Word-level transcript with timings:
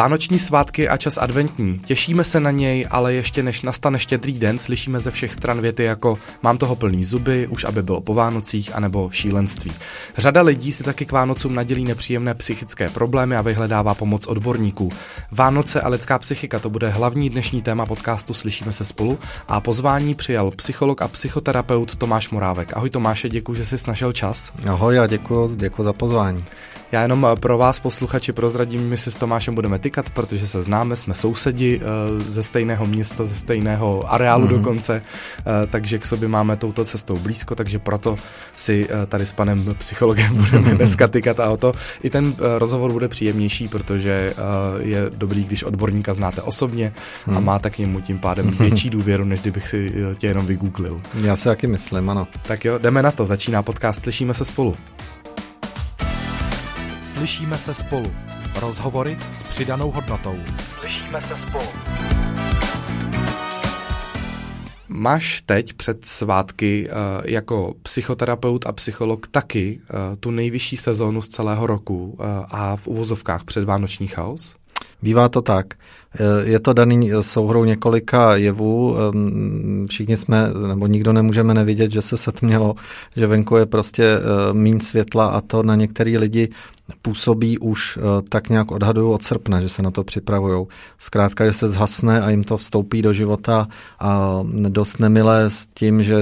Vánoční 0.00 0.38
svátky 0.38 0.88
a 0.88 0.96
čas 0.96 1.18
adventní. 1.18 1.78
Těšíme 1.78 2.24
se 2.24 2.40
na 2.40 2.50
něj, 2.50 2.86
ale 2.90 3.14
ještě 3.14 3.42
než 3.42 3.62
nastane 3.62 3.98
štědrý 3.98 4.38
den, 4.38 4.58
slyšíme 4.58 5.00
ze 5.00 5.10
všech 5.10 5.32
stran 5.32 5.60
věty 5.60 5.84
jako 5.84 6.18
mám 6.42 6.58
toho 6.58 6.76
plný 6.76 7.04
zuby, 7.04 7.46
už 7.46 7.64
aby 7.64 7.82
bylo 7.82 8.00
po 8.00 8.14
Vánocích, 8.14 8.74
anebo 8.74 9.10
šílenství. 9.12 9.72
Řada 10.16 10.42
lidí 10.42 10.72
si 10.72 10.82
taky 10.82 11.06
k 11.06 11.12
Vánocům 11.12 11.54
nadělí 11.54 11.84
nepříjemné 11.84 12.34
psychické 12.34 12.88
problémy 12.88 13.36
a 13.36 13.42
vyhledává 13.42 13.94
pomoc 13.94 14.26
odborníků. 14.26 14.92
Vánoce 15.30 15.80
a 15.80 15.88
lidská 15.88 16.18
psychika 16.18 16.58
to 16.58 16.70
bude 16.70 16.88
hlavní 16.88 17.30
dnešní 17.30 17.62
téma 17.62 17.86
podcastu 17.86 18.34
Slyšíme 18.34 18.72
se 18.72 18.84
spolu 18.84 19.18
a 19.48 19.60
pozvání 19.60 20.14
přijal 20.14 20.50
psycholog 20.50 21.02
a 21.02 21.08
psychoterapeut 21.08 21.96
Tomáš 21.96 22.30
Morávek. 22.30 22.76
Ahoj 22.76 22.90
Tomáše, 22.90 23.28
děkuji, 23.28 23.54
že 23.54 23.66
jsi 23.66 23.76
našel 23.88 24.12
čas. 24.12 24.52
Ahoj 24.66 24.98
a 24.98 25.06
děkuji, 25.06 25.50
děkuji 25.56 25.82
za 25.82 25.92
pozvání. 25.92 26.44
Já 26.92 27.02
jenom 27.02 27.26
eh, 27.32 27.36
pro 27.36 27.58
vás, 27.58 27.80
posluchači, 27.80 28.32
prozradím, 28.32 28.88
my 28.88 28.96
si 28.96 29.10
s 29.10 29.14
Tomášem 29.14 29.54
budeme 29.54 29.78
tykat, 29.78 30.10
protože 30.10 30.46
se 30.46 30.62
známe, 30.62 30.96
jsme 30.96 31.14
sousedi 31.14 31.80
eh, 31.82 32.20
ze 32.20 32.42
stejného 32.42 32.86
města, 32.86 33.24
ze 33.24 33.34
stejného 33.34 34.12
areálu 34.12 34.46
mm-hmm. 34.46 34.58
dokonce, 34.58 35.02
eh, 35.38 35.66
takže 35.66 35.98
k 35.98 36.06
sobě 36.06 36.28
máme 36.28 36.56
touto 36.56 36.84
cestou 36.84 37.18
blízko, 37.18 37.54
takže 37.54 37.78
proto 37.78 38.14
si 38.56 38.88
tady 39.08 39.26
s 39.26 39.32
panem 39.32 39.74
psychologem 39.78 40.36
budeme 40.50 40.74
dneska 40.74 41.08
tykat 41.08 41.40
a 41.40 41.50
o 41.50 41.56
to 41.56 41.72
i 42.02 42.10
ten 42.10 42.34
rozhovor 42.58 42.92
bude 42.92 43.08
příjemnější, 43.08 43.68
protože 43.68 44.34
je 44.78 45.10
dobrý, 45.16 45.44
když 45.44 45.64
odborníka 45.64 46.14
znáte 46.14 46.42
osobně 46.42 46.92
a 47.26 47.30
mhm. 47.30 47.44
máte 47.44 47.70
k 47.70 47.78
němu 47.78 48.00
tím 48.00 48.18
pádem 48.18 48.50
větší 48.58 48.90
důvěru, 48.90 49.24
než 49.24 49.40
kdybych 49.40 49.68
si 49.68 49.92
tě 50.16 50.26
jenom 50.26 50.46
vygooglil. 50.46 51.00
Já 51.22 51.36
si 51.36 51.44
taky 51.44 51.66
myslím, 51.66 52.10
ano. 52.10 52.28
Tak 52.42 52.64
jo, 52.64 52.78
jdeme 52.78 53.02
na 53.02 53.10
to, 53.10 53.26
začíná 53.26 53.62
podcast, 53.62 54.02
slyšíme 54.02 54.34
se 54.34 54.44
spolu. 54.44 54.76
Slyšíme 57.20 57.58
se 57.58 57.74
spolu. 57.74 58.12
Rozhovory 58.60 59.18
s 59.32 59.42
přidanou 59.42 59.90
hodnotou. 59.90 60.34
Slyšíme 60.78 61.22
se 61.22 61.36
spolu. 61.36 61.64
Máš 64.88 65.42
teď 65.46 65.72
před 65.72 66.04
svátky 66.04 66.88
uh, 66.88 66.94
jako 67.24 67.74
psychoterapeut 67.82 68.66
a 68.66 68.72
psycholog 68.72 69.26
taky 69.26 69.80
uh, 69.80 70.16
tu 70.20 70.30
nejvyšší 70.30 70.76
sezónu 70.76 71.22
z 71.22 71.28
celého 71.28 71.66
roku 71.66 72.06
uh, 72.06 72.26
a 72.50 72.76
v 72.76 72.86
uvozovkách 72.86 73.44
předvánoční 73.44 74.06
chaos? 74.06 74.56
Bývá 75.02 75.28
to 75.28 75.42
tak. 75.42 75.74
Je 76.44 76.60
to 76.60 76.72
daný 76.72 77.10
souhrou 77.20 77.64
několika 77.64 78.36
jevů. 78.36 78.96
Všichni 79.88 80.16
jsme, 80.16 80.46
nebo 80.68 80.86
nikdo 80.86 81.12
nemůžeme 81.12 81.54
nevidět, 81.54 81.90
že 81.90 82.02
se 82.02 82.16
setmělo, 82.16 82.74
že 83.16 83.26
venku 83.26 83.56
je 83.56 83.66
prostě 83.66 84.18
mín 84.52 84.80
světla 84.80 85.26
a 85.26 85.40
to 85.40 85.62
na 85.62 85.74
některý 85.74 86.18
lidi 86.18 86.48
působí 87.02 87.58
už 87.58 87.98
eh, 87.98 88.22
tak 88.28 88.48
nějak 88.48 88.70
odhadují 88.70 89.14
od 89.14 89.24
srpna, 89.24 89.60
že 89.60 89.68
se 89.68 89.82
na 89.82 89.90
to 89.90 90.04
připravují. 90.04 90.66
Zkrátka, 90.98 91.46
že 91.46 91.52
se 91.52 91.68
zhasne 91.68 92.20
a 92.20 92.30
jim 92.30 92.44
to 92.44 92.56
vstoupí 92.56 93.02
do 93.02 93.12
života 93.12 93.68
a 94.00 94.42
dost 94.68 95.00
nemilé 95.00 95.50
s 95.50 95.66
tím, 95.74 96.02
že 96.02 96.16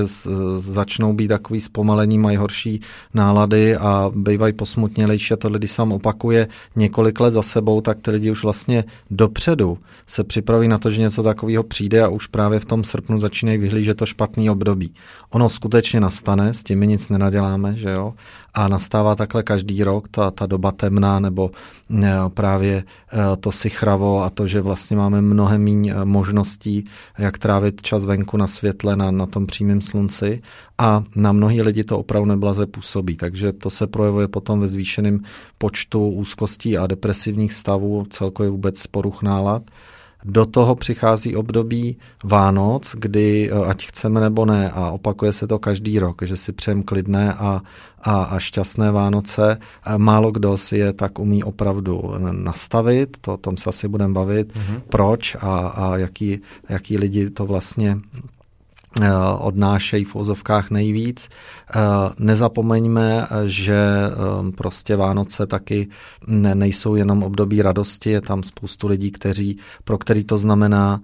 začnou 0.59 1.13
být 1.13 1.29
takový 1.29 1.61
zpomalení, 1.61 2.19
mají 2.19 2.37
horší 2.37 2.81
nálady 3.15 3.77
a 3.77 4.11
bývají 4.15 4.53
posmutnělejší 4.53 5.35
a 5.35 5.37
tohle, 5.37 5.59
když 5.59 5.71
se 5.71 5.83
opakuje 5.83 6.49
několik 6.77 7.21
let 7.21 7.31
za 7.31 7.43
sebou, 7.43 7.81
tak 7.81 8.01
ty 8.01 8.11
lidi 8.11 8.31
už 8.31 8.43
vlastně 8.43 8.85
dopředu 9.11 9.78
se 10.07 10.25
připraví 10.25 10.69
na 10.69 10.79
to, 10.79 10.91
že 10.91 11.01
něco 11.01 11.23
takového 11.23 11.63
přijde 11.63 12.03
a 12.03 12.09
už 12.09 12.27
právě 12.27 12.61
v 12.61 12.65
tom 12.65 12.85
srpnu 12.85 13.19
začínají 13.19 13.59
vyhlížet 13.59 13.97
to 13.97 14.07
špatný 14.07 14.51
období. 14.51 14.95
Ono 15.31 15.49
skutečně 15.49 16.01
nastane, 16.01 16.55
s 16.55 16.63
tím 16.63 16.79
my 16.79 16.87
nic 16.87 17.09
nenaděláme, 17.09 17.75
že 17.75 17.91
jo, 17.91 18.15
a 18.55 18.69
nastává 18.69 19.15
takhle 19.15 19.43
každý 19.43 19.85
rok 19.85 20.09
ta, 20.09 20.31
ta 20.31 20.47
doba 20.47 20.73
temná 20.73 21.21
nebo 21.21 21.51
ne, 21.89 22.17
právě 22.35 22.85
eh, 23.13 23.37
to 23.41 23.53
sichravo 23.53 24.23
a 24.23 24.31
to, 24.31 24.47
že 24.47 24.61
vlastně 24.61 24.97
máme 24.97 25.21
mnohem 25.21 25.65
méně 25.65 25.95
eh, 25.95 26.05
možností, 26.05 26.85
jak 27.19 27.39
trávit 27.39 27.83
čas 27.83 28.05
venku 28.05 28.37
na 28.37 28.47
světle, 28.47 28.97
na, 28.97 29.11
na 29.11 29.27
tom 29.27 29.47
přímém 29.47 29.81
slunci 29.81 30.43
a 30.79 31.05
na 31.17 31.33
mnohý 31.33 31.63
lidi 31.63 31.85
to 31.85 31.99
opravdu 31.99 32.29
neblaze 32.29 32.67
působí, 32.67 33.17
takže 33.17 33.53
to 33.53 33.71
se 33.71 33.87
projevuje 33.87 34.29
potom 34.29 34.61
ve 34.61 34.69
zvýšeném 34.69 35.21
počtu 35.59 36.09
úzkostí 36.09 36.79
a 36.79 36.87
depresivních 36.87 37.53
stavů, 37.53 38.07
celkově 38.11 38.51
vůbec 38.51 38.87
poruch 38.87 39.23
nálad. 39.23 39.63
Do 40.25 40.47
toho 40.47 40.75
přichází 40.75 41.37
období 41.37 41.97
Vánoc, 42.25 42.95
kdy 42.99 43.51
eh, 43.53 43.67
ať 43.67 43.87
chceme 43.87 44.21
nebo 44.21 44.45
ne, 44.45 44.71
a 44.71 44.91
opakuje 44.91 45.33
se 45.33 45.47
to 45.47 45.59
každý 45.59 45.99
rok, 45.99 46.23
že 46.23 46.37
si 46.37 46.53
přejem 46.53 46.83
klidné 46.83 47.35
a, 47.35 47.63
a, 48.03 48.23
a 48.23 48.39
šťastné 48.39 48.91
Vánoce. 48.91 49.59
Málo 49.97 50.31
kdo 50.31 50.59
si 50.59 50.79
je 50.79 50.93
tak 50.93 51.19
umí 51.19 51.45
opravdu 51.45 52.15
nastavit, 52.31 53.17
to 53.21 53.35
o 53.35 53.37
tom 53.37 53.57
se 53.57 53.71
asi 53.71 53.89
budeme 53.89 54.15
bavit, 54.15 54.53
mm-hmm. 54.53 54.81
proč 54.89 55.37
a, 55.41 55.69
a 55.69 55.97
jaký, 55.97 56.41
jaký 56.69 56.99
lidi 56.99 57.31
to 57.31 57.47
vlastně 57.47 57.97
Eh, 58.17 58.38
odnášejí 59.39 60.05
v 60.05 60.17
ozovkách 60.17 60.71
nejvíc. 60.71 61.29
Eh, 61.29 61.81
nezapomeňme, 62.19 63.27
že 63.47 63.77
eh, 63.77 64.53
prostě 64.53 64.97
Vánoce 64.97 65.47
taky 65.47 65.89
nejsou 66.55 66.95
jenom 66.95 67.23
období 67.23 67.63
radosti, 67.63 68.11
je 68.11 68.21
tam 68.21 68.43
spoustu 68.43 68.87
lidí, 68.87 69.11
kteří, 69.11 69.59
pro 69.85 69.99
který 69.99 70.25
to 70.25 70.39
znamená 70.39 71.01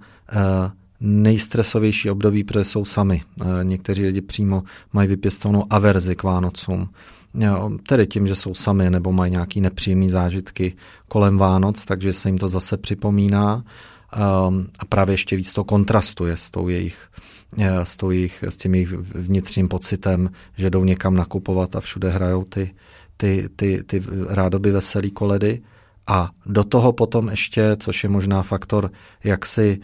nejstresovější 0.99 2.09
období, 2.09 2.43
protože 2.43 2.63
jsou 2.63 2.85
sami. 2.85 3.21
Někteří 3.63 4.05
lidi 4.05 4.21
přímo 4.21 4.63
mají 4.93 5.07
vypěstovanou 5.07 5.65
averzi 5.69 6.15
k 6.15 6.23
Vánocům. 6.23 6.89
Tedy 7.87 8.07
tím, 8.07 8.27
že 8.27 8.35
jsou 8.35 8.53
sami 8.53 8.89
nebo 8.89 9.11
mají 9.11 9.31
nějaký 9.31 9.61
nepříjemný 9.61 10.09
zážitky 10.09 10.73
kolem 11.07 11.37
Vánoc, 11.37 11.85
takže 11.85 12.13
se 12.13 12.29
jim 12.29 12.37
to 12.37 12.49
zase 12.49 12.77
připomíná 12.77 13.63
a 14.79 14.85
právě 14.89 15.13
ještě 15.13 15.35
víc 15.35 15.53
to 15.53 15.63
kontrastuje 15.63 16.37
s 16.37 16.51
tou 16.51 16.67
jejich 16.67 16.97
Eh, 17.07 17.34
s, 17.83 17.97
jejich, 18.09 18.43
s 18.43 18.57
tím 18.57 18.75
jejich 18.75 18.91
vnitřním 18.93 19.67
pocitem, 19.67 20.29
že 20.57 20.69
jdou 20.69 20.83
někam 20.83 21.15
nakupovat 21.15 21.75
a 21.75 21.79
všude 21.79 22.09
hrajou 22.09 22.43
ty, 22.43 22.75
ty, 23.17 23.49
ty, 23.55 23.83
ty 23.83 24.03
rádoby 24.29 24.71
veselý 24.71 25.11
koledy. 25.11 25.61
A 26.07 26.29
do 26.45 26.63
toho 26.63 26.91
potom 26.91 27.29
ještě, 27.29 27.75
což 27.79 28.03
je 28.03 28.09
možná 28.09 28.43
faktor 28.43 28.91
jaksi 29.23 29.79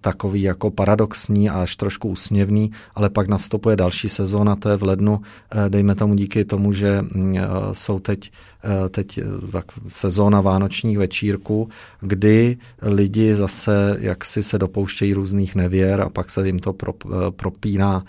takový 0.00 0.42
jako 0.42 0.70
paradoxní 0.70 1.50
a 1.50 1.62
až 1.62 1.76
trošku 1.76 2.08
úsměvný, 2.08 2.70
ale 2.94 3.10
pak 3.10 3.28
nastupuje 3.28 3.76
další 3.76 4.08
sezóna, 4.08 4.56
to 4.56 4.68
je 4.68 4.76
v 4.76 4.82
lednu, 4.82 5.20
eh, 5.50 5.68
dejme 5.68 5.94
tomu 5.94 6.14
díky 6.14 6.44
tomu, 6.44 6.72
že 6.72 7.04
uh, 7.14 7.30
jsou 7.72 7.98
teď 7.98 8.30
Eh, 8.64 8.88
teď 8.88 9.18
eh, 9.18 9.22
tak 9.52 9.64
sezóna 9.88 10.40
vánočních 10.40 10.98
večírků, 10.98 11.68
kdy 12.00 12.56
lidi 12.82 13.34
zase 13.36 13.96
jaksi 14.00 14.42
se 14.42 14.58
dopouštějí 14.58 15.14
různých 15.14 15.54
nevěr 15.54 16.00
a 16.00 16.08
pak 16.08 16.30
se 16.30 16.46
jim 16.46 16.58
to 16.58 16.74
eh, 16.88 17.16
propíná 17.30 18.04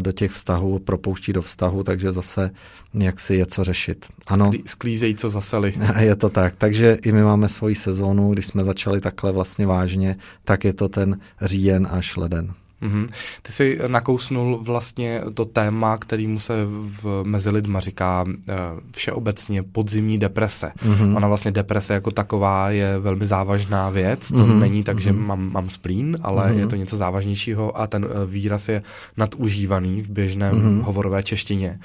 do 0.00 0.12
těch 0.12 0.30
vztahů, 0.30 0.78
propouští 0.78 1.32
do 1.32 1.42
vztahu, 1.42 1.82
takže 1.82 2.12
zase 2.12 2.50
jaksi 2.94 3.34
je 3.34 3.46
co 3.46 3.64
řešit. 3.64 4.06
Ano. 4.26 4.50
Sklízejí, 4.66 5.14
co 5.14 5.30
zaseli. 5.30 5.74
Je 5.98 6.16
to 6.16 6.28
tak. 6.30 6.54
Takže 6.56 6.98
i 7.02 7.12
my 7.12 7.22
máme 7.22 7.48
svoji 7.48 7.74
sezónu, 7.74 8.32
když 8.32 8.46
jsme 8.46 8.64
začali 8.64 9.00
takhle 9.00 9.32
vlastně 9.32 9.66
vážně, 9.66 10.13
tak 10.44 10.64
je 10.64 10.72
to 10.72 10.88
ten 10.88 11.18
říjen 11.42 11.88
až 11.90 12.16
leden. 12.16 12.54
Mm-hmm. 12.84 13.08
Ty 13.42 13.52
jsi 13.52 13.78
nakousnul 13.86 14.58
vlastně 14.62 15.22
to 15.34 15.44
téma, 15.44 15.98
kterýmu 15.98 16.38
se 16.38 16.54
v, 16.66 17.22
mezi 17.24 17.50
lidma 17.50 17.80
říká 17.80 18.22
uh, 18.22 18.34
všeobecně 18.92 19.62
podzimní 19.62 20.18
deprese. 20.18 20.72
Mm-hmm. 20.86 21.16
Ona 21.16 21.28
vlastně 21.28 21.50
deprese 21.50 21.94
jako 21.94 22.10
taková 22.10 22.70
je 22.70 22.98
velmi 22.98 23.26
závažná 23.26 23.90
věc. 23.90 24.28
To 24.28 24.36
mm-hmm. 24.36 24.58
není 24.58 24.82
tak, 24.82 25.00
že 25.00 25.12
mm-hmm. 25.12 25.26
mám, 25.26 25.52
mám 25.52 25.68
splín, 25.68 26.18
ale 26.22 26.50
mm-hmm. 26.50 26.58
je 26.58 26.66
to 26.66 26.76
něco 26.76 26.96
závažnějšího 26.96 27.80
a 27.80 27.86
ten 27.86 28.04
uh, 28.04 28.10
výraz 28.26 28.68
je 28.68 28.82
nadužívaný 29.16 30.02
v 30.02 30.10
běžném 30.10 30.54
mm-hmm. 30.54 30.82
hovorové 30.82 31.22
češtině. 31.22 31.78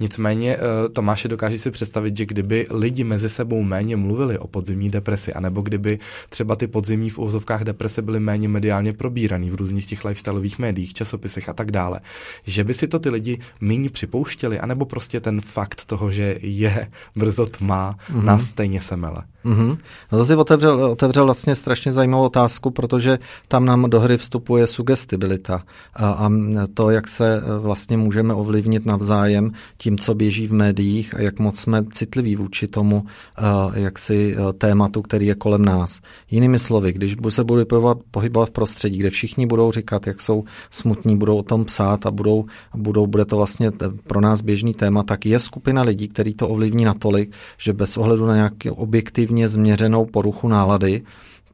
Nicméně 0.00 0.56
uh, 0.56 0.62
Tomáše 0.92 1.28
dokáže 1.28 1.58
si 1.58 1.70
představit, 1.70 2.16
že 2.16 2.26
kdyby 2.26 2.66
lidi 2.70 3.04
mezi 3.04 3.28
sebou 3.28 3.62
méně 3.62 3.96
mluvili 3.96 4.38
o 4.38 4.46
podzimní 4.46 4.90
depresi, 4.90 5.32
anebo 5.32 5.62
kdyby 5.62 5.98
třeba 6.28 6.56
ty 6.56 6.66
podzimní 6.66 7.10
v 7.10 7.18
úzovkách 7.18 7.64
deprese 7.64 8.02
byly 8.02 8.20
méně 8.20 8.48
mediálně 8.48 8.92
probíraný 8.92 9.50
v 9.50 9.54
různých 9.54 9.86
těch 9.86 10.04
lifestyle 10.04 10.40
sociálových 10.42 10.58
médiích, 10.58 10.94
časopisech 10.94 11.48
a 11.48 11.52
tak 11.52 11.70
dále, 11.70 12.00
že 12.44 12.64
by 12.64 12.74
si 12.74 12.88
to 12.88 12.98
ty 12.98 13.10
lidi 13.10 13.38
méně 13.60 13.90
připouštěli, 13.90 14.58
anebo 14.58 14.84
prostě 14.84 15.20
ten 15.20 15.40
fakt 15.40 15.84
toho, 15.86 16.10
že 16.10 16.38
je 16.42 16.90
brzo 17.16 17.46
tma, 17.46 17.96
mm-hmm. 18.10 18.24
nás 18.24 18.44
stejně 18.44 18.80
semele. 18.80 19.22
Mm-hmm. 19.44 19.74
No 20.12 20.18
to 20.18 20.24
si 20.24 20.34
otevřel, 20.36 20.84
otevřel 20.84 21.24
vlastně 21.24 21.54
strašně 21.54 21.92
zajímavou 21.92 22.24
otázku, 22.24 22.70
protože 22.70 23.18
tam 23.48 23.64
nám 23.64 23.90
do 23.90 24.00
hry 24.00 24.18
vstupuje 24.18 24.66
sugestibilita 24.66 25.62
a, 25.94 26.10
a 26.10 26.30
to, 26.74 26.90
jak 26.90 27.08
se 27.08 27.36
e, 27.36 27.58
vlastně 27.58 27.96
můžeme 27.96 28.34
ovlivnit 28.34 28.86
navzájem 28.86 29.52
tím, 29.76 29.98
co 29.98 30.14
běží 30.14 30.46
v 30.46 30.52
médiích 30.52 31.14
a 31.14 31.20
jak 31.20 31.38
moc 31.38 31.60
jsme 31.60 31.84
citliví 31.90 32.36
vůči 32.36 32.66
tomu 32.66 33.04
e, 33.04 33.80
jak 33.80 33.98
si 33.98 34.36
e, 34.36 34.52
tématu, 34.52 35.02
který 35.02 35.26
je 35.26 35.34
kolem 35.34 35.64
nás. 35.64 36.00
Jinými 36.30 36.58
slovy, 36.58 36.92
když 36.92 37.16
se 37.28 37.44
budu 37.44 37.64
pohybovat, 37.64 37.98
pohybovat 38.10 38.48
v 38.48 38.50
prostředí, 38.50 38.98
kde 38.98 39.10
všichni 39.10 39.46
budou 39.46 39.72
říkat, 39.72 40.06
jak 40.06 40.20
jsou 40.20 40.31
jsou 40.32 40.44
smutní, 40.70 41.16
budou 41.16 41.36
o 41.36 41.42
tom 41.42 41.64
psát 41.64 42.06
a 42.06 42.10
budou, 42.10 42.44
budou, 42.74 43.06
bude 43.06 43.24
to 43.24 43.36
vlastně 43.36 43.70
pro 44.06 44.20
nás 44.20 44.40
běžný 44.40 44.74
téma, 44.74 45.02
tak 45.02 45.26
je 45.26 45.40
skupina 45.40 45.82
lidí, 45.82 46.08
který 46.08 46.34
to 46.34 46.48
ovlivní 46.48 46.84
natolik, 46.84 47.32
že 47.58 47.72
bez 47.72 47.96
ohledu 47.96 48.26
na 48.26 48.34
nějaký 48.34 48.70
objektivně 48.70 49.48
změřenou 49.48 50.04
poruchu 50.04 50.48
nálady, 50.48 51.02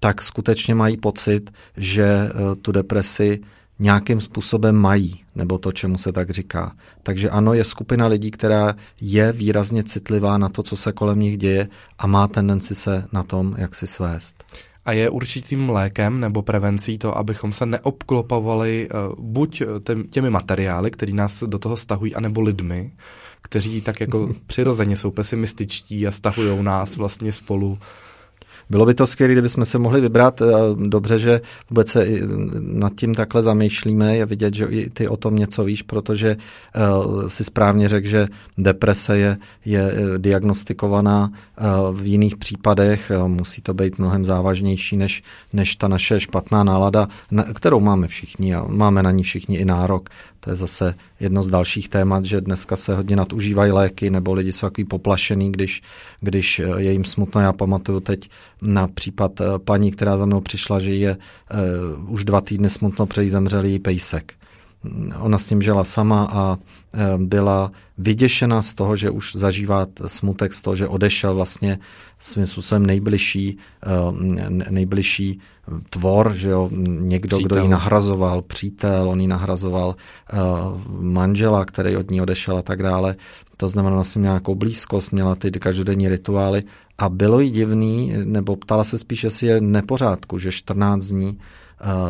tak 0.01 0.23
skutečně 0.23 0.75
mají 0.75 0.97
pocit, 0.97 1.51
že 1.77 2.05
eh, 2.05 2.57
tu 2.63 2.73
depresi 2.73 3.41
nějakým 3.79 4.21
způsobem 4.21 4.77
mají, 4.77 5.21
nebo 5.35 5.59
to, 5.59 5.73
čemu 5.73 5.99
se 5.99 6.13
tak 6.13 6.31
říká. 6.31 6.73
Takže 7.03 7.31
ano, 7.31 7.55
je 7.55 7.65
skupina 7.65 8.07
lidí, 8.07 8.31
která 8.31 8.75
je 9.01 9.33
výrazně 9.33 9.85
citlivá 9.85 10.39
na 10.39 10.49
to, 10.49 10.63
co 10.63 10.77
se 10.77 10.93
kolem 10.93 11.21
nich 11.21 11.39
děje 11.39 11.69
a 11.99 12.07
má 12.07 12.29
tendenci 12.29 12.75
se 12.75 13.05
na 13.13 13.23
tom, 13.23 13.55
jak 13.59 13.75
si 13.75 13.87
svést. 13.87 14.45
A 14.89 14.93
je 14.93 15.11
určitým 15.11 15.71
lékem 15.71 16.21
nebo 16.21 16.43
prevencí 16.43 16.99
to, 16.99 17.19
abychom 17.19 17.53
se 17.53 17.67
neobklopovali 17.67 18.89
uh, 18.89 19.25
buď 19.25 19.63
těmi 20.11 20.31
materiály, 20.31 20.91
které 20.91 21.13
nás 21.13 21.45
do 21.47 21.59
toho 21.59 21.77
stahují, 21.77 22.15
anebo 22.15 22.41
lidmi, 22.41 22.93
kteří 23.43 23.81
tak 23.81 24.01
jako 24.01 24.35
přirozeně 24.47 24.97
jsou 24.97 25.11
pesimističtí 25.11 26.07
a 26.07 26.11
stahují 26.11 26.63
nás 26.63 26.97
vlastně 26.97 27.33
spolu 27.33 27.79
bylo 28.71 28.87
by 28.87 28.95
to 28.95 29.07
skvělé, 29.07 29.33
kdybychom 29.33 29.65
se 29.65 29.79
mohli 29.79 30.01
vybrat. 30.01 30.43
Eh, 30.43 30.47
dobře, 30.77 31.19
že 31.19 31.41
vůbec 31.71 31.89
se 31.89 32.07
nad 32.61 32.93
tím 32.95 33.15
takhle 33.15 33.43
zamýšlíme, 33.43 34.17
je 34.17 34.27
vidět, 34.27 34.55
že 34.55 34.65
i 34.65 34.91
ty 34.91 35.09
o 35.09 35.17
tom 35.17 35.37
něco 35.37 35.65
víš, 35.65 35.83
protože 35.83 36.37
uh, 36.97 37.29
si 37.29 37.45
správně 37.45 37.89
řekl, 37.89 38.09
že 38.09 38.29
deprese 38.59 39.19
je, 39.19 39.37
je 39.65 39.93
eh, 39.93 40.19
diagnostikovaná 40.19 41.31
v 41.93 42.07
jiných 42.07 42.37
případech, 42.37 43.13
musí 43.27 43.63
to 43.63 43.75
být 43.75 43.99
mnohem 43.99 44.25
závažnější 44.25 44.97
než, 44.97 45.23
než 45.53 45.77
ta 45.77 45.89
naše 45.89 46.21
špatná 46.21 46.65
nálada, 46.65 47.09
kterou 47.55 47.81
máme 47.81 48.09
všichni 48.09 48.55
a 48.55 48.65
máme 48.69 49.03
na 49.03 49.11
ní 49.11 49.23
všichni 49.23 49.57
i 49.57 49.65
nárok. 49.65 50.09
To 50.41 50.51
je 50.51 50.57
zase 50.57 50.95
jedno 51.21 51.43
z 51.43 51.49
dalších 51.49 51.89
témat, 51.89 52.25
že 52.25 52.41
dneska 52.41 52.77
se 52.77 52.97
hodně 52.97 53.17
nadužívají 53.17 53.73
léky, 53.73 54.11
nebo 54.11 54.33
lidi 54.33 54.53
jsou 54.53 54.67
takový 54.67 54.85
poplašený, 54.85 55.53
když, 55.53 55.83
když 56.21 56.59
je 56.77 56.93
jim 56.93 57.05
smutno. 57.05 57.41
Já 57.41 57.53
pamatuju 57.53 58.01
teď 58.01 58.31
na 58.63 58.89
případ 58.89 59.41
eh, 59.41 59.45
paní, 59.59 59.91
která 59.91 60.17
za 60.17 60.27
mnou 60.27 60.41
přišla, 60.41 60.81
že 60.81 60.95
je 60.95 61.17
uh, 61.17 62.13
už 62.13 62.25
dva 62.25 62.41
týdny 62.41 62.71
smutno, 62.71 63.07
přeji 63.07 63.31
zemřel 63.31 63.65
její 63.65 63.79
pejsek. 63.79 64.35
Ona 65.19 65.39
s 65.39 65.51
ním 65.51 65.63
žila 65.63 65.85
sama 65.85 66.29
a 66.33 66.53
uh, 66.53 66.59
byla 67.17 67.71
vyděšena 67.99 68.63
z 68.63 68.75
toho, 68.75 68.97
že 68.97 69.11
už 69.11 69.37
zažívá 69.37 69.87
smutek 70.07 70.55
z 70.55 70.63
toho, 70.63 70.77
že 70.77 70.89
odešel 70.89 71.35
vlastně 71.35 71.79
svým 72.19 72.47
způsobem 72.47 72.87
nejbližší, 72.87 73.59
uh, 74.11 74.21
nejbližší 74.71 75.41
tvor, 75.91 76.33
že 76.35 76.49
jo, 76.49 76.71
někdo, 76.87 77.37
přítel. 77.37 77.57
kdo 77.57 77.63
ji 77.63 77.69
nahrazoval, 77.69 78.43
přítel, 78.43 79.11
on 79.11 79.21
ji 79.21 79.27
nahrazoval 79.27 79.97
manžela, 81.01 81.65
který 81.65 81.97
od 81.97 82.11
ní 82.11 82.21
odešel 82.21 82.59
a 82.59 82.63
tak 82.63 82.83
dále. 82.83 83.17
To 83.57 83.69
znamená, 83.69 83.95
vlastně 83.95 84.23
nějakou 84.23 84.55
blízkost, 84.55 85.13
měla 85.13 85.35
ty 85.35 85.51
každodenní 85.51 86.09
rituály 86.09 86.63
a 86.99 87.09
bylo 87.09 87.41
jí 87.41 87.51
divný, 87.51 88.15
nebo 88.25 88.57
ptala 88.57 88.85
se 88.85 88.99
spíš, 88.99 89.25
jestli 89.25 89.47
je 89.47 89.61
nepořádku, 89.61 90.39
že 90.39 90.53
14 90.53 91.05
dní 91.05 91.39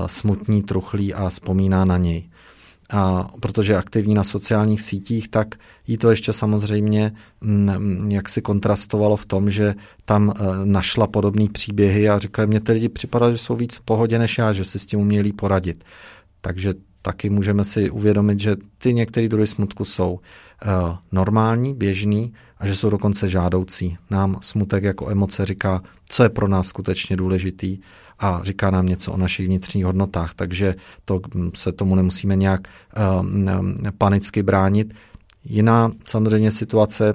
smutní, 0.07 0.63
truchlí 0.63 1.15
a 1.15 1.29
vzpomíná 1.29 1.85
na 1.85 1.99
něj. 1.99 2.29
A 2.91 3.31
protože 3.41 3.73
je 3.73 3.77
aktivní 3.77 4.15
na 4.15 4.25
sociálních 4.25 4.83
sítích, 4.83 5.29
tak 5.29 5.55
jí 5.87 5.99
to 5.99 6.11
ještě 6.11 6.33
samozřejmě 6.33 7.13
m, 7.43 7.75
mm, 7.79 8.11
jak 8.11 8.29
si 8.29 8.43
kontrastovalo 8.43 9.17
v 9.17 9.27
tom, 9.27 9.51
že 9.51 9.75
tam 10.05 10.29
uh, 10.29 10.35
našla 10.65 11.07
podobné 11.07 11.47
příběhy 11.53 12.09
a 12.09 12.19
říkala, 12.19 12.47
mě 12.47 12.61
ty 12.61 12.73
lidi 12.73 12.89
připadají, 12.89 13.35
že 13.35 13.39
jsou 13.39 13.57
víc 13.57 13.77
v 13.77 13.81
pohodě 13.81 14.19
než 14.19 14.39
já, 14.39 14.53
že 14.53 14.65
si 14.65 14.79
s 14.79 14.87
tím 14.87 15.01
uměli 15.01 15.33
poradit. 15.33 15.85
Takže 16.41 16.75
taky 17.03 17.31
můžeme 17.31 17.65
si 17.65 17.91
uvědomit, 17.91 18.41
že 18.41 18.57
ty 18.79 18.95
některé 18.95 19.29
druhy 19.29 19.47
smutku 19.47 19.85
jsou 19.85 20.13
uh, 20.13 20.21
normální, 21.13 21.75
běžný 21.75 22.33
a 22.59 22.67
že 22.67 22.77
jsou 22.77 22.91
dokonce 22.91 23.29
žádoucí. 23.29 23.97
Nám 24.11 24.39
smutek 24.43 24.85
jako 24.85 25.11
emoce 25.11 25.45
říká, 25.45 25.83
co 26.09 26.23
je 26.23 26.29
pro 26.29 26.49
nás 26.49 26.67
skutečně 26.67 27.17
důležitý 27.17 27.79
a 28.19 28.41
říká 28.43 28.71
nám 28.71 28.87
něco 28.87 29.13
o 29.13 29.17
našich 29.17 29.47
vnitřních 29.47 29.85
hodnotách, 29.85 30.35
takže 30.35 30.75
to 31.05 31.21
hm, 31.35 31.51
se 31.55 31.73
tomu 31.73 31.95
nemusíme 31.95 32.37
nějak 32.37 32.61
uh, 33.21 33.27
panicky 33.99 34.43
bránit. 34.43 34.95
Jiná 35.45 35.93
samozřejmě 36.05 36.51
situace, 36.51 37.15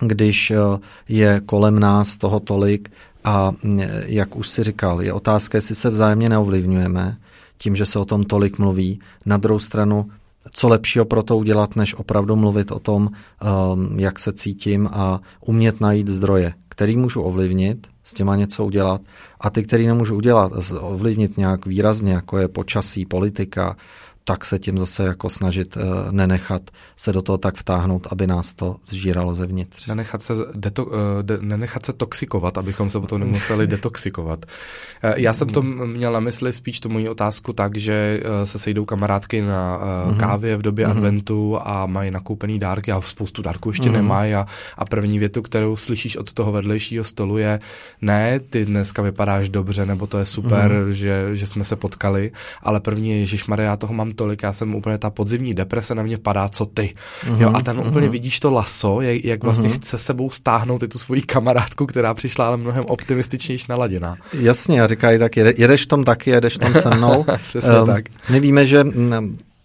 když 0.00 0.50
uh, 0.50 0.78
je 1.08 1.40
kolem 1.46 1.78
nás 1.78 2.16
toho 2.16 2.40
tolik 2.40 2.92
a 3.24 3.52
hm, 3.64 3.80
jak 4.06 4.36
už 4.36 4.48
si 4.48 4.62
říkal, 4.62 5.02
je 5.02 5.12
otázka, 5.12 5.58
jestli 5.58 5.74
se 5.74 5.90
vzájemně 5.90 6.28
neovlivňujeme, 6.28 7.16
tím, 7.58 7.76
že 7.76 7.86
se 7.86 7.98
o 7.98 8.04
tom 8.04 8.24
tolik 8.24 8.58
mluví. 8.58 9.00
Na 9.26 9.36
druhou 9.36 9.58
stranu, 9.58 10.10
co 10.50 10.68
lepšího 10.68 11.04
pro 11.04 11.22
to 11.22 11.36
udělat, 11.36 11.76
než 11.76 11.94
opravdu 11.94 12.36
mluvit 12.36 12.70
o 12.70 12.78
tom, 12.78 13.10
um, 13.10 13.98
jak 13.98 14.18
se 14.18 14.32
cítím 14.32 14.88
a 14.92 15.20
umět 15.40 15.80
najít 15.80 16.08
zdroje, 16.08 16.52
který 16.68 16.96
můžu 16.96 17.22
ovlivnit, 17.22 17.86
s 18.06 18.14
těma 18.14 18.36
něco 18.36 18.64
udělat. 18.64 19.00
A 19.40 19.50
ty, 19.50 19.62
který 19.62 19.86
nemůžu 19.86 20.16
udělat, 20.16 20.52
ovlivnit 20.80 21.36
nějak 21.36 21.66
výrazně, 21.66 22.12
jako 22.12 22.38
je 22.38 22.48
počasí, 22.48 23.06
politika, 23.06 23.76
tak 24.28 24.44
se 24.44 24.58
tím 24.58 24.78
zase 24.78 25.04
jako 25.04 25.30
snažit 25.30 25.76
uh, 25.76 25.82
nenechat 26.10 26.62
se 26.96 27.12
do 27.12 27.22
toho 27.22 27.38
tak 27.38 27.54
vtáhnout, 27.54 28.06
aby 28.10 28.26
nás 28.26 28.54
to 28.54 28.76
zžíralo 28.84 29.34
zevnitř. 29.34 29.86
Nenechat 29.86 30.22
se, 30.22 30.34
deto, 30.54 30.84
uh, 30.84 30.92
de, 31.22 31.38
nenechat 31.40 31.86
se 31.86 31.92
toxikovat, 31.92 32.58
abychom 32.58 32.90
se 32.90 33.00
potom 33.00 33.20
nemuseli 33.20 33.66
detoxikovat. 33.74 34.46
Uh, 35.04 35.10
já 35.16 35.32
jsem 35.32 35.48
to 35.48 35.62
měl 35.62 36.12
na 36.12 36.20
mysli 36.20 36.52
spíš 36.52 36.80
tu 36.80 36.88
moji 36.88 37.08
otázku 37.08 37.52
tak, 37.52 37.76
že 37.76 38.20
uh, 38.22 38.44
se 38.44 38.58
sejdou 38.58 38.84
kamarádky 38.84 39.42
na 39.42 39.76
uh, 39.76 39.84
mm-hmm. 39.84 40.16
kávě 40.16 40.56
v 40.56 40.62
době 40.62 40.86
mm-hmm. 40.86 40.90
adventu 40.90 41.58
a 41.62 41.86
mají 41.86 42.10
nakoupený 42.10 42.58
dárky 42.58 42.92
a 42.92 43.00
spoustu 43.00 43.42
dárků 43.42 43.70
ještě 43.70 43.88
mm-hmm. 43.88 43.92
nemají 43.92 44.34
a, 44.34 44.46
a 44.78 44.84
první 44.84 45.18
větu, 45.18 45.42
kterou 45.42 45.76
slyšíš 45.76 46.16
od 46.16 46.32
toho 46.32 46.52
vedlejšího 46.52 47.04
stolu 47.04 47.38
je 47.38 47.58
ne, 48.02 48.40
ty 48.40 48.64
dneska 48.64 49.02
vypadáš 49.02 49.48
dobře, 49.48 49.86
nebo 49.86 50.06
to 50.06 50.18
je 50.18 50.26
super, 50.26 50.70
mm-hmm. 50.70 50.88
že, 50.88 51.30
že 51.32 51.46
jsme 51.46 51.64
se 51.64 51.76
potkali, 51.76 52.32
ale 52.62 52.80
první 52.80 53.20
je 53.20 53.26
Maria, 53.48 53.76
toho 53.76 53.94
mám 53.94 54.15
tolik, 54.16 54.42
já 54.42 54.52
jsem 54.52 54.74
úplně 54.74 54.98
ta 54.98 55.10
podzimní 55.10 55.54
deprese 55.54 55.94
na 55.94 56.02
mě 56.02 56.18
padá, 56.18 56.48
co 56.48 56.66
ty. 56.66 56.94
Mm-hmm, 57.24 57.40
jo, 57.40 57.52
a 57.54 57.60
ten 57.60 57.76
mm-hmm. 57.76 57.88
úplně 57.88 58.08
vidíš 58.08 58.40
to 58.40 58.50
laso, 58.50 59.00
jak, 59.00 59.24
jak 59.24 59.44
vlastně 59.44 59.68
mm-hmm. 59.68 59.78
chce 59.78 59.98
sebou 59.98 60.30
stáhnout 60.30 60.82
i 60.82 60.88
tu 60.88 60.98
svoji 60.98 61.22
kamarádku, 61.22 61.86
která 61.86 62.14
přišla 62.14 62.46
ale 62.46 62.56
mnohem 62.56 62.82
optimističnější 62.88 63.66
naladěná. 63.68 64.14
Jasně, 64.40 64.82
a 64.82 64.86
říkají 64.86 65.18
tak, 65.18 65.36
jedeš 65.36 65.86
tom 65.86 66.04
taky, 66.04 66.30
jedeš 66.30 66.58
tam 66.58 66.74
se 66.74 66.90
mnou. 66.90 67.24
Přesně 67.48 67.80
um, 67.80 67.86
tak. 67.86 68.04
My 68.30 68.40
víme, 68.40 68.66
že 68.66 68.84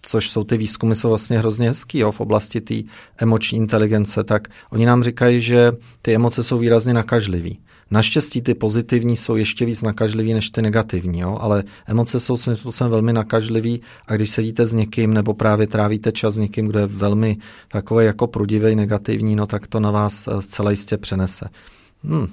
což 0.02 0.30
jsou 0.30 0.44
ty 0.44 0.58
výzkumy, 0.58 0.96
jsou 0.96 1.10
vlastně 1.10 1.40
hrozně 1.40 1.68
hezký 1.68 2.00
jo, 2.00 2.12
v 2.12 2.20
oblasti 2.20 2.62
té 2.62 2.76
emoční 3.18 3.58
inteligence, 3.58 4.24
tak 4.24 4.48
oni 4.70 4.86
nám 4.86 5.04
říkají, 5.04 5.42
že 5.42 5.72
ty 6.02 6.16
emoce 6.16 6.44
jsou 6.44 6.58
výrazně 6.58 6.94
nakažlivý. 6.94 7.60
Naštěstí 7.92 8.42
ty 8.42 8.54
pozitivní 8.54 9.18
jsou 9.18 9.36
ještě 9.36 9.66
víc 9.66 9.82
nakažlivý 9.82 10.34
než 10.34 10.50
ty 10.50 10.62
negativní, 10.62 11.20
jo? 11.20 11.38
ale 11.42 11.64
emoce 11.88 12.20
jsou 12.20 12.38
svým 12.38 12.56
způsobem 12.56 12.92
velmi 12.92 13.14
nakažlivý 13.14 13.82
a 14.08 14.16
když 14.16 14.30
sedíte 14.30 14.68
s 14.68 14.74
někým 14.74 15.14
nebo 15.14 15.34
právě 15.34 15.68
trávíte 15.68 16.12
čas 16.12 16.34
s 16.34 16.38
někým, 16.38 16.68
kdo 16.68 16.80
je 16.80 16.88
velmi 16.88 17.38
takový 17.68 18.06
jako 18.06 18.28
prudivý, 18.28 18.76
negativní, 18.76 19.36
no 19.36 19.48
tak 19.48 19.68
to 19.68 19.80
na 19.80 19.92
vás 19.92 20.28
eh, 20.28 20.42
zcela 20.42 20.72
jistě 20.72 20.98
přenese. 20.98 21.46
Hmm. 22.04 22.28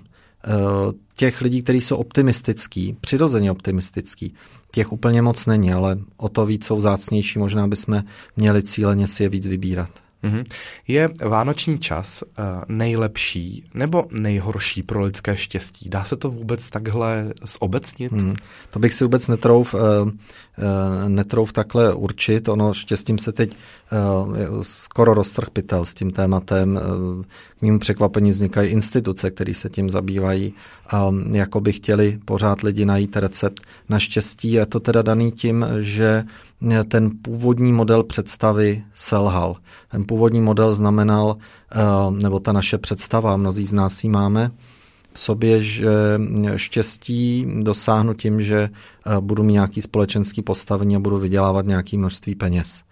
Těch 1.17 1.41
lidí, 1.41 1.63
kteří 1.63 1.81
jsou 1.81 1.97
optimistický, 1.97 2.97
přirozeně 3.01 3.51
optimistický, 3.51 4.35
těch 4.73 4.93
úplně 4.93 5.23
moc 5.23 5.47
není, 5.47 5.73
ale 5.73 5.99
o 6.17 6.29
to 6.29 6.47
víc 6.47 6.67
jsou 6.67 6.81
zácnější, 6.81 7.39
možná 7.39 7.69
bychom 7.69 8.03
měli 8.37 8.63
cíleně 8.63 9.09
si 9.09 9.23
je 9.23 9.29
víc 9.29 9.47
vybírat. 9.47 9.91
Mm-hmm. 10.25 10.45
Je 10.89 11.11
vánoční 11.25 11.79
čas 11.79 12.23
uh, 12.23 12.45
nejlepší 12.69 13.65
nebo 13.75 14.05
nejhorší 14.21 14.83
pro 14.83 15.01
lidské 15.01 15.37
štěstí? 15.37 15.89
Dá 15.89 16.05
se 16.05 16.17
to 16.17 16.31
vůbec 16.31 16.71
takhle 16.71 17.33
zobecnit? 17.61 18.13
Mm. 18.13 18.35
To 18.71 18.79
bych 18.79 18.95
si 18.95 19.05
vůbec 19.05 19.29
netrouf, 19.29 19.75
uh, 19.75 19.81
uh, 19.81 20.13
netrouf 21.09 21.53
takhle 21.53 21.95
určit. 21.95 22.49
Ono 22.49 22.75
štěstím 22.75 23.19
se 23.19 23.33
teď 23.33 23.57
skoro 24.63 25.15
roztrh 25.15 25.51
pytel 25.51 25.85
s 25.85 25.95
tím 25.95 26.11
tématem. 26.11 26.81
K 27.59 27.63
mému 27.63 27.79
překvapení 27.79 28.31
vznikají 28.31 28.71
instituce, 28.71 29.31
které 29.31 29.55
se 29.55 29.71
tím 29.71 29.91
zabývají 29.91 30.55
jako 31.33 31.61
by 31.61 31.73
chtěli 31.73 32.19
pořád 32.25 32.61
lidi 32.61 32.85
najít 32.85 33.17
recept. 33.17 33.63
Naštěstí 33.89 34.53
je 34.53 34.67
to 34.67 34.81
teda 34.81 35.03
daný 35.03 35.33
tím, 35.33 35.67
že 35.81 36.25
ten 36.89 37.11
původní 37.23 37.73
model 37.73 38.03
představy 38.03 38.85
selhal. 38.95 39.57
Ten 39.91 40.05
původní 40.05 40.41
model 40.41 40.75
znamenal, 40.75 41.37
eh, 41.73 41.79
nebo 42.23 42.41
ta 42.41 42.53
naše 42.53 42.79
představa, 42.79 43.37
mnozí 43.37 43.67
z 43.67 43.73
nás 43.73 44.05
ji 44.05 44.11
máme, 44.11 44.51
v 45.13 45.19
sobě, 45.19 45.63
že 45.63 45.89
štěstí 46.57 47.47
dosáhnu 47.61 48.15
tím, 48.15 48.43
že 48.43 48.59
eh, 48.59 49.21
budu 49.21 49.43
mít 49.43 49.53
nějaký 49.53 49.83
společenský 49.83 50.43
postavení 50.43 50.97
a 50.97 51.01
budu 51.01 51.19
vydělávat 51.19 51.67
nějaké 51.67 51.99
množství 51.99 52.35
peněz. 52.35 52.83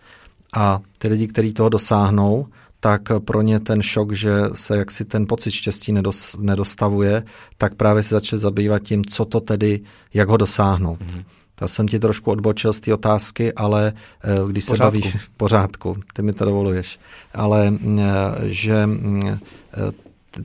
A 0.57 0.81
ty 0.99 1.09
lidi, 1.09 1.27
kteří 1.27 1.53
toho 1.53 1.69
dosáhnou, 1.69 2.47
tak 2.81 3.03
pro 3.25 3.43
ně 3.43 3.61
ten 3.61 3.83
šok, 3.83 4.13
že 4.13 4.33
se 4.53 4.77
jaksi 4.77 5.05
ten 5.05 5.27
pocit 5.27 5.51
štěstí 5.51 5.95
nedostavuje, 6.39 7.23
tak 7.59 7.75
právě 7.75 8.03
se 8.03 8.15
začali 8.15 8.41
zabývat 8.41 8.83
tím, 8.83 9.05
co 9.05 9.25
to 9.25 9.41
tedy, 9.41 9.81
jak 10.15 10.29
ho 10.29 10.37
dosáhnout. 10.37 11.01
Mm-hmm. 11.01 11.25
Ta 11.59 11.69
jsem 11.69 11.89
ti 11.89 11.99
trošku 11.99 12.31
odbočil 12.31 12.73
z 12.73 12.81
té 12.81 12.95
otázky, 12.95 13.53
ale 13.53 13.93
eh, 14.25 14.51
když 14.51 14.65
pořádku. 14.65 15.01
se 15.01 15.01
bavíš 15.01 15.23
v 15.23 15.29
pořádku, 15.29 15.97
ty 16.13 16.23
mi 16.23 16.33
to 16.33 16.45
dovoluješ, 16.45 16.99
ale 17.35 17.73
eh, 17.99 18.03
že 18.45 18.89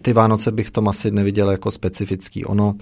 ty 0.02 0.14
Vánoce 0.14 0.52
bych 0.52 0.68
v 0.68 0.72
tom 0.72 0.90
asi 0.90 1.12
neviděl 1.12 1.52
jako 1.52 1.72
specifický. 1.72 2.46
Ono, 2.46 2.76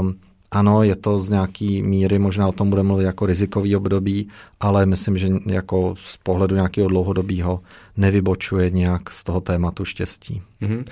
um, 0.00 0.14
ano, 0.50 0.82
je 0.82 0.96
to 0.96 1.18
z 1.18 1.30
nějaký 1.30 1.82
míry, 1.82 2.18
možná 2.18 2.48
o 2.48 2.52
tom 2.52 2.70
budeme 2.70 2.86
mluvit 2.86 3.04
jako 3.04 3.26
rizikový 3.26 3.76
období, 3.76 4.28
ale 4.60 4.86
myslím, 4.86 5.18
že 5.18 5.28
jako 5.46 5.94
z 5.98 6.16
pohledu 6.16 6.54
nějakého 6.54 6.88
dlouhodobého 6.88 7.60
nevybočuje 7.98 8.70
nějak 8.70 9.10
z 9.10 9.24
toho 9.24 9.40
tématu 9.40 9.84
štěstí. 9.84 10.42
Mm-hmm. 10.62 10.84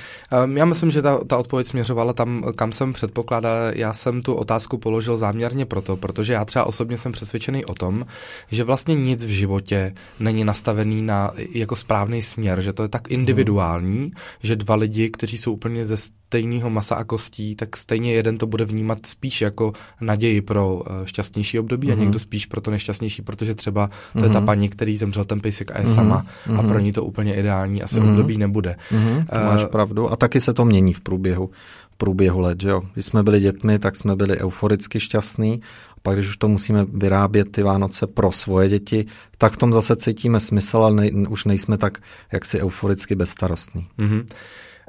Já 0.57 0.65
myslím, 0.65 0.91
že 0.91 1.03
ta, 1.03 1.25
ta 1.25 1.37
odpověď 1.37 1.67
směřovala 1.67 2.13
tam, 2.13 2.45
kam 2.57 2.73
jsem 2.73 2.93
předpokládal. 2.93 3.57
Já 3.75 3.93
jsem 3.93 4.23
tu 4.23 4.35
otázku 4.35 4.79
položil 4.79 5.17
záměrně 5.17 5.67
proto, 5.67 5.97
protože 5.97 6.33
já 6.33 6.45
třeba 6.45 6.65
osobně 6.65 6.99
jsem 6.99 7.13
přesvědčený 7.13 7.65
o 7.65 7.75
tom, 7.75 8.07
že 8.51 8.65
vlastně 8.65 8.95
nic 8.95 9.25
v 9.25 9.29
životě 9.29 9.95
není 10.21 10.45
nastavený 10.45 11.03
na 11.03 11.31
jako 11.51 11.77
správný 11.77 12.23
směr, 12.23 12.61
že 12.61 12.73
to 12.73 12.83
je 12.83 12.89
tak 12.89 13.11
individuální, 13.11 13.99
mm. 13.99 14.11
že 14.43 14.57
dva 14.57 14.75
lidi, 14.75 15.11
kteří 15.11 15.39
jsou 15.39 15.53
úplně 15.53 15.85
ze 15.85 15.97
stejného 15.97 16.71
masa 16.71 16.95
a 16.95 17.05
kostí, 17.05 17.57
tak 17.57 17.77
stejně 17.77 18.13
jeden 18.13 18.39
to 18.39 18.47
bude 18.47 18.65
vnímat 18.65 19.07
spíš 19.07 19.41
jako 19.41 19.73
naději 20.01 20.41
pro 20.41 20.83
eh, 20.87 21.07
šťastnější 21.07 21.59
období 21.59 21.87
mm. 21.87 21.93
a 21.93 21.97
mhm. 21.97 22.05
někdo 22.05 22.19
spíš 22.19 22.47
pro 22.47 22.61
to 22.61 22.71
nešťastnější, 22.71 23.23
protože 23.23 23.55
třeba 23.55 23.91
to 24.13 24.19
mm. 24.19 24.25
je 24.25 24.31
ta 24.31 24.39
mhm. 24.39 24.47
paní, 24.47 24.69
který 24.69 24.97
zemřel 24.97 25.25
ten 25.25 25.41
pejsek 25.41 25.71
a 25.71 25.79
je 25.79 25.85
mm. 25.85 25.95
sama 25.95 26.27
a 26.59 26.63
pro 26.63 26.79
ní 26.79 26.93
to 26.97 27.05
úplně 27.05 27.35
ideální 27.35 27.83
asi 27.83 28.01
mm. 28.01 28.09
období 28.09 28.39
nebude. 28.39 28.77
Mm. 28.91 29.17
Uh, 29.17 29.23
máš 29.33 29.65
pravdu. 29.65 30.13
A 30.13 30.17
taky 30.17 30.41
se 30.41 30.55
to 30.55 30.65
mění 30.65 30.93
v 30.93 31.01
průběhu, 31.01 31.51
v 31.93 31.97
průběhu 31.97 32.41
let. 32.41 32.61
Že 32.61 32.69
jo? 32.69 32.83
Když 32.95 33.07
jsme 33.07 33.23
byli 33.23 33.41
dětmi, 33.41 33.79
tak 33.79 33.97
jsme 33.97 34.17
byli 34.17 34.39
euforicky 34.39 35.01
šťastní. 35.01 35.61
A 35.97 36.01
pak, 36.03 36.15
když 36.17 36.29
už 36.29 36.37
to 36.37 36.49
musíme 36.49 36.87
vyrábět 36.93 37.53
ty 37.53 37.63
Vánoce 37.63 38.07
pro 38.07 38.33
svoje 38.33 38.69
děti, 38.69 39.07
tak 39.39 39.53
v 39.53 39.57
tom 39.57 39.73
zase 39.73 39.97
cítíme 39.97 40.41
smysl, 40.41 40.79
ale 40.79 40.95
ne, 40.95 41.29
už 41.29 41.45
nejsme 41.45 41.79
tak 41.79 41.99
jaksi 42.33 42.61
euforicky 42.61 43.15
bezstarostní. 43.15 43.87
Mm-hmm. 43.99 44.25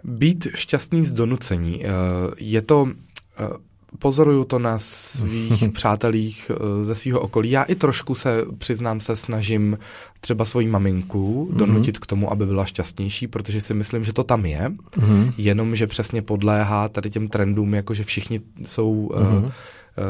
Být 0.03 0.47
šťastný 0.55 1.05
z 1.05 1.11
donucení, 1.11 1.85
eh, 1.85 1.89
je 2.37 2.61
to 2.61 2.87
eh, 2.87 3.66
pozoruju 3.99 4.43
to 4.43 4.59
na 4.59 4.79
svých 4.79 5.69
přátelích 5.73 6.51
eh, 6.51 6.85
ze 6.85 6.95
svého 6.95 7.19
okolí. 7.19 7.51
Já 7.51 7.63
i 7.63 7.75
trošku 7.75 8.15
se, 8.15 8.45
přiznám 8.57 8.99
se, 8.99 9.15
snažím 9.15 9.77
třeba 10.19 10.45
svoji 10.45 10.67
maminku 10.67 11.49
mm-hmm. 11.51 11.57
donutit 11.57 11.99
k 11.99 12.05
tomu, 12.05 12.31
aby 12.31 12.45
byla 12.45 12.65
šťastnější, 12.65 13.27
protože 13.27 13.61
si 13.61 13.73
myslím, 13.73 14.03
že 14.03 14.13
to 14.13 14.23
tam 14.23 14.45
je, 14.45 14.69
mm-hmm. 14.69 15.33
jenom 15.37 15.75
že 15.75 15.87
přesně 15.87 16.21
podléhá 16.21 16.89
tady 16.89 17.09
těm 17.09 17.27
trendům, 17.27 17.73
jako 17.73 17.93
že 17.93 18.03
všichni 18.03 18.41
jsou 18.65 19.09
mm-hmm. 19.13 19.43
uh, 19.43 19.49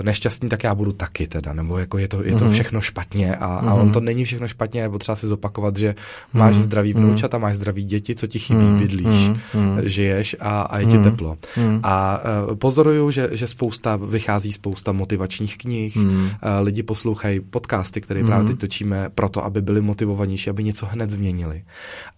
nešťastný, 0.01 0.49
tak 0.49 0.63
já 0.63 0.75
budu 0.75 0.91
taky 0.91 1.27
teda, 1.27 1.53
nebo 1.53 1.77
jako 1.77 1.97
je 1.97 2.07
to, 2.07 2.23
je 2.23 2.35
to 2.35 2.45
mm-hmm. 2.45 2.51
všechno 2.51 2.81
špatně 2.81 3.35
a, 3.35 3.47
mm-hmm. 3.47 3.69
a 3.69 3.73
on 3.73 3.91
to 3.91 3.99
není 3.99 4.23
všechno 4.23 4.47
špatně, 4.47 4.81
je 4.81 4.89
potřeba 4.89 5.15
si 5.15 5.27
zopakovat, 5.27 5.77
že 5.77 5.95
máš 6.33 6.55
mm-hmm. 6.55 6.59
zdravý 6.59 6.93
mhm. 6.93 7.03
vnoučata, 7.03 7.37
máš 7.37 7.55
zdravý 7.55 7.85
děti, 7.85 8.15
co 8.15 8.27
ti 8.27 8.39
chybí, 8.39 8.59
mm-hmm. 8.59 8.79
bydlíš, 8.79 9.29
mm-hmm. 9.29 9.81
žiješ 9.83 10.35
a, 10.39 10.61
a 10.61 10.79
je 10.79 10.85
ti 10.85 10.97
mm-hmm. 10.97 11.03
teplo. 11.03 11.37
Mm-hmm. 11.55 11.79
A 11.83 12.19
uh, 12.49 12.55
pozoruju, 12.55 13.11
že, 13.11 13.29
že 13.31 13.47
spousta, 13.47 13.95
vychází 13.95 14.53
spousta 14.53 14.91
motivačních 14.91 15.57
knih, 15.57 15.95
mm-hmm. 15.95 16.25
uh, 16.25 16.31
lidi 16.61 16.83
poslouchají 16.83 17.39
podcasty, 17.39 18.01
které 18.01 18.21
mm-hmm. 18.21 18.25
právě 18.25 18.47
teď 18.47 18.59
točíme 18.59 19.09
proto, 19.15 19.45
aby 19.45 19.61
byli 19.61 19.81
motivovanější, 19.81 20.49
aby 20.49 20.63
něco 20.63 20.85
hned 20.85 21.09
změnili. 21.09 21.63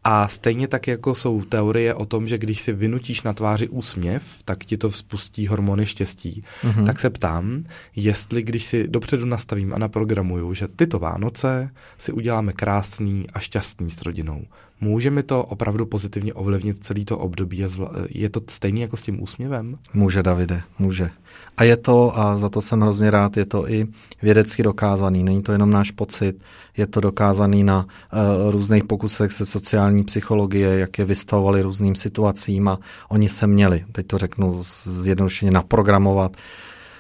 A 0.04 0.28
stejně 0.28 0.68
tak 0.68 0.88
jako 0.88 1.16
jsou 1.16 1.42
teorie 1.42 1.94
o 1.94 2.06
tom, 2.06 2.28
že 2.28 2.38
když 2.38 2.62
si 2.62 2.74
vynutíš 2.74 3.24
na 3.24 3.34
tváři 3.34 3.68
úsměv, 3.68 4.24
tak 4.46 4.66
ti 4.66 4.78
to 4.78 4.90
vzpustí 4.90 5.48
hormony 5.48 5.86
štěstí, 5.86 6.44
mm-hmm. 6.64 6.86
tak 6.86 7.00
se 7.00 7.10
ptám, 7.10 7.59
jestli 7.96 8.44
když 8.44 8.66
si 8.66 8.88
dopředu 8.88 9.25
nastavím 9.25 9.74
a 9.74 9.78
naprogramuju, 9.78 10.54
že 10.54 10.68
tyto 10.68 11.00
Vánoce 11.00 11.70
si 11.98 12.12
uděláme 12.12 12.54
krásný 12.54 13.25
a 13.34 13.39
šťastný 13.39 13.89
s 13.89 14.01
rodinou, 14.01 14.42
může 14.82 15.12
mi 15.12 15.24
to 15.24 15.44
opravdu 15.44 15.86
pozitivně 15.86 16.34
ovlivnit 16.34 16.84
celý 16.84 17.06
to 17.06 17.18
období? 17.18 17.66
Je 18.10 18.30
to 18.30 18.42
stejný 18.50 18.82
jako 18.82 18.98
s 18.98 19.01
tím 19.01 19.24
úsměvem? 19.24 19.75
Může, 19.94 20.24
Davide, 20.24 20.62
může. 20.80 21.10
A 21.58 21.63
je 21.63 21.78
to, 21.78 22.20
a 22.20 22.38
za 22.38 22.50
to 22.50 22.62
jsem 22.62 22.82
hrozně 22.82 23.12
rád, 23.12 23.38
je 23.38 23.46
to 23.46 23.70
i 23.70 23.88
vědecky 24.22 24.63
dokázaný. 24.63 25.24
Není 25.24 25.44
to 25.44 25.51
jenom 25.51 25.70
náš 25.70 25.92
pocit, 25.92 26.42
je 26.78 26.88
to 26.88 27.01
dokázaný 27.01 27.63
na 27.63 27.86
uh, 27.86 28.51
různých 28.51 28.84
pokusech 28.84 29.32
se 29.32 29.46
sociální 29.46 30.04
psychologie, 30.04 30.80
jak 30.80 31.00
je 31.00 31.06
vystavovali 31.06 31.62
různým 31.62 31.96
situacím 31.96 32.68
a 32.68 32.80
oni 33.10 33.30
se 33.30 33.48
měli, 33.48 33.86
teď 33.92 34.08
to 34.08 34.18
řeknu 34.18 34.63
zjednodušeně, 34.84 35.51
naprogramovat 35.51 36.38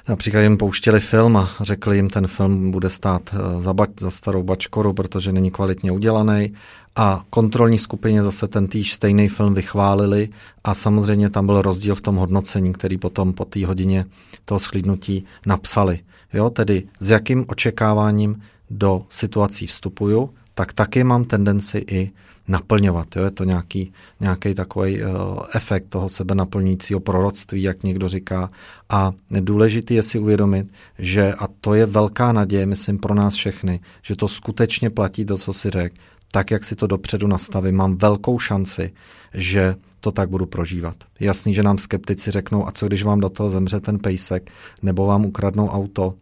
Například 0.09 0.41
jim 0.41 0.57
pouštěli 0.57 0.99
film 0.99 1.37
a 1.37 1.49
řekli 1.61 1.95
jim, 1.95 2.09
ten 2.09 2.27
film 2.27 2.71
bude 2.71 2.89
stát 2.89 3.29
eh, 3.33 3.61
za, 3.61 3.73
bač, 3.73 3.89
za 3.99 4.11
starou 4.11 4.43
bačkoru, 4.43 4.93
protože 4.93 5.31
není 5.31 5.51
kvalitně 5.51 5.91
udělaný. 5.91 6.53
A 6.95 7.23
kontrolní 7.29 7.77
skupině 7.77 8.23
zase 8.23 8.47
ten 8.47 8.67
týž 8.67 8.93
stejný 8.93 9.29
film 9.29 9.53
vychválili 9.53 10.29
a 10.63 10.73
samozřejmě 10.73 11.29
tam 11.29 11.45
byl 11.45 11.61
rozdíl 11.61 11.95
v 11.95 12.01
tom 12.01 12.15
hodnocení, 12.15 12.73
který 12.73 12.97
potom 12.97 13.33
po 13.33 13.45
té 13.45 13.65
hodině 13.65 14.05
toho 14.45 14.59
schlídnutí 14.59 15.25
napsali. 15.45 15.99
Jo, 16.33 16.49
tedy 16.49 16.83
s 16.99 17.09
jakým 17.09 17.45
očekáváním 17.47 18.41
do 18.69 19.05
situací 19.09 19.67
vstupuju, 19.67 20.29
tak 20.53 20.73
taky 20.73 21.03
mám 21.03 21.25
tendenci 21.25 21.85
i 21.91 22.11
naplňovat. 22.49 23.15
Jo? 23.15 23.23
Je 23.23 23.31
to 23.31 23.43
nějaký, 23.43 23.93
nějaký 24.19 24.53
takový 24.53 25.03
uh, 25.03 25.09
efekt 25.55 25.85
toho 25.89 26.09
sebe 26.09 26.35
naplňujícího 26.35 26.99
proroctví, 26.99 27.61
jak 27.61 27.83
někdo 27.83 28.07
říká. 28.07 28.49
A 28.89 29.11
důležité 29.29 29.93
je 29.93 30.03
si 30.03 30.19
uvědomit, 30.19 30.67
že, 30.99 31.33
a 31.33 31.47
to 31.61 31.73
je 31.73 31.85
velká 31.85 32.31
naděje, 32.31 32.65
myslím, 32.65 32.97
pro 32.97 33.15
nás 33.15 33.33
všechny, 33.33 33.79
že 34.01 34.15
to 34.15 34.27
skutečně 34.27 34.89
platí 34.89 35.25
to, 35.25 35.37
co 35.37 35.53
si 35.53 35.69
řekl, 35.69 35.95
tak, 36.31 36.51
jak 36.51 36.65
si 36.65 36.75
to 36.75 36.87
dopředu 36.87 37.27
nastavím, 37.27 37.75
mám 37.75 37.97
velkou 37.97 38.39
šanci, 38.39 38.91
že 39.33 39.75
to 39.99 40.11
tak 40.11 40.29
budu 40.29 40.45
prožívat. 40.45 40.95
Jasný, 41.19 41.53
že 41.53 41.63
nám 41.63 41.77
skeptici 41.77 42.31
řeknou, 42.31 42.67
a 42.67 42.71
co 42.71 42.87
když 42.87 43.03
vám 43.03 43.19
do 43.19 43.29
toho 43.29 43.49
zemře 43.49 43.79
ten 43.79 43.99
pejsek, 43.99 44.51
nebo 44.81 45.05
vám 45.05 45.25
ukradnou 45.25 45.67
auto, 45.67 46.13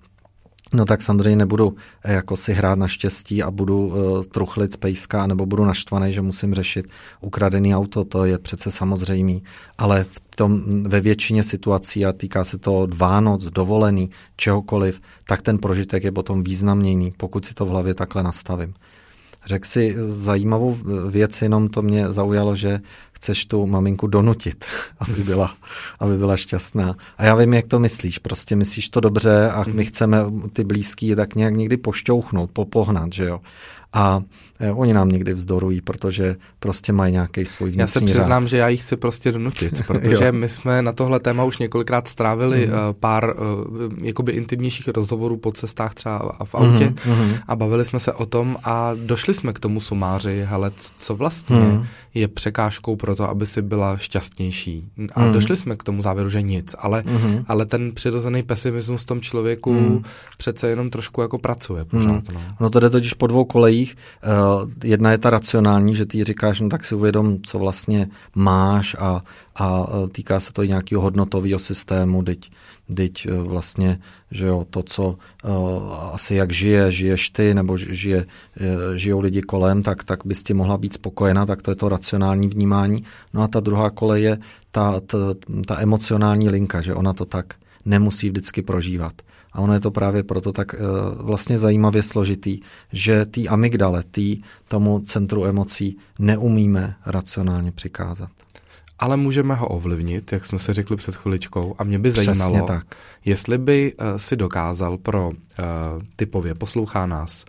No 0.73 0.85
tak 0.85 1.01
samozřejmě 1.01 1.35
nebudu 1.35 1.75
eh, 2.03 2.13
jako 2.13 2.37
si 2.37 2.53
hrát 2.53 2.79
na 2.79 2.87
štěstí 2.87 3.43
a 3.43 3.51
budu 3.51 3.87
uh, 3.87 4.23
truchlit 4.23 4.73
z 4.73 4.77
pejska, 4.77 5.27
nebo 5.27 5.45
budu 5.45 5.65
naštvaný, 5.65 6.13
že 6.13 6.21
musím 6.21 6.53
řešit 6.53 6.87
ukradený 7.21 7.75
auto, 7.75 8.03
to 8.03 8.25
je 8.25 8.37
přece 8.37 8.71
samozřejmý. 8.71 9.43
Ale 9.77 10.03
v 10.03 10.35
tom, 10.35 10.63
ve 10.83 11.01
většině 11.01 11.43
situací, 11.43 12.05
a 12.05 12.13
týká 12.13 12.43
se 12.43 12.57
to 12.57 12.87
Vánoc, 12.95 13.45
dovolený, 13.45 14.09
čehokoliv, 14.35 15.01
tak 15.27 15.41
ten 15.41 15.57
prožitek 15.57 16.03
je 16.03 16.11
potom 16.11 16.43
významnější, 16.43 17.13
pokud 17.17 17.45
si 17.45 17.53
to 17.53 17.65
v 17.65 17.69
hlavě 17.69 17.93
takhle 17.93 18.23
nastavím. 18.23 18.73
Řekl 19.45 19.67
si 19.67 19.95
zajímavou 19.99 20.77
věc, 21.09 21.41
jenom 21.41 21.67
to 21.67 21.81
mě 21.81 22.13
zaujalo, 22.13 22.55
že 22.55 22.79
chceš 23.17 23.45
tu 23.45 23.67
maminku 23.67 24.07
donutit, 24.07 24.65
aby 24.99 25.23
byla, 25.23 25.53
aby 25.99 26.17
byla 26.17 26.37
šťastná. 26.37 26.95
A 27.17 27.25
já 27.25 27.35
vím, 27.35 27.53
jak 27.53 27.67
to 27.67 27.79
myslíš. 27.79 28.19
Prostě 28.19 28.55
myslíš 28.55 28.89
to 28.89 28.99
dobře 28.99 29.49
a 29.49 29.63
my 29.67 29.73
mhm. 29.73 29.85
chceme 29.85 30.17
ty 30.53 30.63
blízký 30.63 31.15
tak 31.15 31.35
nějak 31.35 31.55
někdy 31.55 31.77
pošťouchnout, 31.77 32.51
popohnat, 32.51 33.13
že 33.13 33.25
jo. 33.25 33.41
A 33.97 34.21
eh, 34.59 34.71
oni 34.71 34.93
nám 34.93 35.09
někdy 35.09 35.33
vzdorují, 35.33 35.81
protože 35.81 36.35
prostě 36.59 36.93
mají 36.93 37.13
nějaký 37.13 37.45
svůj 37.45 37.69
vnitřní 37.69 37.81
Já 37.81 37.87
se 37.87 38.01
přiznám, 38.01 38.43
řád. 38.43 38.49
že 38.49 38.57
já 38.57 38.67
jich 38.67 38.81
chci 38.81 38.95
prostě 38.95 39.31
donutit, 39.31 39.83
protože 39.87 40.31
my 40.31 40.49
jsme 40.49 40.81
na 40.81 40.93
tohle 40.93 41.19
téma 41.19 41.43
už 41.43 41.57
několikrát 41.57 42.07
strávili 42.07 42.67
mm. 42.67 42.73
pár 42.99 43.33
uh, 43.37 44.05
jakoby 44.05 44.31
intimnějších 44.31 44.87
rozhovorů 44.87 45.37
po 45.37 45.51
cestách 45.51 45.93
třeba 45.93 46.31
v 46.43 46.55
autě 46.55 46.93
mm. 47.05 47.33
a 47.47 47.55
bavili 47.55 47.85
jsme 47.85 47.99
se 47.99 48.13
o 48.13 48.25
tom 48.25 48.57
a 48.63 48.91
došli 49.05 49.33
jsme 49.33 49.53
k 49.53 49.59
tomu 49.59 49.79
sumáři, 49.79 50.45
hele, 50.49 50.71
co 50.97 51.15
vlastně 51.15 51.59
mm. 51.59 51.85
je 52.13 52.27
překážkou 52.27 52.95
pro 52.95 53.15
to, 53.15 53.29
aby 53.29 53.45
si 53.45 53.61
byla 53.61 53.97
šťastnější. 53.97 54.89
A 55.15 55.23
mm. 55.23 55.33
došli 55.33 55.57
jsme 55.57 55.75
k 55.75 55.83
tomu 55.83 56.01
závěru, 56.01 56.29
že 56.29 56.41
nic, 56.41 56.75
ale, 56.79 57.03
mm. 57.05 57.45
ale 57.47 57.65
ten 57.65 57.91
přirozený 57.91 58.43
pesimismus 58.43 59.03
v 59.03 59.05
tom 59.05 59.21
člověku 59.21 59.73
mm. 59.73 60.03
přece 60.37 60.67
jenom 60.67 60.89
trošku 60.89 61.21
jako 61.21 61.37
pracuje 61.37 61.85
pořád. 61.85 62.29
Mm. 62.29 62.33
No. 62.33 62.41
no 62.59 62.69
to 62.69 62.79
jde 62.79 62.89
totiž 62.89 63.13
po 63.13 63.27
dvou 63.27 63.45
kolejích. 63.45 63.86
Uh, 63.95 64.71
jedna 64.83 65.11
je 65.11 65.17
ta 65.17 65.29
racionální, 65.29 65.95
že 65.95 66.05
ty 66.05 66.23
říkáš, 66.23 66.59
no 66.59 66.69
tak 66.69 66.85
si 66.85 66.95
uvědom, 66.95 67.41
co 67.41 67.59
vlastně 67.59 68.07
máš 68.35 68.95
a, 68.99 69.23
a 69.55 69.87
eh, 69.89 70.07
týká 70.07 70.39
se 70.39 70.53
to 70.53 70.63
i 70.63 70.67
nějakého 70.67 71.01
hodnotového 71.01 71.59
systému, 71.59 72.23
teď, 72.23 72.51
teď 72.95 73.25
eh, 73.25 73.37
vlastně, 73.37 73.99
že 74.31 74.45
jo, 74.45 74.65
to, 74.69 74.83
co 74.83 75.15
asi 76.11 76.35
jak 76.35 76.51
žije, 76.51 76.91
žiješ 76.91 77.29
ty, 77.29 77.53
nebo 77.53 77.77
žije, 77.77 78.25
žijou 78.95 79.19
lidi 79.19 79.41
kolem, 79.41 79.83
tak, 79.83 80.03
tak 80.03 80.19
bys 80.25 80.43
ti 80.43 80.53
mohla 80.53 80.77
být 80.77 80.93
spokojená, 80.93 81.45
tak 81.45 81.61
to 81.61 81.71
je 81.71 81.75
to 81.75 81.89
racionální 81.89 82.47
vnímání. 82.47 83.03
No 83.33 83.41
a 83.41 83.47
ta 83.47 83.59
druhá 83.59 83.89
kolej 83.89 84.23
je 84.23 84.37
ta, 84.71 84.99
ta, 84.99 85.17
ta 85.65 85.81
emocionální 85.81 86.49
linka, 86.49 86.81
že 86.81 86.93
ona 86.93 87.13
to 87.13 87.25
tak 87.25 87.53
nemusí 87.85 88.29
vždycky 88.29 88.61
prožívat. 88.61 89.13
A 89.53 89.59
ono 89.61 89.73
je 89.73 89.79
to 89.79 89.91
právě 89.91 90.23
proto 90.23 90.51
tak 90.53 90.73
uh, 90.73 90.79
vlastně 91.25 91.59
zajímavě 91.59 92.03
složitý, 92.03 92.59
že 92.91 93.25
tý 93.25 93.49
amygdale, 93.49 94.03
tý 94.11 94.41
tomu 94.67 94.99
centru 94.99 95.45
emocí 95.45 95.97
neumíme 96.19 96.95
racionálně 97.05 97.71
přikázat. 97.71 98.29
ale 98.99 99.17
můžeme 99.17 99.55
ho 99.55 99.67
ovlivnit, 99.67 100.31
jak 100.31 100.45
jsme 100.45 100.59
si 100.59 100.73
řekli 100.73 100.95
před 100.95 101.15
chviličkou. 101.15 101.75
A 101.77 101.83
mě 101.83 101.99
by 101.99 102.09
Přesně 102.09 102.35
zajímalo, 102.35 102.67
tak. 102.67 102.85
jestli 103.25 103.57
by 103.57 103.93
uh, 103.93 104.17
si 104.17 104.35
dokázal 104.35 104.97
pro 104.97 105.27
uh, 105.29 105.35
typově, 106.15 106.55
poslouchá 106.55 107.05
nás, 107.05 107.45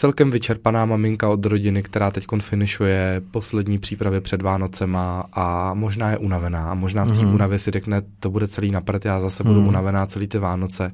celkem 0.00 0.30
vyčerpaná 0.30 0.84
maminka 0.84 1.28
od 1.28 1.46
rodiny, 1.46 1.82
která 1.82 2.10
teď 2.10 2.26
finišuje 2.40 3.22
poslední 3.30 3.78
přípravy 3.78 4.20
před 4.20 4.42
Vánocema 4.42 5.24
a 5.32 5.74
možná 5.74 6.10
je 6.10 6.18
unavená 6.18 6.70
a 6.70 6.74
možná 6.74 7.04
v 7.04 7.18
té 7.18 7.24
mm. 7.24 7.34
únavě 7.34 7.58
si 7.58 7.70
řekne, 7.70 8.02
to 8.20 8.30
bude 8.30 8.48
celý 8.48 8.70
napřed, 8.70 9.04
já 9.04 9.20
zase 9.20 9.44
budu 9.44 9.60
mm. 9.60 9.68
unavená 9.68 10.06
celý 10.06 10.26
ty 10.26 10.38
Vánoce 10.38 10.92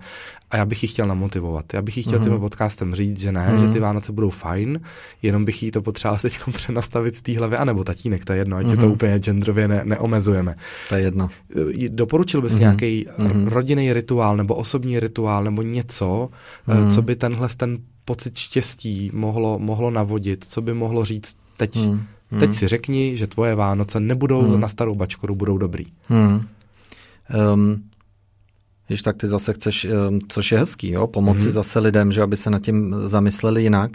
a 0.57 0.59
já 0.59 0.65
bych 0.65 0.83
ji 0.83 0.89
chtěl 0.89 1.07
namotivovat. 1.07 1.75
Já 1.75 1.83
bych 1.83 1.97
jí 1.97 2.03
chtěl 2.03 2.19
mm. 2.19 2.25
tím 2.25 2.39
podcastem 2.39 2.95
říct, 2.95 3.21
že 3.21 3.33
ne, 3.33 3.53
mm. 3.53 3.67
že 3.67 3.73
ty 3.73 3.81
Vánoce 3.81 4.13
budou 4.13 4.31
fajn, 4.31 4.81
jenom 5.23 5.45
bych 5.45 5.63
jí 5.63 5.71
to 5.71 5.83
potřeboval 5.83 6.19
teď 6.19 6.39
přenastavit 6.53 7.17
z 7.17 7.23
té 7.23 7.39
hlavy, 7.39 7.57
anebo 7.57 7.85
tatínek, 7.85 8.25
to 8.25 8.33
je 8.33 8.39
jedno, 8.39 8.57
ať 8.57 8.67
mm. 8.67 8.77
to 8.77 8.89
úplně 8.89 9.19
genderově 9.19 9.69
ne, 9.69 9.83
neomezujeme. 9.85 10.55
To 10.89 10.95
je 10.95 11.03
jedno. 11.03 11.29
Doporučil 11.89 12.43
bys 12.43 12.55
mm. 12.55 12.61
nějaký 12.61 13.07
mm. 13.19 13.47
rodinný 13.47 13.93
rituál 13.93 14.37
nebo 14.37 14.55
osobní 14.55 15.01
rituál 15.01 15.45
nebo 15.45 15.63
něco, 15.63 16.29
mm. 16.67 16.91
co 16.91 17.03
by 17.03 17.17
tenhle 17.17 17.49
ten 17.57 17.79
pocit 18.05 18.37
štěstí 18.37 19.11
mohlo, 19.15 19.59
mohlo 19.59 19.91
navodit, 19.91 20.45
co 20.45 20.63
by 20.63 20.75
mohlo 20.75 21.05
říct, 21.05 21.37
teď, 21.57 21.77
hmm. 21.77 22.03
Hmm. 22.31 22.41
teď 22.41 22.53
si 22.53 22.69
řekni, 22.69 23.17
že 23.17 23.27
tvoje 23.27 23.55
Vánoce 23.55 24.01
nebudou 24.01 24.43
hmm. 24.43 24.61
na 24.61 24.69
starou 24.69 24.95
bačkoru, 24.95 25.35
budou 25.35 25.59
dobrý. 25.59 25.87
Hmm. 26.09 26.47
Um, 27.55 27.83
když 28.87 29.03
tak 29.03 29.17
ty 29.17 29.29
zase 29.29 29.53
chceš, 29.53 29.85
um, 29.85 30.19
což 30.29 30.53
je 30.53 30.59
hezký, 30.59 30.91
jo, 30.91 31.07
pomoci 31.07 31.45
hmm. 31.45 31.53
zase 31.53 31.79
lidem, 31.79 32.13
že 32.13 32.23
aby 32.23 32.37
se 32.37 32.51
nad 32.51 32.63
tím 32.63 32.95
zamysleli 33.07 33.63
jinak. 33.63 33.91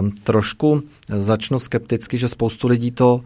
Um, 0.00 0.10
trošku 0.10 0.82
začnu 1.18 1.58
skepticky, 1.58 2.18
že 2.18 2.28
spoustu 2.28 2.68
lidí 2.68 2.90
to, 2.90 3.20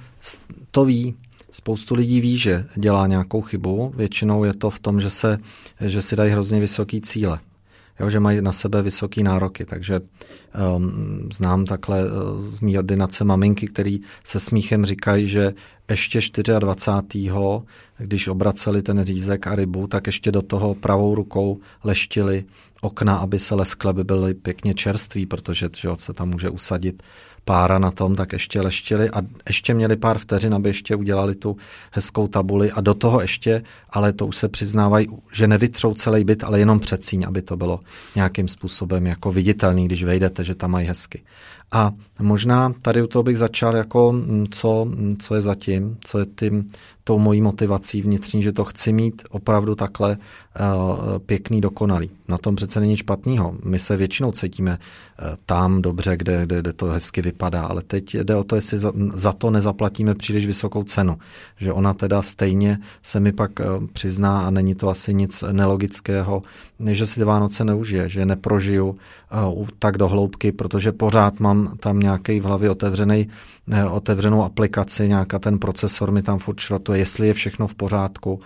to 0.71 0.85
ví, 0.85 1.15
Spoustu 1.51 1.95
lidí 1.95 2.21
ví, 2.21 2.39
že 2.39 2.65
dělá 2.75 3.07
nějakou 3.07 3.41
chybu. 3.41 3.93
Většinou 3.97 4.45
je 4.45 4.55
to 4.55 4.71
v 4.71 4.79
tom, 4.79 5.01
že, 5.01 5.11
se, 5.11 5.39
že 5.81 6.03
si 6.03 6.17
dají 6.17 6.33
hrozně 6.33 6.61
vysoký 6.61 7.01
cíle 7.01 7.39
jo, 8.01 8.11
že 8.11 8.21
mají 8.21 8.43
na 8.43 8.53
sebe 8.53 8.83
vysoké 8.83 9.23
nároky. 9.23 9.65
Takže 9.65 10.01
um, 10.77 11.29
znám 11.33 11.65
takhle 11.65 12.05
uh, 12.05 12.41
z 12.41 12.61
mý 12.61 12.79
ordinace 12.79 13.25
maminky, 13.25 13.67
který 13.67 14.01
se 14.25 14.41
smíchem 14.41 14.85
říkají, 14.85 15.29
že 15.29 15.55
ještě 15.89 16.21
24. 16.59 17.35
když 17.99 18.29
obraceli 18.29 18.83
ten 18.83 19.05
řízek 19.05 19.47
a 19.47 19.55
rybu, 19.55 19.87
tak 19.87 20.07
ještě 20.07 20.33
do 20.33 20.43
toho 20.43 20.75
pravou 20.75 21.15
rukou 21.15 21.59
leštili 21.85 22.45
okna, 22.81 23.17
aby 23.17 23.39
se 23.39 23.55
leskle 23.55 23.93
by 23.93 24.05
byly 24.05 24.35
pěkně 24.35 24.75
čerství, 24.75 25.27
protože 25.27 25.69
že, 25.77 25.89
se 25.97 26.13
tam 26.13 26.29
může 26.29 26.51
usadit 26.51 27.03
pára 27.47 27.79
na 27.79 27.91
tom, 27.91 28.15
tak 28.15 28.33
ještě 28.33 28.61
leštili 28.61 29.11
a 29.11 29.23
ještě 29.49 29.75
měli 29.75 29.97
pár 29.97 30.19
vteřin, 30.19 30.55
aby 30.55 30.69
ještě 30.69 30.97
udělali 30.97 31.35
tu 31.35 31.57
hezkou 31.91 32.29
tabuli 32.29 32.71
a 32.71 32.81
do 32.81 32.95
toho 32.95 33.21
ještě, 33.21 33.63
ale 33.91 34.13
to 34.13 34.27
už 34.27 34.37
se 34.37 34.49
přiznávají, 34.49 35.07
že 35.33 35.49
nevytřou 35.49 35.95
celý 35.95 36.25
byt, 36.25 36.45
ale 36.45 36.59
jenom 36.59 36.81
předsíň, 36.81 37.25
aby 37.29 37.43
to 37.43 37.57
bylo 37.57 37.81
nějakým 38.15 38.49
způsobem 38.49 39.07
jako 39.07 39.33
viditelný, 39.33 39.87
když 39.87 40.05
vejdete, 40.05 40.45
že 40.45 40.55
tam 40.55 40.71
mají 40.71 40.87
hezky. 40.87 41.23
A 41.73 41.93
možná 42.21 42.73
tady 42.83 43.03
u 43.03 43.07
toho 43.07 43.23
bych 43.23 43.39
začal 43.39 43.77
jako, 43.77 44.13
mm, 44.13 44.47
co, 44.51 44.85
mm, 44.85 45.17
co 45.17 45.35
je 45.35 45.43
zatím, 45.43 45.97
co 46.01 46.19
je 46.19 46.27
tím, 46.27 46.71
tou 47.07 47.19
mojí 47.19 47.43
motivací 47.43 48.03
vnitřní, 48.03 48.43
že 48.43 48.53
to 48.53 48.65
chci 48.65 48.93
mít 48.93 49.23
opravdu 49.31 49.75
takhle 49.75 50.17
uh, 50.17 51.19
pěkný, 51.19 51.61
dokonalý. 51.61 52.11
Na 52.29 52.39
tom 52.39 52.57
přece 52.57 52.81
není 52.81 52.97
špatného. 52.97 53.55
My 53.65 53.79
se 53.79 53.97
většinou 53.97 54.33
cítíme 54.33 54.71
uh, 54.71 55.27
tam 55.47 55.83
dobře, 55.83 56.17
kde, 56.17 56.47
kde, 56.47 56.61
kde 56.61 56.73
to 56.73 56.87
hezky 56.87 57.23
vypadá, 57.23 57.63
ale 57.63 57.83
teď 57.83 58.15
jde 58.15 58.37
o 58.37 58.45
to, 58.45 58.57
jestli 58.57 58.79
za, 58.79 58.93
za 59.15 59.33
to 59.33 59.51
nezaplatíme 59.51 60.15
příliš 60.15 60.47
vysokou 60.47 60.85
cenu. 60.85 61.19
Že 61.57 61.73
ona 61.73 61.95
teda 61.95 62.23
stejně 62.23 62.79
se 63.03 63.21
mi 63.21 63.33
pak 63.33 63.51
uh, 63.61 63.87
přizná 63.93 64.47
a 64.47 64.51
není 64.51 64.75
to 64.75 64.91
asi 64.91 65.15
nic 65.15 65.45
nelogického, 65.53 66.43
že 66.91 67.07
si 67.07 67.25
Vánoce 67.25 67.65
neužije, 67.65 68.09
že 68.09 68.27
neprožiju 68.27 68.89
uh, 68.89 69.69
tak 69.79 69.99
do 69.99 70.09
hloubky, 70.09 70.53
protože 70.53 70.93
pořád 70.93 71.41
mám 71.41 71.56
tam 71.81 72.01
nějaký 72.01 72.41
v 72.41 72.45
hlavě 72.45 72.71
otevřený, 72.71 73.29
uh, 73.67 73.95
otevřenou 73.95 74.43
aplikaci, 74.43 75.09
nějaká 75.09 75.39
ten 75.39 75.59
procesor 75.59 76.11
mi 76.13 76.23
tam 76.23 76.39
furt 76.39 76.61
šrotuje, 76.61 76.99
jestli 76.99 77.27
je 77.27 77.35
všechno 77.35 77.67
v 77.67 77.75
pořádku. 77.75 78.41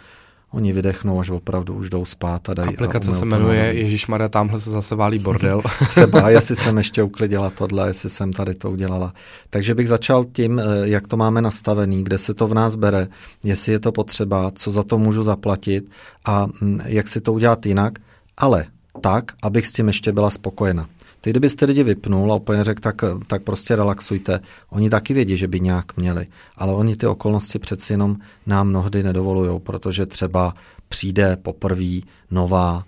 Oni 0.53 0.73
vydechnou, 0.73 1.20
až 1.20 1.31
opravdu 1.31 1.75
už 1.75 1.90
jdou 1.90 2.05
spát 2.05 2.49
a 2.49 2.55
dají. 2.55 2.68
Aplikace 2.68 3.11
a 3.11 3.14
se 3.14 3.25
jmenuje 3.25 3.75
Ježíš 3.75 4.07
Maria, 4.07 4.29
tamhle 4.29 4.61
se 4.61 4.70
zase 4.70 4.94
válí 4.94 5.18
bordel. 5.29 5.62
Třeba, 5.88 6.31
jestli 6.31 6.57
jsem 6.57 6.79
ještě 6.79 7.03
uklidila 7.03 7.51
tohle, 7.51 7.88
jestli 7.88 8.11
jsem 8.11 8.33
tady 8.33 8.55
to 8.55 8.70
udělala. 8.70 9.12
Takže 9.51 9.75
bych 9.75 9.88
začal 9.88 10.25
tím, 10.25 10.59
eh, 10.59 10.62
jak 10.83 11.07
to 11.07 11.16
máme 11.16 11.42
nastavený, 11.42 12.05
kde 12.05 12.18
se 12.18 12.35
to 12.35 12.49
v 12.49 12.55
nás 12.55 12.77
bere, 12.77 13.09
jestli 13.44 13.73
je 13.73 13.81
to 13.81 13.92
potřeba, 13.92 14.51
co 14.55 14.70
za 14.70 14.83
to 14.83 14.99
můžu 14.99 15.23
zaplatit 15.23 15.90
a 16.25 16.46
hm, 16.61 16.81
jak 16.85 17.09
si 17.09 17.20
to 17.20 17.33
udělat 17.33 17.66
jinak 17.66 17.99
ale 18.40 18.66
tak, 19.01 19.33
abych 19.42 19.66
s 19.66 19.73
tím 19.73 19.87
ještě 19.87 20.12
byla 20.12 20.31
spokojena. 20.31 20.88
Ty, 21.21 21.31
kdybyste 21.31 21.67
lidi 21.67 21.83
vypnul 21.83 22.33
a 22.33 22.37
úplně 22.37 22.65
řekl, 22.65 22.81
tak, 22.81 23.03
tak 23.27 23.43
prostě 23.43 23.77
relaxujte. 23.77 24.41
Oni 24.71 24.91
taky 24.91 25.15
vědí, 25.15 25.37
že 25.37 25.49
by 25.49 25.61
nějak 25.61 25.97
měli, 25.97 26.27
ale 26.57 26.73
oni 26.73 26.97
ty 26.97 27.07
okolnosti 27.07 27.59
přeci 27.59 27.93
jenom 27.93 28.17
nám 28.47 28.69
mnohdy 28.69 29.03
nedovolují, 29.03 29.61
protože 29.61 30.07
třeba 30.07 30.55
přijde 30.89 31.37
poprvé 31.37 32.01
nová 32.31 32.85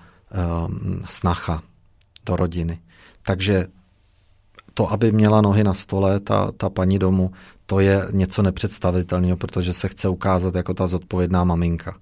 um, 0.66 1.00
snacha 1.08 1.62
do 2.26 2.36
rodiny. 2.36 2.78
Takže 3.22 3.66
to, 4.74 4.92
aby 4.92 5.12
měla 5.12 5.40
nohy 5.40 5.64
na 5.64 5.74
stole, 5.74 6.20
ta, 6.20 6.52
ta 6.56 6.70
paní 6.70 6.98
domu, 6.98 7.32
to 7.66 7.80
je 7.80 8.06
něco 8.12 8.42
nepředstavitelného, 8.42 9.36
protože 9.36 9.74
se 9.74 9.88
chce 9.88 10.08
ukázat 10.08 10.54
jako 10.54 10.74
ta 10.74 10.86
zodpovědná 10.86 11.44
maminka. 11.44 11.96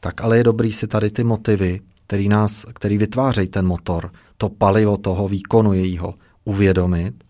Tak 0.00 0.20
ale 0.20 0.36
je 0.36 0.44
dobrý 0.44 0.72
si 0.72 0.86
tady 0.86 1.10
ty 1.10 1.24
motivy 1.24 1.80
který, 2.08 2.28
nás, 2.28 2.66
který 2.74 2.98
vytvářejí 2.98 3.48
ten 3.48 3.66
motor, 3.66 4.12
to 4.36 4.48
palivo 4.48 4.96
toho 4.96 5.28
výkonu 5.28 5.72
jejího, 5.72 6.14
uvědomit, 6.44 7.24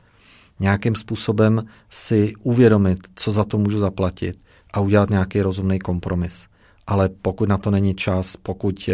nějakým 0.61 0.95
způsobem 0.95 1.62
si 1.91 2.33
uvědomit, 2.43 2.99
co 3.14 3.33
za 3.33 3.45
to 3.45 3.59
můžu 3.59 3.79
zaplatit 3.79 4.38
a 4.73 4.81
udělat 4.81 5.11
nějaký 5.11 5.41
rozumný 5.41 5.79
kompromis. 5.79 6.47
Ale 6.87 7.09
pokud 7.09 7.49
na 7.49 7.59
to 7.59 7.71
není 7.71 7.95
čas, 7.95 8.37
pokud 8.37 8.91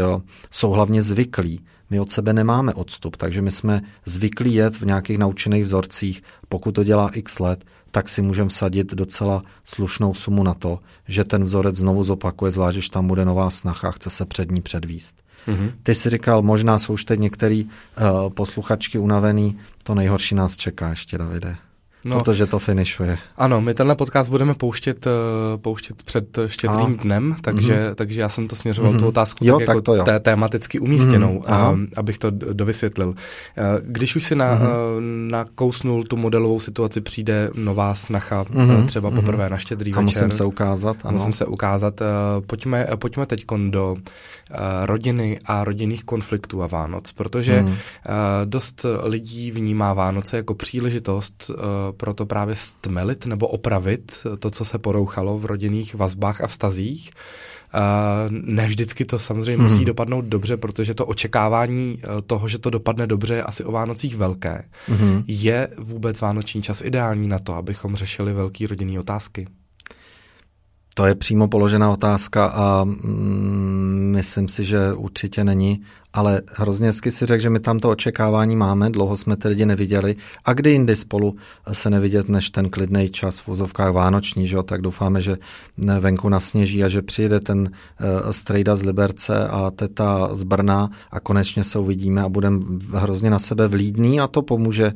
jsou 0.50 0.70
hlavně 0.70 1.02
zvyklí, 1.02 1.60
my 1.90 2.00
od 2.00 2.12
sebe 2.12 2.32
nemáme 2.32 2.74
odstup, 2.74 3.16
takže 3.16 3.42
my 3.42 3.50
jsme 3.50 3.80
zvyklí 4.06 4.54
jet 4.54 4.80
v 4.80 4.86
nějakých 4.86 5.18
naučených 5.18 5.64
vzorcích. 5.64 6.22
Pokud 6.48 6.72
to 6.72 6.84
dělá 6.84 7.08
x 7.08 7.38
let, 7.38 7.64
tak 7.90 8.08
si 8.08 8.22
můžeme 8.22 8.48
vsadit 8.48 8.94
docela 8.94 9.42
slušnou 9.64 10.14
sumu 10.14 10.42
na 10.42 10.54
to, 10.54 10.78
že 11.08 11.24
ten 11.24 11.44
vzorec 11.44 11.76
znovu 11.76 12.04
zopakuje, 12.04 12.50
zvlášť, 12.50 12.76
když 12.76 12.88
tam 12.88 13.08
bude 13.08 13.24
nová 13.24 13.50
snaha, 13.50 13.90
chce 13.90 14.10
se 14.10 14.26
před 14.26 14.50
ní 14.50 14.60
předvíst. 14.60 15.23
Mm-hmm. 15.48 15.72
Ty 15.82 15.94
jsi 15.94 16.10
říkal, 16.10 16.42
možná 16.42 16.78
jsou 16.78 16.92
už 16.92 17.04
teď 17.04 17.20
některý 17.20 17.64
uh, 17.64 18.30
posluchačky 18.30 18.98
unavený, 18.98 19.58
to 19.82 19.94
nejhorší 19.94 20.34
nás 20.34 20.56
čeká 20.56 20.90
ještě, 20.90 21.18
Davide. 21.18 21.56
No, 22.04 22.18
protože 22.18 22.46
to 22.46 22.58
finišuje. 22.58 23.18
Ano, 23.36 23.60
my 23.60 23.74
tenhle 23.74 23.94
podcast 23.94 24.30
budeme 24.30 24.54
pouštět, 24.54 25.06
uh, 25.06 25.12
pouštět 25.60 26.02
před 26.02 26.38
štědrým 26.46 26.96
a. 27.00 27.02
dnem, 27.02 27.36
takže, 27.40 27.74
mm-hmm. 27.74 27.94
takže 27.94 28.20
já 28.20 28.28
jsem 28.28 28.48
to 28.48 28.56
směřoval 28.56 28.92
mm-hmm. 28.92 28.98
tu 28.98 29.06
otázku 29.06 29.44
jo, 29.44 29.58
tak, 29.58 29.66
tak 29.66 29.74
jako 29.76 29.82
to 29.82 29.94
jo. 29.94 30.04
té 30.04 30.20
tematicky 30.20 30.78
umístěnou, 30.78 31.38
mm-hmm. 31.38 31.72
uh, 31.72 31.86
abych 31.96 32.18
to 32.18 32.30
dovysvětlil. 32.30 33.08
Uh, 33.08 33.14
když 33.82 34.16
už 34.16 34.24
si 34.24 34.34
na, 34.34 34.58
mm-hmm. 34.58 35.30
nakousnul 35.30 36.04
tu 36.04 36.16
modelovou 36.16 36.60
situaci, 36.60 37.00
přijde 37.00 37.50
nová 37.54 37.94
snacha, 37.94 38.44
mm-hmm. 38.44 38.84
třeba 38.84 39.10
poprvé 39.10 39.46
mm-hmm. 39.46 39.50
na 39.50 39.58
štědrý 39.58 39.92
a 39.92 40.00
večer. 40.00 40.22
musím 40.22 40.38
se 40.38 40.44
ukázat. 40.44 40.96
Ano. 41.04 41.18
Musím 41.18 41.32
se 41.32 41.46
ukázat. 41.46 42.00
Pojďme, 42.46 42.86
pojďme 42.96 43.26
teď 43.26 43.44
do 43.68 43.96
rodiny 44.84 45.38
a 45.44 45.64
rodinných 45.64 46.04
konfliktů 46.04 46.62
a 46.62 46.66
Vánoc, 46.66 47.12
protože 47.12 47.62
mm. 47.62 47.74
dost 48.44 48.86
lidí 49.02 49.50
vnímá 49.50 49.92
Vánoce 49.92 50.36
jako 50.36 50.54
příležitost 50.54 51.50
proto 51.94 52.26
právě 52.26 52.56
stmelit 52.56 53.26
nebo 53.26 53.48
opravit 53.48 54.26
to, 54.38 54.50
co 54.50 54.64
se 54.64 54.78
porouchalo 54.78 55.38
v 55.38 55.44
rodinných 55.44 55.94
vazbách 55.94 56.40
a 56.40 56.46
vztazích. 56.46 57.10
ne 58.30 58.66
vždycky 58.66 59.04
to 59.04 59.18
samozřejmě 59.18 59.62
hmm. 59.62 59.72
musí 59.72 59.84
dopadnout 59.84 60.24
dobře, 60.24 60.56
protože 60.56 60.94
to 60.94 61.06
očekávání 61.06 61.98
e, 62.02 62.22
toho, 62.22 62.48
že 62.48 62.58
to 62.58 62.70
dopadne 62.70 63.06
dobře, 63.06 63.34
je 63.34 63.42
asi 63.42 63.64
o 63.64 63.72
Vánocích 63.72 64.16
velké. 64.16 64.64
Hmm. 64.88 65.22
Je 65.26 65.68
vůbec 65.78 66.20
vánoční 66.20 66.62
čas 66.62 66.82
ideální 66.84 67.28
na 67.28 67.38
to, 67.38 67.54
abychom 67.54 67.96
řešili 67.96 68.32
velké 68.32 68.66
rodinné 68.66 69.00
otázky? 69.00 69.46
To 70.94 71.06
je 71.06 71.14
přímo 71.14 71.48
položená 71.48 71.90
otázka 71.90 72.46
a 72.46 72.84
mm, 72.84 74.12
myslím 74.16 74.48
si, 74.48 74.64
že 74.64 74.92
určitě 74.92 75.44
není. 75.44 75.82
Ale 76.14 76.42
hrozně 76.52 76.86
hezky 76.86 77.10
si 77.10 77.26
řekl, 77.26 77.42
že 77.42 77.50
my 77.50 77.60
tam 77.60 77.78
to 77.78 77.90
očekávání 77.90 78.56
máme, 78.56 78.90
dlouho 78.90 79.16
jsme 79.16 79.36
ty 79.36 79.48
lidi 79.48 79.66
neviděli 79.66 80.16
a 80.44 80.52
kdy 80.52 80.70
jindy 80.70 80.96
spolu 80.96 81.36
se 81.72 81.90
nevidět 81.90 82.28
než 82.28 82.50
ten 82.50 82.70
klidný 82.70 83.08
čas 83.08 83.38
v 83.38 83.46
vozovkách 83.46 83.92
vánoční, 83.92 84.48
že 84.48 84.56
jo? 84.56 84.62
tak 84.62 84.82
doufáme, 84.82 85.20
že 85.20 85.36
venku 86.00 86.28
nasněží 86.28 86.84
a 86.84 86.88
že 86.88 87.02
přijede 87.02 87.40
ten 87.40 87.58
uh, 87.58 88.30
strejda 88.30 88.76
z 88.76 88.82
Liberce 88.82 89.48
a 89.48 89.70
teta 89.70 90.34
z 90.34 90.42
Brna 90.42 90.90
a 91.10 91.20
konečně 91.20 91.64
se 91.64 91.78
uvidíme 91.78 92.22
a 92.22 92.28
budeme 92.28 92.60
hrozně 92.92 93.30
na 93.30 93.38
sebe 93.38 93.68
vlídný 93.68 94.20
a 94.20 94.26
to 94.26 94.42
pomůže 94.42 94.92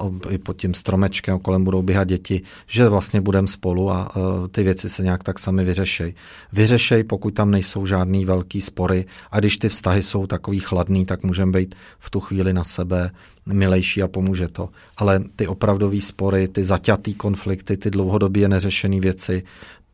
uh, 0.00 0.16
i 0.30 0.38
pod 0.38 0.56
tím 0.56 0.74
stromečkem, 0.74 1.38
kolem 1.38 1.64
budou 1.64 1.82
běhat 1.82 2.08
děti, 2.08 2.42
že 2.66 2.88
vlastně 2.88 3.20
budeme 3.20 3.48
spolu 3.48 3.90
a 3.90 4.16
uh, 4.16 4.48
ty 4.48 4.62
věci 4.62 4.88
se 4.88 5.02
nějak 5.02 5.22
tak 5.22 5.38
sami 5.38 5.64
vyřešej. 5.64 6.14
Vyřešej, 6.52 7.04
pokud 7.04 7.34
tam 7.34 7.50
nejsou 7.50 7.86
žádný 7.86 8.24
velký 8.24 8.60
spory 8.60 9.04
a 9.30 9.38
když 9.38 9.56
ty 9.56 9.68
vztahy 9.68 10.02
jsou 10.02 10.29
takový 10.30 10.58
chladný, 10.58 11.06
tak 11.06 11.22
můžeme 11.22 11.52
být 11.52 11.74
v 11.98 12.10
tu 12.10 12.20
chvíli 12.20 12.52
na 12.52 12.64
sebe 12.64 13.10
milejší 13.46 14.02
a 14.02 14.08
pomůže 14.08 14.48
to. 14.48 14.68
Ale 14.96 15.20
ty 15.36 15.46
opravdový 15.46 16.00
spory, 16.00 16.48
ty 16.48 16.64
zaťatý 16.64 17.14
konflikty, 17.14 17.76
ty 17.76 17.90
dlouhodobě 17.90 18.48
neřešené 18.48 19.00
věci, 19.00 19.42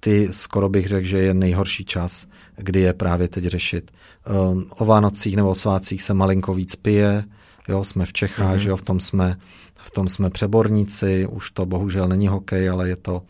ty 0.01 0.29
skoro 0.31 0.69
bych 0.69 0.87
řekl, 0.87 1.07
že 1.07 1.19
je 1.19 1.35
nejhorší 1.35 1.85
čas, 1.85 2.27
kdy 2.57 2.81
je 2.81 2.93
právě 2.93 3.29
teď 3.29 3.45
řešit. 3.45 3.91
Um, 4.51 4.67
o 4.79 4.85
Vánocích 4.85 5.37
nebo 5.37 5.51
o 5.51 5.55
svácích 5.55 6.03
se 6.03 6.15
malinko 6.15 6.55
víc 6.55 6.77
pije, 6.77 7.25
jo, 7.69 7.85
jsme 7.85 8.07
v 8.07 8.13
Čechách, 8.13 8.57
mm-hmm. 8.57 8.63
že 8.63 8.71
jo, 8.71 8.77
v 8.77 8.83
tom 8.83 9.01
jsme, 9.01 9.37
v 9.75 9.91
tom 9.91 10.09
jsme 10.09 10.31
přeborníci, 10.31 11.27
už 11.27 11.51
to 11.51 11.67
bohužel 11.67 12.09
není 12.09 12.29
hokej, 12.29 12.69
ale 12.69 12.89
je 12.89 12.97
to, 12.97 13.23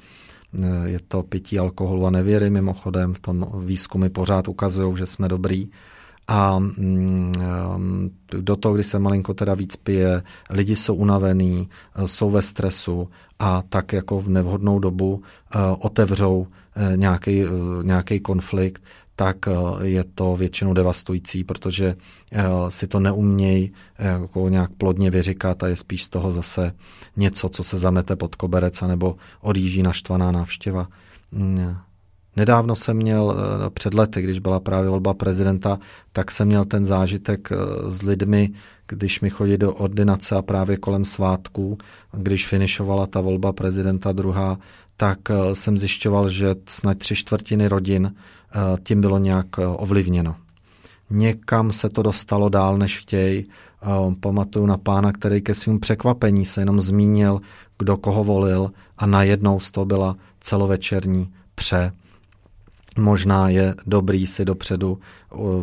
eh, 0.63 0.89
je 0.89 0.99
to 1.09 1.23
pití 1.23 1.59
alkoholu 1.59 2.07
a 2.07 2.11
nevěry 2.11 2.51
mimochodem, 2.51 3.15
v 3.15 3.21
tom 3.21 3.47
výzkumy 3.65 4.09
pořád 4.09 4.49
ukazují, 4.49 4.97
že 4.97 5.07
jsme 5.07 5.29
dobrý 5.29 5.71
a 6.29 6.59
mm, 6.59 8.11
do 8.41 8.57
toho, 8.57 8.75
když 8.75 8.87
se 8.87 8.99
malinko 8.99 9.35
teda 9.35 9.55
víc 9.55 9.77
pije, 9.77 10.23
lidi 10.51 10.77
jsou 10.77 10.95
unavený, 10.95 11.69
jsou 12.07 12.31
ve 12.31 12.43
stresu 12.43 13.09
a 13.39 13.63
tak 13.69 13.93
jako 13.93 14.21
v 14.21 14.29
nevhodnou 14.29 14.79
dobu 14.79 15.23
eh, 15.23 15.59
otevřou 15.81 16.47
nějaký 16.97 17.45
eh, 18.13 18.19
konflikt, 18.19 18.83
tak 19.17 19.49
eh, 19.49 19.53
je 19.83 20.05
to 20.05 20.37
většinou 20.37 20.75
devastující, 20.75 21.45
protože 21.45 21.95
si 22.69 22.87
to 22.87 23.01
neumějí 23.01 23.73
jako 23.99 24.49
nějak 24.49 24.71
plodně 24.79 25.11
vyříkat 25.11 25.63
a 25.63 25.69
je 25.69 25.77
spíš 25.77 26.05
z 26.05 26.09
toho 26.09 26.33
zase 26.33 26.73
něco, 27.17 27.49
co 27.49 27.65
se 27.65 27.79
zamete 27.79 28.17
pod 28.17 28.35
koberec 28.35 28.81
nebo 28.81 29.17
odjíždí 29.41 29.83
naštvaná 29.83 30.33
návštěva. 30.33 30.89
Nedávno 32.37 32.77
jsem 32.77 32.97
měl 32.97 33.37
eh, 33.37 33.71
před 33.71 33.95
lety, 33.95 34.23
když 34.23 34.39
byla 34.39 34.61
právě 34.61 34.91
volba 34.91 35.15
prezidenta, 35.15 35.79
tak 36.13 36.31
jsem 36.31 36.49
měl 36.49 36.65
ten 36.65 36.85
zážitek 36.85 37.49
eh, 37.53 37.57
s 37.91 38.03
lidmi, 38.03 38.51
když 38.89 39.21
mi 39.21 39.31
chodí 39.31 39.57
do 39.57 39.75
ordinace 39.75 40.37
a 40.37 40.43
právě 40.43 40.77
kolem 40.77 41.05
svátků, 41.05 41.79
když 42.13 42.47
finišovala 42.47 43.07
ta 43.07 43.21
volba 43.21 43.53
prezidenta 43.53 44.13
druhá, 44.13 44.59
tak 44.97 45.19
eh, 45.31 45.55
jsem 45.55 45.79
zjišťoval, 45.79 46.29
že 46.29 46.55
snad 46.67 46.99
tři 46.99 47.17
čtvrtiny 47.17 47.69
rodin 47.69 48.15
tím 48.85 49.01
bylo 49.01 49.19
nějak 49.19 49.47
ovlivněno. 49.59 50.37
Někam 51.11 51.73
se 51.73 51.89
to 51.89 52.03
dostalo 52.03 52.49
dál, 52.49 52.79
než 52.79 52.99
chtějí. 52.99 53.47
Pamatuju 54.21 54.67
na 54.67 54.77
pána, 54.77 55.13
který 55.13 55.41
ke 55.41 55.55
svým 55.55 55.81
překvapení 55.81 56.45
se 56.45 56.61
jenom 56.61 56.81
zmínil, 56.81 57.41
kdo 57.79 57.97
koho 57.97 58.25
volil 58.25 58.71
a 58.99 59.07
najednou 59.07 59.61
z 59.61 59.71
toho 59.71 59.85
byla 59.85 60.17
celovečerní 60.41 61.33
pře 61.55 61.93
možná 62.97 63.49
je 63.49 63.75
dobrý 63.87 64.27
si 64.27 64.45
dopředu 64.45 64.99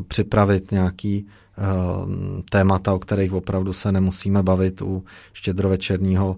připravit 0.08 0.72
nějaký 0.72 1.26
uh, 1.26 2.14
témata, 2.50 2.94
o 2.94 3.00
kterých 3.00 3.34
opravdu 3.34 3.74
se 3.74 3.92
nemusíme 3.92 4.44
bavit 4.44 4.82
u 4.82 5.04
štědrovečerního 5.34 6.30
uh, 6.30 6.36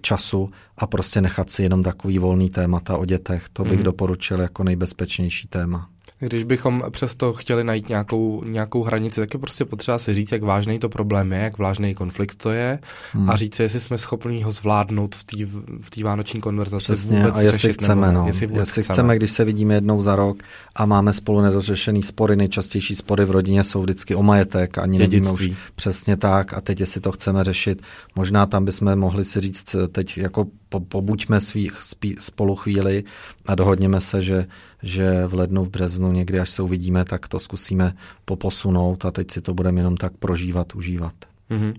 času 0.00 0.50
a 0.78 0.86
prostě 0.86 1.20
nechat 1.20 1.50
si 1.50 1.62
jenom 1.62 1.82
takový 1.82 2.18
volný 2.18 2.50
témata 2.50 2.96
o 2.96 3.04
dětech. 3.04 3.48
To 3.52 3.64
bych 3.64 3.78
mm. 3.78 3.84
doporučil 3.84 4.40
jako 4.40 4.64
nejbezpečnější 4.64 5.48
téma. 5.48 5.88
Když 6.18 6.44
bychom 6.44 6.84
přesto 6.90 7.32
chtěli 7.32 7.64
najít 7.64 7.88
nějakou, 7.88 8.44
nějakou 8.44 8.82
hranici, 8.82 9.20
tak 9.20 9.34
je 9.34 9.40
prostě 9.40 9.64
potřeba 9.64 9.98
si 9.98 10.14
říct, 10.14 10.32
jak 10.32 10.42
vážný 10.42 10.78
to 10.78 10.88
problém 10.88 11.32
je, 11.32 11.38
jak 11.38 11.58
vážný 11.58 11.94
konflikt 11.94 12.34
to 12.34 12.50
je 12.50 12.78
hmm. 13.12 13.30
a 13.30 13.36
říct, 13.36 13.60
jestli 13.60 13.80
jsme 13.80 13.98
schopni 13.98 14.42
ho 14.42 14.50
zvládnout 14.50 15.14
v 15.14 15.24
té 15.24 15.44
v 15.80 16.02
vánoční 16.02 16.40
konverzaci. 16.40 16.84
Přesně, 16.84 17.18
vůbec 17.18 17.36
a 17.36 17.40
jestli 17.40 17.72
chceme, 17.72 18.06
nebo, 18.06 18.20
no. 18.20 18.26
jestli, 18.26 18.48
jestli 18.52 18.82
chceme. 18.82 18.94
chceme, 18.94 19.16
když 19.16 19.30
se 19.30 19.44
vidíme 19.44 19.74
jednou 19.74 20.02
za 20.02 20.16
rok 20.16 20.42
a 20.74 20.86
máme 20.86 21.12
spolu 21.12 21.40
nedořešený 21.40 22.02
spory, 22.02 22.36
nejčastější 22.36 22.94
spory 22.94 23.24
v 23.24 23.30
rodině 23.30 23.64
jsou 23.64 23.82
vždycky 23.82 24.14
o 24.14 24.22
majetek, 24.22 24.78
ani 24.78 24.98
nevíme 24.98 25.30
už 25.30 25.50
přesně 25.74 26.16
tak 26.16 26.54
a 26.54 26.60
teď, 26.60 26.80
jestli 26.80 27.00
to 27.00 27.12
chceme 27.12 27.44
řešit, 27.44 27.82
možná 28.14 28.46
tam 28.46 28.64
bychom 28.64 28.96
mohli 28.96 29.24
si 29.24 29.40
říct 29.40 29.76
teď 29.92 30.18
jako 30.18 30.46
po, 30.68 30.80
pobuďme 30.80 31.40
svých 31.40 31.82
spolu 32.20 32.56
chvíli 32.56 33.04
a 33.46 33.54
dohodněme 33.54 34.00
se, 34.00 34.22
že, 34.22 34.46
že 34.86 35.26
v 35.26 35.34
lednu, 35.34 35.64
v 35.64 35.70
březnu 35.70 36.12
někdy, 36.12 36.40
až 36.40 36.50
se 36.50 36.62
uvidíme, 36.62 37.04
tak 37.04 37.28
to 37.28 37.38
zkusíme 37.38 37.96
poposunout 38.24 39.04
a 39.04 39.10
teď 39.10 39.30
si 39.30 39.40
to 39.40 39.54
budeme 39.54 39.80
jenom 39.80 39.96
tak 39.96 40.12
prožívat, 40.16 40.74
užívat. 40.74 41.14
Mm-hmm 41.50 41.74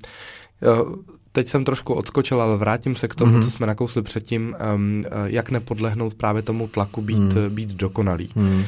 teď 1.31 1.47
jsem 1.47 1.63
trošku 1.63 1.93
odskočil, 1.93 2.41
ale 2.41 2.57
vrátím 2.57 2.95
se 2.95 3.07
k 3.07 3.15
tomu, 3.15 3.37
mm-hmm. 3.37 3.43
co 3.43 3.51
jsme 3.51 3.67
nakousli 3.67 4.01
předtím, 4.01 4.55
um, 4.75 5.03
jak 5.25 5.49
nepodlehnout 5.49 6.13
právě 6.13 6.41
tomu 6.41 6.67
tlaku 6.67 7.01
být, 7.01 7.35
mm. 7.35 7.49
být 7.49 7.69
dokonalý. 7.69 8.29
Mm. 8.35 8.45
Uh, 8.49 8.63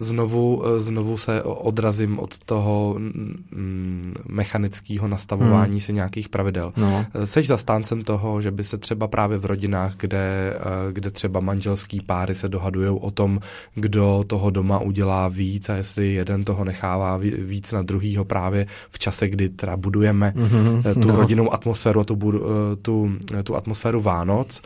znovu, 0.00 0.62
znovu 0.78 1.16
se 1.16 1.42
odrazím 1.42 2.18
od 2.18 2.38
toho 2.38 2.94
mm, 2.98 4.14
mechanického 4.28 5.08
nastavování 5.08 5.74
mm. 5.74 5.80
si 5.80 5.92
nějakých 5.92 6.28
pravidel. 6.28 6.72
No. 6.76 7.06
Seš 7.24 7.46
zastáncem 7.46 8.02
toho, 8.02 8.40
že 8.40 8.50
by 8.50 8.64
se 8.64 8.78
třeba 8.78 9.08
právě 9.08 9.38
v 9.38 9.44
rodinách, 9.44 9.94
kde, 9.96 10.56
kde 10.92 11.10
třeba 11.10 11.40
manželský 11.40 12.00
páry 12.00 12.34
se 12.34 12.48
dohadují 12.48 12.88
o 13.00 13.10
tom, 13.10 13.40
kdo 13.74 14.24
toho 14.26 14.50
doma 14.50 14.78
udělá 14.78 15.28
víc 15.28 15.68
a 15.68 15.74
jestli 15.74 16.12
jeden 16.12 16.44
toho 16.44 16.64
nechává 16.64 17.16
víc 17.38 17.72
na 17.72 17.82
druhýho 17.82 18.24
právě 18.24 18.66
v 18.90 18.98
čase, 18.98 19.28
kdy 19.28 19.48
teda 19.48 19.76
budujeme 19.76 20.32
mm-hmm. 20.36 21.02
tu 21.02 21.08
no. 21.08 21.16
rodinnou 21.16 21.54
atmosféru 21.54 21.95
atmosféru 21.96 22.00
a 22.00 22.04
tu, 22.04 22.14
eh, 22.34 22.76
tu, 22.82 23.42
tu 23.42 23.54
atmosféru 23.54 24.00
Vánoc. 24.00 24.60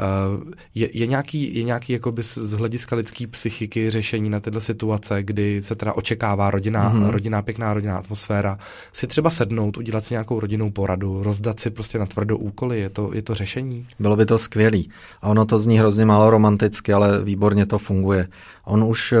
Eh, 0.00 0.54
je, 0.74 0.88
je 0.92 1.06
nějaký, 1.06 1.54
je 1.54 1.62
nějaký 1.62 1.92
jakoby 1.92 2.22
z 2.22 2.52
hlediska 2.52 2.96
lidské 2.96 3.26
psychiky 3.26 3.90
řešení 3.90 4.30
na 4.30 4.40
tyhle 4.40 4.60
situace, 4.60 5.22
kdy 5.22 5.62
se 5.62 5.74
teda 5.74 5.92
očekává 5.92 6.50
rodina, 6.50 6.94
mm-hmm. 6.94 7.10
rodina 7.10 7.42
pěkná 7.42 7.74
rodinná 7.74 7.98
atmosféra, 7.98 8.58
si 8.92 9.06
třeba 9.06 9.30
sednout, 9.30 9.76
udělat 9.76 10.04
si 10.04 10.14
nějakou 10.14 10.40
rodinnou 10.40 10.70
poradu, 10.70 11.22
rozdat 11.22 11.60
si 11.60 11.70
prostě 11.70 11.98
na 11.98 12.06
tvrdo 12.06 12.38
úkoly, 12.38 12.80
je 12.80 12.90
to, 12.90 13.10
je 13.14 13.22
to 13.22 13.34
řešení? 13.34 13.86
Bylo 13.98 14.16
by 14.16 14.26
to 14.26 14.38
skvělý. 14.38 14.90
A 15.22 15.28
ono 15.28 15.46
to 15.46 15.58
zní 15.58 15.78
hrozně 15.78 16.04
málo 16.04 16.30
romanticky, 16.30 16.92
ale 16.92 17.24
výborně 17.24 17.66
to 17.66 17.78
funguje. 17.78 18.28
On 18.64 18.84
už 18.84 19.14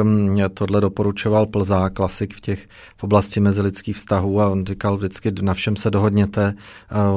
tohle 0.54 0.80
doporučoval 0.80 1.46
Plzá, 1.46 1.90
klasik 1.90 2.34
v 2.34 2.40
těch 2.40 2.68
v 2.96 3.04
oblasti 3.04 3.40
mezilidských 3.40 3.96
vztahů 3.96 4.40
a 4.40 4.48
on 4.48 4.66
říkal 4.66 4.96
vždycky 4.96 5.32
na 5.42 5.54
všem 5.54 5.76
se 5.76 5.90
dohodněte, 5.90 6.54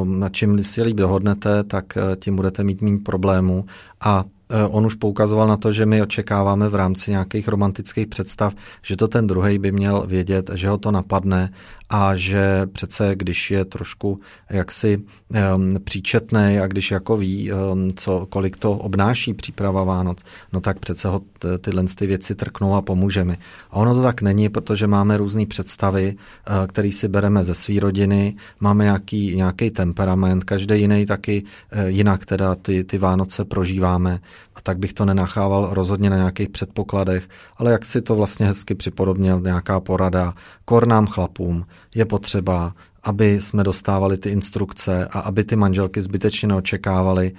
na 0.04 0.30
čím 0.30 0.64
si 0.64 0.84
líp 0.84 0.98
dohodnete, 0.98 1.64
tak 1.64 1.98
eh, 1.98 2.16
tím 2.16 2.36
budete 2.36 2.64
mít 2.64 2.82
méně 2.82 2.98
problémů 3.06 3.53
a 4.02 4.26
Eh, 4.54 4.68
on 4.70 4.86
už 4.86 4.96
poukazoval 4.96 5.48
na 5.48 5.58
to, 5.58 5.74
že 5.74 5.86
my 5.86 6.02
očekáváme 6.02 6.70
v 6.70 6.76
rámci 6.76 7.12
nějakých 7.12 7.48
romantických 7.48 8.08
představ, 8.08 8.54
že 8.82 8.98
to 8.98 9.08
ten 9.08 9.28
druhý 9.28 9.60
by 9.60 9.72
měl 9.72 10.04
vědět, 10.08 10.50
že 10.54 10.70
ho 10.70 10.78
to 10.78 10.92
napadne 10.92 11.50
a 11.96 12.16
že 12.16 12.66
přece, 12.72 13.16
když 13.16 13.52
je 13.52 13.66
trošku 13.66 14.20
jaksi 14.50 14.98
um, 14.98 15.76
příčetný 15.84 16.60
a 16.60 16.68
když 16.68 16.92
jako 16.92 17.18
ví, 17.18 17.52
um, 17.52 17.90
co, 17.96 18.26
kolik 18.30 18.58
to 18.58 18.72
obnáší 18.72 19.34
příprava 19.34 19.84
Vánoc, 19.84 20.24
no 20.54 20.62
tak 20.62 20.80
přece 20.80 21.08
ho 21.08 21.22
t- 21.40 21.58
tyhle 21.58 21.84
ty 21.84 22.08
věci 22.08 22.36
trknou 22.36 22.76
a 22.76 22.82
pomůže 22.82 23.24
mi. 23.24 23.38
A 23.72 23.76
ono 23.76 23.96
to 23.96 24.02
tak 24.02 24.22
není, 24.22 24.50
protože 24.50 24.88
máme 24.88 25.18
různé 25.18 25.46
představy, 25.46 26.16
uh, 26.16 26.68
které 26.68 26.92
si 26.92 27.08
bereme 27.08 27.44
ze 27.44 27.54
své 27.56 27.80
rodiny, 27.80 28.36
máme 28.60 28.84
nějaký, 28.84 29.36
nějaký 29.36 29.72
temperament, 29.72 30.44
každý 30.44 30.80
jiný 30.82 31.06
taky 31.06 31.44
uh, 31.44 31.82
jinak 31.88 32.26
teda 32.26 32.56
ty, 32.56 32.84
ty 32.84 32.98
Vánoce 32.98 33.46
prožíváme 33.46 34.20
a 34.56 34.62
tak 34.64 34.78
bych 34.78 34.94
to 34.94 35.06
nenachával 35.06 35.70
rozhodně 35.72 36.10
na 36.10 36.18
nějakých 36.18 36.50
předpokladech, 36.50 37.30
ale 37.58 37.72
jak 37.72 37.86
si 37.86 38.02
to 38.02 38.16
vlastně 38.16 38.46
hezky 38.46 38.76
připodobnil, 38.76 39.40
nějaká 39.40 39.80
porada, 39.80 40.34
kornám 40.66 41.08
chlapům 41.08 41.66
je 41.96 42.06
potřeba, 42.06 42.74
aby 43.04 43.42
jsme 43.42 43.64
dostávali 43.64 44.18
ty 44.18 44.30
instrukce 44.30 45.08
a 45.12 45.20
aby 45.20 45.44
ty 45.44 45.56
manželky 45.56 46.02
zbytečně 46.02 46.48
neočekávali, 46.48 47.32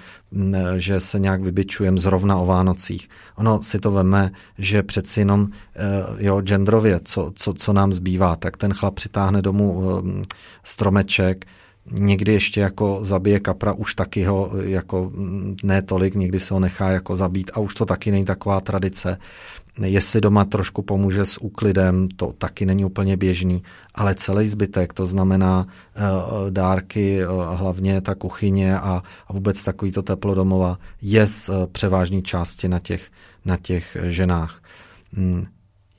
že 0.76 1.00
se 1.00 1.18
nějak 1.18 1.42
vybičujeme 1.42 1.98
zrovna 1.98 2.36
o 2.36 2.46
Vánocích. 2.46 3.08
Ono 3.36 3.62
si 3.62 3.78
to 3.78 3.90
veme, 3.90 4.30
že 4.58 4.82
přeci 4.82 5.20
jenom 5.20 5.48
eh, 5.76 6.24
jo, 6.24 6.40
genderově, 6.40 7.00
co, 7.04 7.32
co, 7.34 7.52
co 7.54 7.72
nám 7.72 7.92
zbývá, 7.92 8.36
tak 8.36 8.56
ten 8.56 8.74
chlap 8.74 8.94
přitáhne 8.94 9.42
domů 9.42 9.82
stromeček, 10.64 11.44
někdy 11.90 12.32
ještě 12.32 12.60
jako 12.60 12.98
zabije 13.02 13.40
kapra, 13.40 13.72
už 13.72 13.94
taky 13.94 14.24
ho 14.24 14.50
jako 14.62 15.12
ne 15.64 15.82
tolik, 15.82 16.14
někdy 16.14 16.40
se 16.40 16.54
ho 16.54 16.60
nechá 16.60 16.90
jako 16.90 17.16
zabít 17.16 17.50
a 17.54 17.60
už 17.60 17.74
to 17.74 17.84
taky 17.84 18.10
není 18.10 18.24
taková 18.24 18.60
tradice. 18.60 19.18
Jestli 19.82 20.20
doma 20.20 20.44
trošku 20.44 20.82
pomůže 20.82 21.26
s 21.26 21.38
úklidem, 21.42 22.08
to 22.08 22.32
taky 22.38 22.66
není 22.66 22.84
úplně 22.84 23.16
běžný, 23.16 23.62
ale 23.94 24.14
celý 24.14 24.48
zbytek, 24.48 24.92
to 24.92 25.06
znamená 25.06 25.66
uh, 25.66 26.50
dárky, 26.50 27.26
uh, 27.26 27.56
hlavně 27.56 28.00
ta 28.00 28.14
kuchyně 28.14 28.78
a, 28.78 29.02
vůbec 29.28 29.62
takovýto 29.62 30.02
teplo 30.02 30.34
domova, 30.34 30.78
je 31.02 31.26
z 31.26 31.48
uh, 31.48 31.66
převážné 31.66 32.22
části 32.22 32.68
na 32.68 32.78
těch, 32.78 33.10
na 33.44 33.56
těch 33.56 33.96
ženách. 34.02 34.62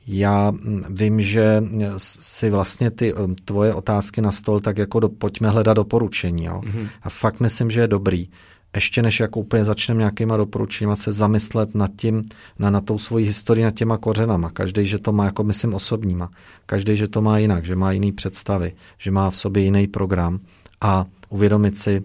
Já 0.07 0.51
hm, 0.51 0.81
vím, 0.89 1.21
že 1.21 1.63
si 1.97 2.49
vlastně 2.49 2.91
ty 2.91 3.13
tvoje 3.45 3.73
otázky 3.73 4.21
na 4.21 4.31
stol 4.31 4.59
tak 4.59 4.77
jako 4.77 4.99
do, 4.99 5.09
pojďme 5.09 5.49
hledat 5.49 5.73
doporučení. 5.73 6.45
Jo? 6.45 6.61
Mm-hmm. 6.63 6.89
A 7.01 7.09
fakt 7.09 7.39
myslím, 7.39 7.71
že 7.71 7.79
je 7.79 7.87
dobrý 7.87 8.29
ještě 8.75 9.01
než 9.01 9.19
jako 9.19 9.39
úplně 9.39 9.65
začneme 9.65 9.99
nějakýma 9.99 10.37
doporučeníma 10.37 10.95
se 10.95 11.13
zamyslet 11.13 11.75
nad 11.75 11.91
tím, 11.95 12.25
na, 12.59 12.69
na 12.69 12.81
tou 12.81 12.97
svojí 12.97 13.25
historii, 13.25 13.63
nad 13.63 13.75
těma 13.75 13.97
kořenama. 13.97 14.49
Každý, 14.49 14.87
že 14.87 14.99
to 14.99 15.11
má 15.11 15.25
jako 15.25 15.43
myslím 15.43 15.73
osobníma. 15.73 16.29
Každý, 16.65 16.97
že 16.97 17.07
to 17.07 17.21
má 17.21 17.37
jinak, 17.37 17.65
že 17.65 17.75
má 17.75 17.91
jiný 17.91 18.11
představy, 18.11 18.73
že 18.97 19.11
má 19.11 19.29
v 19.29 19.35
sobě 19.35 19.63
jiný 19.63 19.87
program 19.87 20.39
a 20.81 21.05
uvědomit 21.29 21.77
si, 21.77 22.03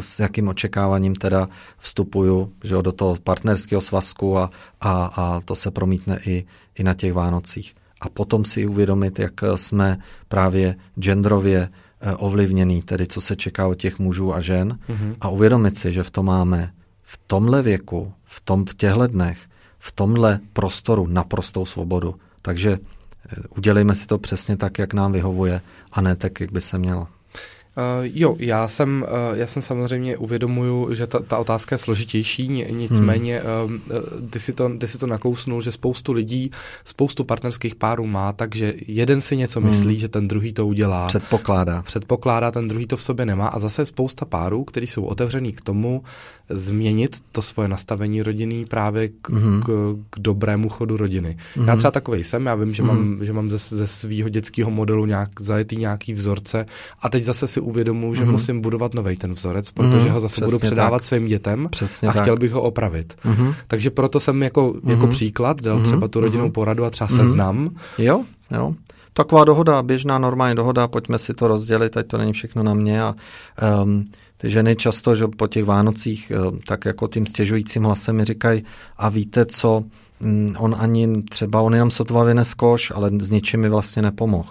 s 0.00 0.20
jakým 0.20 0.48
očekáváním 0.48 1.14
teda 1.14 1.48
vstupuju 1.78 2.52
že 2.64 2.82
do 2.82 2.92
toho 2.92 3.16
partnerského 3.24 3.80
svazku 3.80 4.38
a, 4.38 4.50
a, 4.80 5.04
a 5.04 5.40
to 5.44 5.54
se 5.54 5.70
promítne 5.70 6.18
i, 6.26 6.44
i 6.78 6.84
na 6.84 6.94
těch 6.94 7.12
Vánocích. 7.12 7.74
A 8.00 8.08
potom 8.08 8.44
si 8.44 8.66
uvědomit, 8.66 9.18
jak 9.18 9.32
jsme 9.56 9.98
právě 10.28 10.76
genderově 10.98 11.68
Eh, 12.00 12.16
ovlivněný, 12.16 12.82
tedy 12.82 13.06
co 13.06 13.20
se 13.20 13.36
čeká 13.36 13.66
od 13.66 13.74
těch 13.74 13.98
mužů 13.98 14.34
a 14.34 14.40
žen 14.40 14.78
mm-hmm. 14.88 15.16
a 15.20 15.28
uvědomit 15.28 15.78
si, 15.78 15.92
že 15.92 16.02
v 16.02 16.10
tom 16.10 16.26
máme 16.26 16.72
v 17.02 17.20
tomhle 17.26 17.62
věku, 17.62 18.12
v, 18.24 18.40
tom, 18.40 18.64
v 18.64 18.74
těchto 18.74 19.06
dnech, 19.06 19.38
v 19.78 19.92
tomhle 19.92 20.40
prostoru 20.52 21.06
naprostou 21.06 21.66
svobodu. 21.66 22.14
Takže 22.42 22.78
eh, 22.78 23.42
udělejme 23.56 23.94
si 23.94 24.06
to 24.06 24.18
přesně 24.18 24.56
tak, 24.56 24.78
jak 24.78 24.94
nám 24.94 25.12
vyhovuje 25.12 25.60
a 25.92 26.00
ne 26.00 26.16
tak, 26.16 26.40
jak 26.40 26.52
by 26.52 26.60
se 26.60 26.78
mělo. 26.78 27.08
Uh, 27.78 28.10
jo, 28.14 28.36
já 28.38 28.68
jsem, 28.68 29.04
uh, 29.08 29.38
já 29.38 29.46
jsem 29.46 29.62
samozřejmě 29.62 30.16
uvědomuju, 30.16 30.94
že 30.94 31.06
ta, 31.06 31.18
ta 31.18 31.38
otázka 31.38 31.74
je 31.74 31.78
složitější, 31.78 32.48
nicméně 32.70 33.42
hmm. 33.66 33.74
uh, 33.74 34.28
ty, 34.30 34.40
si 34.40 34.52
to, 34.52 34.78
ty 34.78 34.88
si 34.88 34.98
to 34.98 35.06
nakousnul, 35.06 35.62
že 35.62 35.72
spoustu 35.72 36.12
lidí, 36.12 36.50
spoustu 36.84 37.24
partnerských 37.24 37.74
párů 37.74 38.06
má, 38.06 38.32
takže 38.32 38.74
jeden 38.86 39.20
si 39.20 39.36
něco 39.36 39.60
hmm. 39.60 39.68
myslí, 39.68 39.98
že 39.98 40.08
ten 40.08 40.28
druhý 40.28 40.52
to 40.52 40.66
udělá. 40.66 41.06
Předpokládá. 41.06 41.82
Předpokládá, 41.82 42.50
ten 42.50 42.68
druhý 42.68 42.86
to 42.86 42.96
v 42.96 43.02
sobě 43.02 43.26
nemá 43.26 43.48
a 43.48 43.58
zase 43.58 43.84
spousta 43.84 44.24
párů, 44.24 44.64
kteří 44.64 44.86
jsou 44.86 45.04
otevřený 45.04 45.52
k 45.52 45.60
tomu 45.60 46.02
změnit 46.48 47.16
to 47.32 47.42
svoje 47.42 47.68
nastavení 47.68 48.22
rodiny 48.22 48.64
právě 48.64 49.08
k, 49.08 49.30
hmm. 49.30 49.62
k, 49.62 49.96
k 50.10 50.18
dobrému 50.18 50.68
chodu 50.68 50.96
rodiny. 50.96 51.36
Hmm. 51.54 51.68
Já 51.68 51.76
třeba 51.76 51.90
takový 51.90 52.24
jsem, 52.24 52.46
já 52.46 52.54
vím, 52.54 52.74
že 52.74 52.82
hmm. 52.82 52.96
mám, 52.96 53.24
že 53.24 53.32
mám 53.32 53.50
ze, 53.50 53.58
ze 53.58 53.86
svého 53.86 54.28
dětského 54.28 54.70
modelu 54.70 55.06
nějak, 55.06 55.40
zajetý 55.40 55.76
nějaký 55.76 56.12
vzorce 56.12 56.66
a 57.02 57.08
teď 57.08 57.22
zase 57.22 57.46
si 57.46 57.65
uvědomuji, 57.66 58.14
že 58.14 58.24
mm-hmm. 58.24 58.30
musím 58.30 58.60
budovat 58.60 58.94
nový 58.94 59.16
ten 59.16 59.32
vzorec, 59.32 59.70
protože 59.70 60.08
mm-hmm. 60.08 60.12
ho 60.12 60.20
zase 60.20 60.32
Přesně 60.32 60.46
budu 60.46 60.58
předávat 60.58 60.98
tak. 60.98 61.04
svým 61.04 61.26
dětem 61.26 61.68
Přesně 61.70 62.08
a 62.08 62.12
tak. 62.12 62.22
chtěl 62.22 62.36
bych 62.36 62.52
ho 62.52 62.62
opravit. 62.62 63.16
Mm-hmm. 63.24 63.54
Takže 63.66 63.90
proto 63.90 64.20
jsem 64.20 64.42
jako, 64.42 64.70
mm-hmm. 64.70 64.90
jako 64.90 65.06
příklad 65.06 65.60
dal 65.62 65.78
mm-hmm. 65.78 65.82
třeba 65.82 66.08
tu 66.08 66.20
rodinnou 66.20 66.48
mm-hmm. 66.48 66.52
poradu 66.52 66.84
a 66.84 66.90
třeba 66.90 67.08
mm-hmm. 67.08 67.16
seznam. 67.16 67.70
Jo, 67.98 68.24
jo. 68.50 68.74
Taková 69.12 69.44
dohoda, 69.44 69.82
běžná 69.82 70.18
normální 70.18 70.56
dohoda, 70.56 70.88
pojďme 70.88 71.18
si 71.18 71.34
to 71.34 71.48
rozdělit, 71.48 71.96
ať 71.96 72.06
to 72.06 72.18
není 72.18 72.32
všechno 72.32 72.62
na 72.62 72.74
mě 72.74 73.02
a 73.02 73.14
um, 73.82 74.04
ty 74.36 74.50
ženy 74.50 74.76
často, 74.76 75.16
že 75.16 75.26
po 75.28 75.46
těch 75.46 75.64
Vánocích 75.64 76.32
um, 76.48 76.60
tak 76.66 76.84
jako 76.84 77.06
tím 77.06 77.26
stěžujícím 77.26 77.84
hlasem 77.84 78.16
mi 78.16 78.24
říkají 78.24 78.62
a 78.96 79.08
víte 79.08 79.46
co, 79.46 79.84
um, 80.20 80.48
on 80.58 80.76
ani 80.78 81.22
třeba, 81.22 81.60
on 81.60 81.74
jenom 81.74 81.90
sotva 81.90 82.24
vynes 82.24 82.54
koš, 82.54 82.92
ale 82.94 83.10
s 83.20 83.30
ničím 83.30 83.60
mi 83.60 83.68
vlastně 83.68 84.02
nepomohl. 84.02 84.50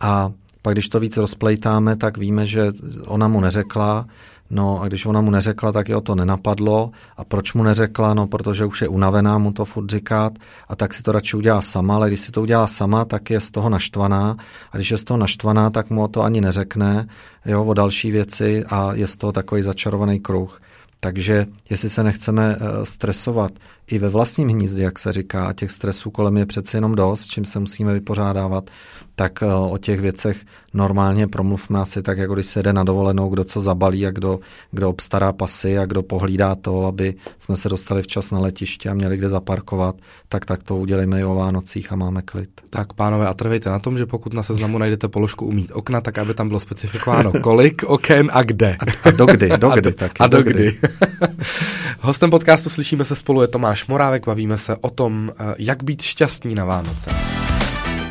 A 0.00 0.32
pak 0.66 0.74
když 0.74 0.88
to 0.88 1.00
víc 1.00 1.16
rozplejtáme, 1.16 1.96
tak 1.96 2.18
víme, 2.18 2.46
že 2.46 2.72
ona 3.06 3.28
mu 3.28 3.40
neřekla, 3.40 4.06
No 4.50 4.82
a 4.82 4.88
když 4.88 5.06
ona 5.06 5.20
mu 5.20 5.30
neřekla, 5.30 5.72
tak 5.72 5.88
jo 5.88 6.00
to 6.00 6.14
nenapadlo. 6.14 6.90
A 7.16 7.24
proč 7.24 7.52
mu 7.52 7.62
neřekla? 7.62 8.14
No 8.14 8.26
protože 8.26 8.64
už 8.64 8.82
je 8.82 8.88
unavená 8.88 9.38
mu 9.38 9.52
to 9.52 9.64
furt 9.64 9.90
říkat 9.90 10.32
a 10.68 10.76
tak 10.76 10.94
si 10.94 11.02
to 11.02 11.12
radši 11.12 11.36
udělá 11.36 11.62
sama, 11.62 11.94
ale 11.94 12.08
když 12.08 12.20
si 12.20 12.32
to 12.32 12.42
udělá 12.42 12.66
sama, 12.66 13.04
tak 13.04 13.30
je 13.30 13.40
z 13.40 13.50
toho 13.50 13.68
naštvaná 13.68 14.36
a 14.72 14.76
když 14.76 14.90
je 14.90 14.98
z 14.98 15.04
toho 15.04 15.18
naštvaná, 15.18 15.70
tak 15.70 15.90
mu 15.90 16.02
o 16.02 16.08
to 16.08 16.22
ani 16.22 16.40
neřekne, 16.40 17.08
jo, 17.44 17.64
o 17.64 17.74
další 17.74 18.10
věci 18.10 18.64
a 18.70 18.94
je 18.94 19.06
z 19.06 19.16
toho 19.16 19.32
takový 19.32 19.62
začarovaný 19.62 20.20
kruh. 20.20 20.60
Takže 21.00 21.46
jestli 21.70 21.90
se 21.90 22.02
nechceme 22.02 22.56
eh, 22.56 22.86
stresovat 22.86 23.52
i 23.90 23.98
ve 23.98 24.08
vlastním 24.08 24.48
hnízdě, 24.48 24.82
jak 24.82 24.98
se 24.98 25.12
říká, 25.12 25.46
a 25.46 25.52
těch 25.52 25.70
stresů 25.70 26.10
kolem 26.10 26.36
je 26.36 26.46
přeci 26.46 26.76
jenom 26.76 26.94
dost, 26.94 27.26
čím 27.26 27.44
se 27.44 27.60
musíme 27.60 27.94
vypořádávat, 27.94 28.70
tak 29.14 29.42
eh, 29.42 29.46
o 29.46 29.78
těch 29.78 30.00
věcech 30.00 30.44
normálně 30.74 31.26
promluvme 31.26 31.80
asi 31.80 32.02
tak, 32.02 32.18
jako 32.18 32.34
když 32.34 32.46
se 32.46 32.62
jde 32.62 32.72
na 32.72 32.84
dovolenou, 32.84 33.28
kdo 33.28 33.44
co 33.44 33.60
zabalí 33.60 34.06
a 34.06 34.10
kdo, 34.10 34.40
kdo 34.70 34.90
obstará 34.90 35.32
pasy 35.32 35.78
a 35.78 35.86
kdo 35.86 36.02
pohlídá 36.02 36.54
to, 36.54 36.86
aby 36.86 37.14
jsme 37.38 37.56
se 37.56 37.68
dostali 37.68 38.02
včas 38.02 38.30
na 38.30 38.38
letiště 38.38 38.88
a 38.88 38.94
měli 38.94 39.16
kde 39.16 39.28
zaparkovat, 39.28 39.96
tak 40.28 40.44
tak 40.44 40.62
to 40.62 40.76
udělejme 40.76 41.20
i 41.20 41.24
o 41.24 41.34
Vánocích 41.34 41.92
a 41.92 41.96
máme 41.96 42.22
klid. 42.22 42.50
Tak 42.70 42.92
pánové, 42.92 43.26
a 43.26 43.34
trvejte 43.34 43.70
na 43.70 43.78
tom, 43.78 43.98
že 43.98 44.06
pokud 44.06 44.34
na 44.34 44.42
seznamu 44.42 44.78
najdete 44.78 45.08
položku 45.08 45.46
umít 45.46 45.70
okna, 45.74 46.00
tak 46.00 46.18
aby 46.18 46.34
tam 46.34 46.48
bylo 46.48 46.60
specifikováno 46.60 47.32
kolik 47.42 47.82
oken 47.82 48.30
a 48.32 48.42
kde. 48.42 48.76
A, 48.76 49.08
a 49.08 49.10
dokdy, 49.10 49.48
dokdy 49.56 49.90
a, 49.90 49.94
taky. 49.94 50.18
A 50.20 50.26
dokdy. 50.26 50.78
Hostem 52.00 52.30
podcastu 52.30 52.70
Slyšíme 52.70 53.04
se 53.04 53.16
spolu 53.16 53.42
je 53.42 53.48
Tomáš 53.48 53.86
Morávek, 53.86 54.26
bavíme 54.26 54.58
se 54.58 54.76
o 54.76 54.90
tom, 54.90 55.32
eh, 55.38 55.54
jak 55.58 55.82
být 55.82 56.02
šťastní 56.02 56.54
na 56.54 56.64
Vánoce. 56.64 57.10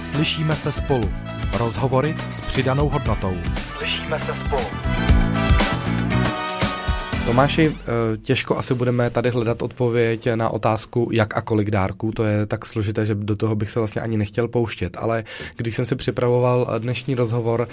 Slyšíme 0.01 0.55
se 0.55 0.71
spolu. 0.71 1.11
Rozhovory 1.57 2.15
s 2.31 2.41
přidanou 2.41 2.89
hodnotou. 2.89 3.33
Slyšíme 3.77 4.19
se 4.19 4.33
spolu. 4.33 4.84
Tomáši, 7.25 7.75
eh, 7.75 8.17
těžko 8.17 8.57
asi 8.57 8.73
budeme 8.73 9.09
tady 9.09 9.29
hledat 9.29 9.61
odpověď 9.61 10.27
na 10.35 10.49
otázku, 10.49 11.09
jak 11.11 11.37
a 11.37 11.41
kolik 11.41 11.71
dárků. 11.71 12.11
To 12.11 12.23
je 12.23 12.45
tak 12.45 12.65
složité, 12.65 13.05
že 13.05 13.15
do 13.15 13.35
toho 13.35 13.55
bych 13.55 13.69
se 13.69 13.79
vlastně 13.79 14.01
ani 14.01 14.17
nechtěl 14.17 14.47
pouštět. 14.47 14.97
Ale 14.97 15.23
když 15.55 15.75
jsem 15.75 15.85
si 15.85 15.95
připravoval 15.95 16.67
dnešní 16.79 17.15
rozhovor, 17.15 17.67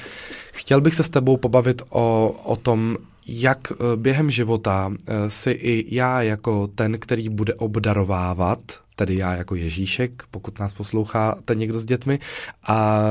chtěl 0.53 0.81
bych 0.81 0.95
se 0.95 1.03
s 1.03 1.11
tebou 1.11 1.37
pobavit 1.37 1.83
o, 1.91 2.35
o 2.45 2.57
tom, 2.57 2.97
jak 3.27 3.73
eh, 3.73 3.77
během 3.97 4.31
života 4.31 4.93
eh, 4.93 5.31
si 5.31 5.51
i 5.51 5.95
já 5.95 6.23
jako 6.23 6.67
ten, 6.67 6.99
který 6.99 7.29
bude 7.29 7.55
obdarovávat, 7.55 8.59
tedy 9.03 9.17
já 9.17 9.35
jako 9.35 9.55
Ježíšek, 9.55 10.23
pokud 10.31 10.59
nás 10.59 10.75
posloucháte 10.75 11.55
někdo 11.55 11.81
s 11.81 11.85
dětmi, 11.85 12.19
a 12.67 13.03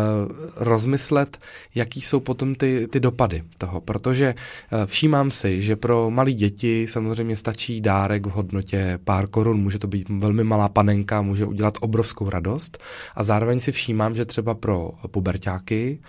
rozmyslet, 0.55 1.37
jaký 1.75 2.01
jsou 2.01 2.19
potom 2.19 2.55
ty, 2.55 2.87
ty 2.87 2.99
dopady 2.99 3.43
toho, 3.57 3.81
protože 3.81 4.35
eh, 4.35 4.85
všímám 4.85 5.31
si, 5.31 5.61
že 5.61 5.75
pro 5.75 6.11
malé 6.11 6.31
děti 6.31 6.87
samozřejmě 6.89 7.35
stačí 7.35 7.81
dárek 7.81 8.27
v 8.27 8.29
hodnotě 8.29 8.99
pár 9.03 9.27
korun, 9.27 9.61
může 9.61 9.79
to 9.79 9.87
být 9.87 10.09
velmi 10.09 10.43
malá 10.43 10.69
panenka, 10.69 11.21
může 11.21 11.45
udělat 11.45 11.73
obrovskou 11.81 12.29
radost 12.29 12.83
a 13.15 13.23
zároveň 13.23 13.59
si 13.59 13.71
všímám, 13.71 14.15
že 14.15 14.25
třeba 14.25 14.53
pro 14.53 14.91
pubertáky 15.11 15.99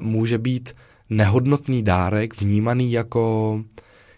může 0.00 0.38
být 0.38 0.72
nehodnotný 1.10 1.82
dárek 1.82 2.40
vnímaný 2.40 2.92
jako, 2.92 3.60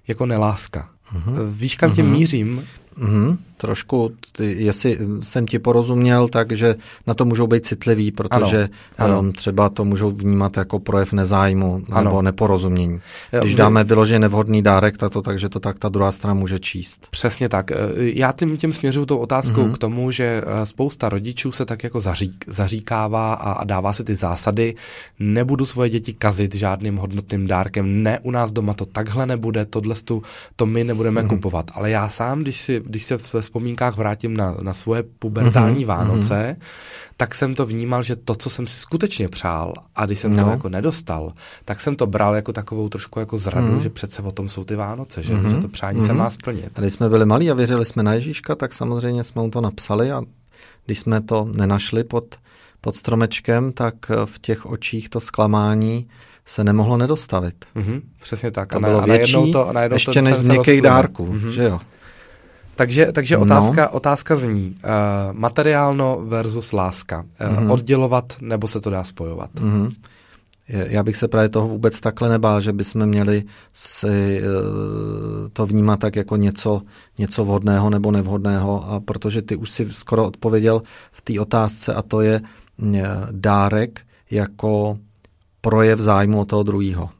jako 0.08 0.26
neláska. 0.26 0.90
Uh-huh. 1.14 1.50
Víš, 1.50 1.76
kam 1.76 1.90
uh-huh. 1.90 1.94
tě 1.94 2.02
mířím? 2.02 2.66
Mm-hmm, 2.98 3.38
trošku, 3.62 4.12
ty, 4.32 4.56
jestli 4.58 4.98
jsem 5.20 5.46
ti 5.46 5.58
porozuměl, 5.58 6.28
takže 6.28 6.74
na 7.06 7.14
to 7.14 7.24
můžou 7.24 7.46
být 7.46 7.66
citliví, 7.66 8.12
protože 8.12 8.68
ano, 8.98 9.18
ano. 9.18 9.32
třeba 9.32 9.68
to 9.68 9.84
můžou 9.84 10.10
vnímat 10.10 10.56
jako 10.56 10.78
projev 10.78 11.12
nezájmu 11.12 11.82
ano. 11.90 12.04
nebo 12.04 12.22
neporozumění. 12.22 13.00
Když 13.40 13.54
dáme 13.54 13.84
vyloženě 13.84 14.18
nevhodný 14.18 14.62
dárek, 14.62 14.98
tak 14.98 15.12
to 15.12 15.22
takže 15.22 15.48
to 15.48 15.60
tak 15.60 15.78
ta 15.78 15.88
druhá 15.88 16.12
strana 16.12 16.34
může 16.34 16.58
číst. 16.58 17.06
Přesně 17.10 17.48
tak. 17.48 17.70
E, 17.70 17.76
já 17.98 18.32
tím, 18.32 18.56
tím 18.56 18.72
směřuju 18.72 19.06
tou 19.06 19.16
otázkou 19.16 19.62
mm-hmm. 19.62 19.72
k 19.72 19.78
tomu, 19.78 20.10
že 20.10 20.24
e, 20.24 20.66
spousta 20.66 21.08
rodičů 21.08 21.52
se 21.52 21.64
tak 21.64 21.84
jako 21.84 22.00
zařík, 22.00 22.44
zaříkává 22.48 23.34
a, 23.34 23.52
a 23.52 23.64
dává 23.64 23.92
si 23.92 24.04
ty 24.04 24.14
zásady. 24.14 24.74
Nebudu 25.18 25.66
svoje 25.66 25.90
děti 25.90 26.12
kazit 26.12 26.54
žádným 26.54 26.96
hodnotným 26.96 27.46
dárkem. 27.46 28.02
Ne, 28.02 28.18
u 28.22 28.30
nás 28.30 28.52
doma 28.52 28.74
to 28.74 28.84
takhle 28.84 29.26
nebude, 29.26 29.64
tohle 29.64 29.94
to 30.56 30.66
my 30.66 30.84
nebudeme 30.84 31.22
mm-hmm. 31.22 31.28
kupovat. 31.28 31.70
Ale 31.74 31.90
já 31.90 32.08
sám, 32.08 32.42
když 32.42 32.60
si 32.60 32.82
když 32.84 33.04
se 33.04 33.16
ve 33.32 33.42
vzpomínkách 33.52 33.96
vrátím 33.96 34.36
na, 34.36 34.56
na 34.62 34.74
svoje 34.74 35.02
pubertální 35.18 35.84
mm-hmm. 35.84 35.86
Vánoce, 35.86 36.56
tak 37.16 37.34
jsem 37.34 37.54
to 37.54 37.66
vnímal, 37.66 38.02
že 38.02 38.16
to, 38.16 38.34
co 38.34 38.50
jsem 38.50 38.66
si 38.66 38.78
skutečně 38.78 39.28
přál 39.28 39.72
a 39.94 40.06
když 40.06 40.18
jsem 40.18 40.34
no. 40.34 40.44
to 40.44 40.50
jako 40.50 40.68
nedostal, 40.68 41.32
tak 41.64 41.80
jsem 41.80 41.96
to 41.96 42.06
bral 42.06 42.34
jako 42.34 42.52
takovou 42.52 42.88
trošku 42.88 43.18
jako 43.18 43.38
zradu, 43.38 43.68
mm-hmm. 43.68 43.82
že 43.82 43.90
přece 43.90 44.22
o 44.22 44.32
tom 44.32 44.48
jsou 44.48 44.64
ty 44.64 44.76
Vánoce, 44.76 45.22
že, 45.22 45.34
mm-hmm. 45.34 45.54
že 45.54 45.60
to 45.60 45.68
přání 45.68 46.00
mm-hmm. 46.00 46.06
se 46.06 46.12
má 46.12 46.30
splnit. 46.30 46.78
Když 46.78 46.92
jsme 46.92 47.08
byli 47.08 47.26
malí 47.26 47.50
a 47.50 47.54
věřili 47.54 47.84
jsme 47.84 48.02
na 48.02 48.14
Ježíška, 48.14 48.54
tak 48.54 48.72
samozřejmě 48.72 49.24
jsme 49.24 49.42
mu 49.42 49.50
to 49.50 49.60
napsali 49.60 50.12
a 50.12 50.22
když 50.86 50.98
jsme 50.98 51.20
to 51.20 51.48
nenašli 51.56 52.04
pod, 52.04 52.34
pod 52.80 52.96
stromečkem, 52.96 53.72
tak 53.72 53.94
v 54.24 54.38
těch 54.38 54.66
očích 54.66 55.08
to 55.08 55.20
zklamání 55.20 56.08
se 56.44 56.64
nemohlo 56.64 56.96
nedostavit. 56.96 57.64
Mm-hmm, 57.76 58.00
přesně 58.22 58.50
tak. 58.50 58.68
To 58.68 58.76
a 58.76 58.80
bylo 58.80 59.02
a 59.02 59.04
větší 59.04 59.52
to, 59.52 59.76
a 59.76 59.82
ještě 59.82 60.20
to 60.20 60.24
než 60.24 60.36
z 60.36 60.48
měkkých 60.48 60.82
dárků, 60.82 61.26
mm-hmm. 61.26 61.48
že 61.48 61.62
jo? 61.62 61.80
Takže, 62.74 63.12
takže 63.12 63.36
otázka, 63.36 63.82
no. 63.82 63.90
otázka 63.90 64.36
zní, 64.36 64.76
uh, 64.84 64.90
materiálno 65.32 66.20
versus 66.24 66.72
láska. 66.72 67.20
Uh, 67.20 67.46
mm-hmm. 67.46 67.72
Oddělovat 67.72 68.32
nebo 68.40 68.68
se 68.68 68.80
to 68.80 68.90
dá 68.90 69.04
spojovat? 69.04 69.50
Mm-hmm. 69.54 69.92
Já 70.68 71.02
bych 71.02 71.16
se 71.16 71.28
právě 71.28 71.48
toho 71.48 71.68
vůbec 71.68 72.00
takhle 72.00 72.28
nebál, 72.28 72.60
že 72.60 72.72
bychom 72.72 73.06
měli 73.06 73.44
si 73.72 74.42
eh, 74.42 74.42
to 75.52 75.66
vnímat 75.66 76.00
tak 76.00 76.16
jako 76.16 76.36
něco, 76.36 76.82
něco 77.18 77.44
vhodného 77.44 77.90
nebo 77.90 78.10
nevhodného, 78.10 78.90
a 78.90 79.00
protože 79.00 79.42
ty 79.42 79.56
už 79.56 79.70
si 79.70 79.92
skoro 79.92 80.26
odpověděl 80.26 80.82
v 81.12 81.22
té 81.22 81.40
otázce 81.40 81.94
a 81.94 82.02
to 82.02 82.20
je 82.20 82.40
eh, 82.94 83.02
dárek 83.30 84.00
jako 84.30 84.98
projev 85.60 86.00
zájmu 86.00 86.40
o 86.40 86.44
toho 86.44 86.62
druhého. 86.62 87.10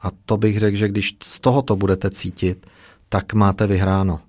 A 0.00 0.10
to 0.24 0.36
bych 0.36 0.58
řekl, 0.58 0.76
že 0.76 0.88
když 0.88 1.16
z 1.22 1.40
tohoto 1.40 1.76
budete 1.76 2.10
cítit, 2.10 2.66
tak 3.08 3.34
máte 3.34 3.66
vyhráno 3.66 4.20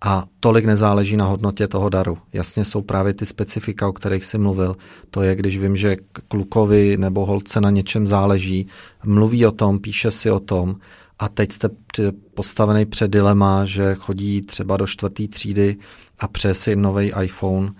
a 0.00 0.24
tolik 0.40 0.64
nezáleží 0.64 1.16
na 1.16 1.24
hodnotě 1.24 1.68
toho 1.68 1.88
daru. 1.88 2.18
Jasně 2.32 2.64
jsou 2.64 2.82
právě 2.82 3.14
ty 3.14 3.26
specifika, 3.26 3.88
o 3.88 3.92
kterých 3.92 4.24
jsi 4.24 4.38
mluvil. 4.38 4.76
To 5.10 5.22
je, 5.22 5.36
když 5.36 5.58
vím, 5.58 5.76
že 5.76 5.96
klukovi 6.28 6.96
nebo 6.96 7.26
holce 7.26 7.60
na 7.60 7.70
něčem 7.70 8.06
záleží, 8.06 8.66
mluví 9.04 9.46
o 9.46 9.52
tom, 9.52 9.78
píše 9.78 10.10
si 10.10 10.30
o 10.30 10.40
tom 10.40 10.76
a 11.18 11.28
teď 11.28 11.52
jste 11.52 11.68
postavený 12.34 12.86
před 12.86 13.10
dilema, 13.10 13.64
že 13.64 13.94
chodí 13.94 14.40
třeba 14.40 14.76
do 14.76 14.86
čtvrté 14.86 15.28
třídy 15.28 15.76
a 16.18 16.28
přeje 16.28 16.54
si 16.54 16.76
nový 16.76 17.12
iPhone 17.22 17.72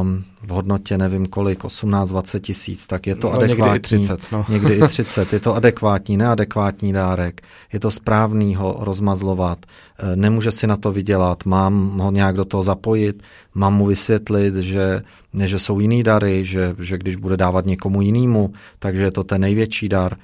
um, 0.00 0.24
v 0.42 0.50
hodnotě 0.50 0.98
nevím 0.98 1.26
kolik, 1.26 1.64
18-20 1.64 2.40
tisíc, 2.40 2.86
tak 2.86 3.06
je 3.06 3.14
to 3.14 3.30
no, 3.30 3.32
adekvátní. 3.32 3.72
Někdy 3.72 3.76
i 3.76 3.80
30. 3.80 4.32
No. 4.32 4.46
někdy 4.52 4.74
i 4.74 4.80
30. 4.88 5.32
Je 5.32 5.40
to 5.40 5.54
adekvátní, 5.54 6.16
neadekvátní 6.16 6.92
dárek. 6.92 7.40
Je 7.72 7.80
to 7.80 7.90
správný 7.90 8.54
ho 8.54 8.76
rozmazlovat. 8.80 9.58
Eh, 9.98 10.16
nemůže 10.16 10.50
si 10.50 10.66
na 10.66 10.76
to 10.76 10.92
vydělat. 10.92 11.44
Mám 11.44 11.98
ho 11.98 12.10
nějak 12.10 12.36
do 12.36 12.44
toho 12.44 12.62
zapojit. 12.62 13.22
Mám 13.54 13.74
mu 13.74 13.86
vysvětlit, 13.86 14.54
že, 14.54 15.02
že 15.44 15.58
jsou 15.58 15.80
jiný 15.80 16.02
dary, 16.02 16.44
že, 16.44 16.74
že 16.78 16.98
když 16.98 17.16
bude 17.16 17.36
dávat 17.36 17.66
někomu 17.66 18.02
jinému, 18.02 18.52
takže 18.78 19.02
je 19.02 19.10
to 19.10 19.24
ten 19.24 19.40
největší 19.40 19.88
dar. 19.88 20.16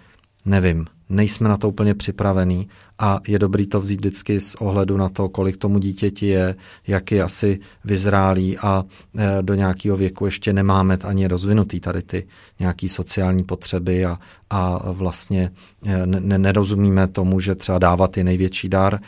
Nevím 0.45 0.87
nejsme 1.09 1.49
na 1.49 1.57
to 1.57 1.69
úplně 1.69 1.95
připravení 1.95 2.69
a 2.99 3.21
je 3.29 3.39
dobrý 3.39 3.67
to 3.67 3.81
vzít 3.81 4.01
vždycky 4.01 4.41
z 4.41 4.55
ohledu 4.55 4.97
na 4.97 5.09
to, 5.09 5.29
kolik 5.29 5.57
tomu 5.57 5.79
dítěti 5.79 6.27
je, 6.27 6.55
jak 6.87 7.13
je 7.13 7.23
asi 7.23 7.61
vyzrálý 7.85 8.59
a 8.59 8.85
e, 9.19 9.43
do 9.43 9.55
nějakého 9.55 9.97
věku 9.97 10.27
ještě 10.27 10.53
nemáme 10.53 10.99
ani 11.05 11.27
rozvinutý 11.27 11.81
tady 11.81 12.03
ty 12.03 12.27
nějaký 12.59 12.89
sociální 12.89 13.45
potřeby 13.45 14.05
a, 14.05 14.19
a 14.51 14.93
vlastně 14.93 15.51
e, 15.87 16.07
ne, 16.07 16.39
nerozumíme 16.39 17.09
tomu, 17.09 17.41
že 17.41 17.55
třeba 17.55 17.79
dávat 17.79 18.17
je 18.17 18.25
největší 18.25 18.69
dar, 18.69 18.95
e, 18.95 18.99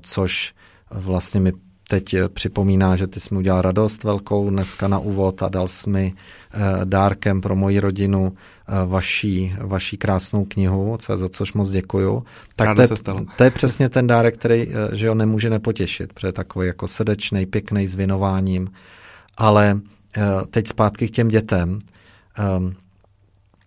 což 0.00 0.54
vlastně 0.90 1.40
mi 1.40 1.52
teď 1.90 2.16
připomíná, 2.28 2.96
že 2.96 3.06
ty 3.06 3.20
jsi 3.20 3.34
mi 3.34 3.38
udělal 3.38 3.62
radost 3.62 4.04
velkou 4.04 4.50
dneska 4.50 4.88
na 4.88 4.98
úvod 4.98 5.42
a 5.42 5.48
dal 5.48 5.68
jsi 5.68 5.90
mi 5.90 6.14
dárkem 6.84 7.40
pro 7.40 7.56
moji 7.56 7.80
rodinu 7.80 8.32
vaší, 8.86 9.54
vaší 9.60 9.96
krásnou 9.96 10.44
knihu, 10.44 10.98
za 11.16 11.28
což 11.28 11.52
moc 11.52 11.70
děkuju. 11.70 12.24
Tak 12.56 12.76
to 12.76 12.82
je, 12.82 12.88
to 13.36 13.44
je 13.44 13.50
přesně 13.50 13.88
ten 13.88 14.06
dárek, 14.06 14.36
který 14.36 14.68
eh, 14.68 14.96
že 14.96 15.08
ho 15.08 15.14
nemůže 15.14 15.50
nepotěšit, 15.50 16.12
protože 16.12 16.28
je 16.28 16.32
takový 16.32 16.66
jako 16.66 16.88
srdečný, 16.88 17.46
pěkný, 17.46 17.86
s 17.86 17.94
věnováním. 17.94 18.70
Ale 19.36 19.80
eh, 20.16 20.22
teď 20.50 20.68
zpátky 20.68 21.08
k 21.08 21.10
těm 21.10 21.28
dětem. 21.28 21.78
Ehm, 22.38 22.74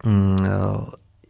mm, 0.06 0.38
eh, 0.44 0.50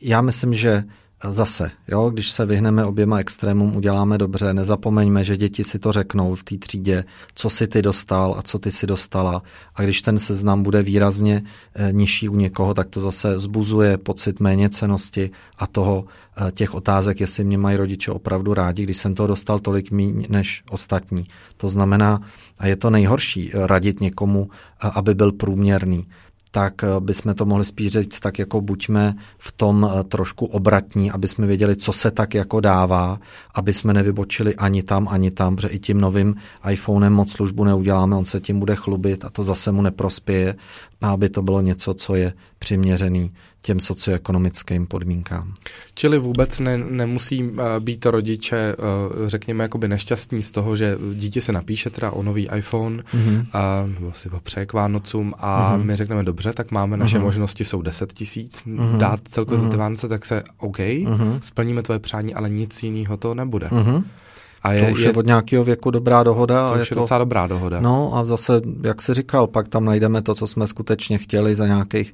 já 0.01 0.21
myslím, 0.21 0.53
že 0.53 0.83
Zase, 1.29 1.71
jo, 1.87 2.09
když 2.09 2.31
se 2.31 2.45
vyhneme 2.45 2.85
oběma 2.85 3.19
extrémům, 3.19 3.75
uděláme 3.75 4.17
dobře. 4.17 4.53
Nezapomeňme, 4.53 5.23
že 5.23 5.37
děti 5.37 5.63
si 5.63 5.79
to 5.79 5.91
řeknou 5.91 6.35
v 6.35 6.43
té 6.43 6.57
třídě, 6.57 7.03
co 7.35 7.49
si 7.49 7.67
ty 7.67 7.81
dostal 7.81 8.35
a 8.37 8.41
co 8.41 8.59
ty 8.59 8.71
si 8.71 8.87
dostala. 8.87 9.43
A 9.75 9.81
když 9.81 10.01
ten 10.01 10.19
seznam 10.19 10.63
bude 10.63 10.83
výrazně 10.83 11.43
e, 11.75 11.91
nižší 11.91 12.29
u 12.29 12.35
někoho, 12.35 12.73
tak 12.73 12.89
to 12.89 13.01
zase 13.01 13.39
zbuzuje 13.39 13.97
pocit 13.97 14.39
méněcenosti 14.39 15.31
a 15.57 15.67
toho 15.67 16.05
e, 16.47 16.51
těch 16.51 16.73
otázek, 16.73 17.19
jestli 17.19 17.43
mě 17.43 17.57
mají 17.57 17.77
rodiče 17.77 18.11
opravdu 18.11 18.53
rádi, 18.53 18.83
když 18.83 18.97
jsem 18.97 19.15
to 19.15 19.27
dostal 19.27 19.59
tolik 19.59 19.91
méně 19.91 20.23
než 20.29 20.63
ostatní. 20.69 21.25
To 21.57 21.67
znamená, 21.67 22.19
a 22.61 22.67
je 22.67 22.75
to 22.75 22.89
nejhorší, 22.89 23.51
eh, 23.53 23.67
radit 23.67 24.01
někomu, 24.01 24.49
aby 24.79 25.15
byl 25.15 25.31
průměrný 25.31 26.07
tak 26.51 26.83
eh, 26.83 26.87
bychom 26.99 27.33
to 27.33 27.45
mohli 27.45 27.65
spíš 27.65 27.91
říct 27.91 28.19
tak 28.19 28.39
jako 28.39 28.61
buďme 28.61 29.15
v 29.37 29.51
tom 29.51 29.89
eh, 29.89 30.03
trošku 30.03 30.45
obratní, 30.45 31.11
aby 31.11 31.27
jsme 31.27 31.47
věděli, 31.47 31.75
co 31.75 31.93
se 31.93 32.11
tak 32.11 32.33
jako 32.33 32.59
dává, 32.59 33.19
aby 33.55 33.73
jsme 33.73 33.93
nevybočili 33.93 34.55
ani 34.55 34.83
tam, 34.83 35.07
ani 35.07 35.31
tam, 35.31 35.55
protože 35.55 35.67
i 35.67 35.79
tím 35.79 36.01
novým 36.01 36.35
iPhonem 36.69 37.13
moc 37.13 37.31
službu 37.31 37.63
neuděláme, 37.63 38.15
on 38.15 38.25
se 38.25 38.39
tím 38.39 38.59
bude 38.59 38.75
chlubit 38.75 39.25
a 39.25 39.29
to 39.29 39.43
zase 39.43 39.71
mu 39.71 39.81
neprospěje 39.81 40.55
a 41.01 41.09
aby 41.09 41.29
to 41.29 41.41
bylo 41.41 41.61
něco, 41.61 41.93
co 41.93 42.15
je 42.15 42.33
přiměřený 42.59 43.31
těm 43.61 43.79
socioekonomickým 43.79 44.87
podmínkám. 44.87 45.53
Čili 45.93 46.19
vůbec 46.19 46.59
ne, 46.59 46.77
nemusí 46.77 47.43
uh, 47.43 47.59
být 47.79 48.05
rodiče, 48.05 48.75
uh, 48.75 49.27
řekněme, 49.27 49.63
jakoby 49.63 49.87
nešťastní 49.87 50.41
z 50.41 50.51
toho, 50.51 50.75
že 50.75 50.97
dítě 51.13 51.41
se 51.41 51.51
napíše 51.51 51.89
teda 51.89 52.11
o 52.11 52.23
nový 52.23 52.49
iPhone, 52.55 52.97
mm-hmm. 52.97 53.39
uh, 53.39 53.93
nebo 53.93 54.13
si 54.13 54.29
ho 54.29 54.39
přeje 54.39 54.65
k 54.65 54.73
Vánocům 54.73 55.33
a 55.37 55.77
mm-hmm. 55.77 55.83
my 55.83 55.95
řekneme, 55.95 56.23
dobře, 56.23 56.53
tak 56.53 56.71
máme 56.71 56.97
naše 56.97 57.17
mm-hmm. 57.17 57.23
možnosti, 57.23 57.65
jsou 57.65 57.81
10 57.81 58.13
tisíc, 58.13 58.61
mm-hmm. 58.67 58.97
dát 58.97 59.19
celkově 59.23 59.59
mm-hmm. 59.59 59.63
za 59.63 59.69
ty 59.69 59.75
mhm. 59.75 59.79
Vánoce, 59.79 60.07
tak 60.07 60.25
se 60.25 60.43
OK, 60.57 60.77
mm-hmm. 60.77 61.39
splníme 61.39 61.81
tvoje 61.81 61.99
přání, 61.99 62.33
ale 62.33 62.49
nic 62.49 62.83
jiného 62.83 63.17
to 63.17 63.35
nebude. 63.35 63.67
Mm-hmm. 63.67 64.03
A 64.63 64.71
je, 64.71 64.85
to 64.85 64.91
už 64.91 64.99
je, 64.99 65.07
je 65.07 65.13
od 65.13 65.25
nějakého 65.25 65.63
věku 65.63 65.91
dobrá 65.91 66.23
dohoda. 66.23 66.67
To 66.67 66.73
a 66.73 66.75
už 66.75 66.79
je, 66.79 66.81
je 66.91 66.95
to, 66.95 66.99
docela 66.99 67.17
dobrá 67.17 67.47
dohoda. 67.47 67.79
No 67.81 68.11
a 68.15 68.25
zase, 68.25 68.61
jak 68.83 69.01
jsi 69.01 69.13
říkal, 69.13 69.47
pak 69.47 69.67
tam 69.67 69.85
najdeme 69.85 70.21
to, 70.21 70.35
co 70.35 70.47
jsme 70.47 70.67
skutečně 70.67 71.17
chtěli 71.17 71.55
za 71.55 71.67
nějakých 71.67 72.13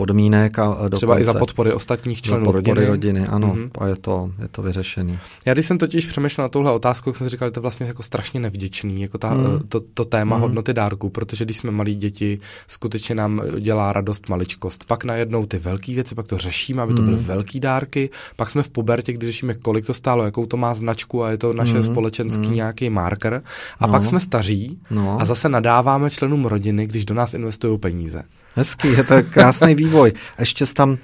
podmínek 0.00 0.58
a 0.58 0.66
dokonce, 0.66 0.96
Třeba 0.96 1.20
i 1.20 1.24
za 1.24 1.34
podpory 1.34 1.72
ostatních 1.72 2.22
členů 2.22 2.44
za 2.44 2.52
podpory 2.52 2.86
rodiny. 2.86 2.86
rodiny. 2.86 3.26
ano, 3.26 3.54
mm-hmm. 3.54 3.70
a 3.78 3.86
je 3.86 3.96
to, 3.96 4.30
je 4.42 4.48
to 4.48 4.62
vyřešený. 4.62 5.18
Já 5.46 5.52
když 5.52 5.66
jsem 5.66 5.78
totiž 5.78 6.06
přemýšlel 6.06 6.44
na 6.44 6.48
touhle 6.48 6.72
otázku, 6.72 7.12
jsem 7.12 7.26
si 7.26 7.30
říkal, 7.30 7.48
že 7.48 7.52
to 7.52 7.60
je 7.60 7.62
vlastně 7.62 7.86
jako 7.86 8.02
strašně 8.02 8.40
nevděčný, 8.40 9.02
jako 9.02 9.18
ta, 9.18 9.34
mm. 9.34 9.60
to, 9.68 9.80
to 9.94 10.04
téma 10.04 10.36
mm. 10.36 10.42
hodnoty 10.42 10.72
dárku, 10.72 11.08
protože 11.08 11.44
když 11.44 11.56
jsme 11.56 11.70
malí 11.70 11.96
děti, 11.96 12.40
skutečně 12.66 13.14
nám 13.14 13.42
dělá 13.58 13.92
radost 13.92 14.28
maličkost. 14.28 14.84
Pak 14.84 15.04
najednou 15.04 15.46
ty 15.46 15.58
velké 15.58 15.94
věci, 15.94 16.14
pak 16.14 16.26
to 16.26 16.38
řešíme, 16.38 16.82
aby 16.82 16.94
to 16.94 17.02
byly 17.02 17.16
mm. 17.16 17.22
velké 17.22 17.60
dárky, 17.60 18.10
pak 18.36 18.50
jsme 18.50 18.62
v 18.62 18.68
pubertě, 18.68 19.12
kdy 19.12 19.26
řešíme, 19.26 19.54
kolik 19.54 19.86
to 19.86 19.94
stálo, 19.94 20.24
jakou 20.24 20.46
to 20.46 20.56
má 20.56 20.74
značku 20.74 21.24
a 21.24 21.30
je 21.30 21.38
to 21.38 21.52
naše 21.52 21.76
mm. 21.76 21.82
společenský 21.82 22.48
mm. 22.48 22.54
nějaký 22.54 22.90
marker. 22.90 23.42
A 23.80 23.86
no. 23.86 23.92
pak 23.92 24.04
jsme 24.04 24.20
staří 24.20 24.78
no. 24.90 25.20
a 25.20 25.24
zase 25.24 25.48
nadáváme 25.48 26.10
členům 26.10 26.44
rodiny, 26.44 26.86
když 26.86 27.04
do 27.04 27.14
nás 27.14 27.34
investují 27.34 27.78
peníze. 27.78 28.22
Hezký, 28.56 28.88
je 28.88 29.04
to 29.04 29.14
krásný 29.30 29.74
vývoj. 29.74 30.12
Ještě 30.38 30.64
tam, 30.66 30.90
uh, 30.90 30.96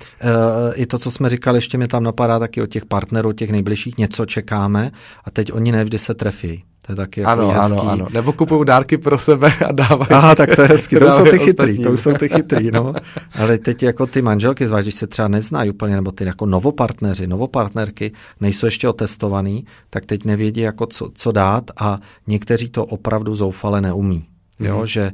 i 0.74 0.86
to, 0.86 0.98
co 0.98 1.10
jsme 1.10 1.30
říkali, 1.30 1.58
ještě 1.58 1.78
mi 1.78 1.86
tam 1.88 2.02
napadá 2.02 2.38
taky 2.38 2.62
od 2.62 2.66
těch 2.66 2.84
partnerů, 2.84 3.32
těch 3.32 3.50
nejbližších, 3.50 3.98
něco 3.98 4.26
čekáme 4.26 4.90
a 5.24 5.30
teď 5.30 5.52
oni 5.52 5.72
nevždy 5.72 5.98
se 5.98 6.14
trefí. 6.14 6.64
To 6.86 6.92
je 6.92 6.96
taky 6.96 7.20
jako 7.20 7.32
ano, 7.32 7.48
hezký. 7.48 7.78
ano, 7.80 7.90
ano. 7.90 8.06
Nebo 8.12 8.32
kupují 8.32 8.66
dárky 8.66 8.98
pro 8.98 9.18
sebe 9.18 9.52
a 9.68 9.72
dávají. 9.72 10.10
Aha, 10.10 10.34
tak 10.34 10.56
to 10.56 10.62
je 10.62 10.68
hezký. 10.68 10.96
To 10.96 11.12
jsou 11.12 11.24
ty 11.24 11.38
chytrý, 11.38 11.78
to 11.78 11.96
jsou 11.96 12.12
ty 12.12 12.28
chytrý, 12.28 12.70
no. 12.70 12.94
Ale 13.38 13.58
teď 13.58 13.82
jako 13.82 14.06
ty 14.06 14.22
manželky, 14.22 14.66
zvlášť, 14.66 14.84
když 14.84 14.94
se 14.94 15.06
třeba 15.06 15.28
neznají 15.28 15.70
úplně, 15.70 15.94
nebo 15.94 16.12
ty 16.12 16.24
jako 16.24 16.46
novopartneři, 16.46 17.26
novopartnerky, 17.26 18.12
nejsou 18.40 18.66
ještě 18.66 18.88
otestovaný, 18.88 19.66
tak 19.90 20.06
teď 20.06 20.24
nevědí, 20.24 20.60
jako 20.60 20.86
co, 20.86 21.10
co 21.14 21.32
dát 21.32 21.70
a 21.76 21.98
někteří 22.26 22.68
to 22.68 22.84
opravdu 22.84 23.36
zoufale 23.36 23.80
neumí. 23.80 24.24
Jo, 24.60 24.80
mm. 24.80 24.86
že 24.86 25.12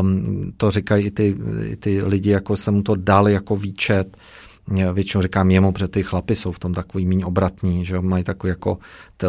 um, 0.00 0.52
to 0.56 0.70
říkají 0.70 1.06
i 1.06 1.10
ty, 1.10 1.36
i 1.62 1.76
ty 1.76 2.02
lidi, 2.02 2.30
jako 2.30 2.56
jsem 2.56 2.74
mu 2.74 2.82
to 2.82 2.94
dal 2.94 3.28
jako 3.28 3.56
výčet, 3.56 4.16
většinou 4.92 5.22
říkám 5.22 5.50
jemu, 5.50 5.72
protože 5.72 5.88
ty 5.88 6.02
chlapy 6.02 6.36
jsou 6.36 6.52
v 6.52 6.58
tom 6.58 6.74
takový 6.74 7.06
méně 7.06 7.26
obratní, 7.26 7.84
že 7.84 8.00
mají 8.00 8.24
takovou 8.24 8.48
jako 8.48 8.78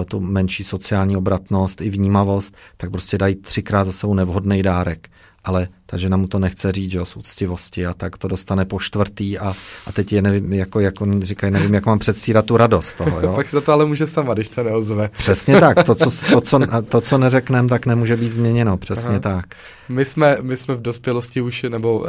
tu 0.08 0.20
menší 0.20 0.64
sociální 0.64 1.18
obratnost 1.18 1.82
i 1.82 1.90
vnímavost, 1.90 2.56
tak 2.78 2.92
prostě 2.92 3.18
dají 3.18 3.36
třikrát 3.36 3.84
za 3.84 3.92
sebou 3.92 4.14
nevhodný 4.14 4.64
dárek 4.64 5.10
ale 5.46 5.68
ta 5.86 5.98
žena 5.98 6.18
mu 6.18 6.28
to 6.28 6.40
nechce 6.40 6.72
říct, 6.72 6.92
že 6.92 6.98
jo, 6.98 7.06
z 7.06 7.16
úctivosti 7.16 7.86
a 7.86 7.94
tak 7.94 8.18
to 8.18 8.28
dostane 8.28 8.66
po 8.66 8.80
čtvrtý 8.80 9.40
a, 9.40 9.54
a 9.86 9.92
teď 9.92 10.14
je 10.14 10.22
nevím, 10.22 10.54
jako, 10.54 10.80
jako 10.80 11.08
říkají, 11.20 11.54
nevím, 11.54 11.74
jak 11.74 11.86
mám 11.86 12.00
předstírat 12.00 12.46
tu 12.46 12.58
radost 12.58 12.94
toho, 12.94 13.22
jo. 13.22 13.32
Pak 13.36 13.48
se 13.48 13.62
to 13.62 13.72
ale 13.72 13.86
může 13.86 14.08
sama, 14.08 14.34
když 14.34 14.48
se 14.48 14.64
neozve. 14.64 15.10
Přesně 15.18 15.60
tak, 15.60 15.84
to, 15.84 15.96
co, 15.96 16.10
to, 16.32 16.42
co, 16.42 16.60
to, 16.90 17.02
co 17.02 17.18
neřekneme, 17.18 17.70
tak 17.70 17.86
nemůže 17.86 18.18
být 18.18 18.32
změněno, 18.32 18.78
přesně 18.78 19.10
Aha. 19.10 19.20
tak. 19.20 19.46
My 19.90 20.06
jsme, 20.06 20.38
my 20.42 20.58
jsme 20.58 20.76
v 20.76 20.82
dospělosti 20.82 21.42
už, 21.42 21.66
nebo 21.70 22.00
uh, 22.00 22.08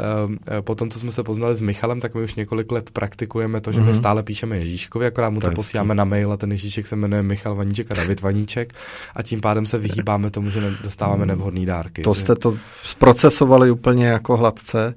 po 0.60 0.74
tom, 0.74 0.90
co 0.90 0.98
jsme 0.98 1.12
se 1.12 1.22
poznali 1.22 1.56
s 1.56 1.60
Michalem, 1.60 2.00
tak 2.00 2.14
my 2.14 2.22
už 2.22 2.34
několik 2.34 2.72
let 2.72 2.90
praktikujeme 2.90 3.60
to, 3.60 3.72
že 3.72 3.80
mm-hmm. 3.80 3.84
my 3.84 3.90
mhm. 3.90 3.98
stále 3.98 4.22
píšeme 4.22 4.58
Ježíškovi, 4.58 5.06
akorát 5.06 5.30
mu 5.30 5.40
to, 5.40 5.48
to 5.48 5.54
posíláme 5.54 5.94
na 5.94 6.04
mail 6.04 6.32
a 6.32 6.36
ten 6.36 6.52
Ježíšek 6.52 6.86
se 6.86 6.96
jmenuje 6.96 7.22
Michal 7.22 7.54
Vaníček 7.54 7.90
a 7.90 7.94
David 7.94 8.20
Vaníček 8.20 8.74
a 9.16 9.22
tím 9.22 9.40
pádem 9.40 9.66
se 9.66 9.78
vyhýbáme 9.78 10.30
tomu, 10.30 10.50
že 10.50 10.74
dostáváme 10.82 11.26
nevhodné 11.26 11.66
dárky. 11.66 12.02
To 12.02 12.14
že... 12.14 12.20
jste 12.20 12.34
to 12.34 12.58
zprocesovali 12.82 13.65
úplně 13.70 14.06
jako 14.06 14.36
hladce 14.36 14.94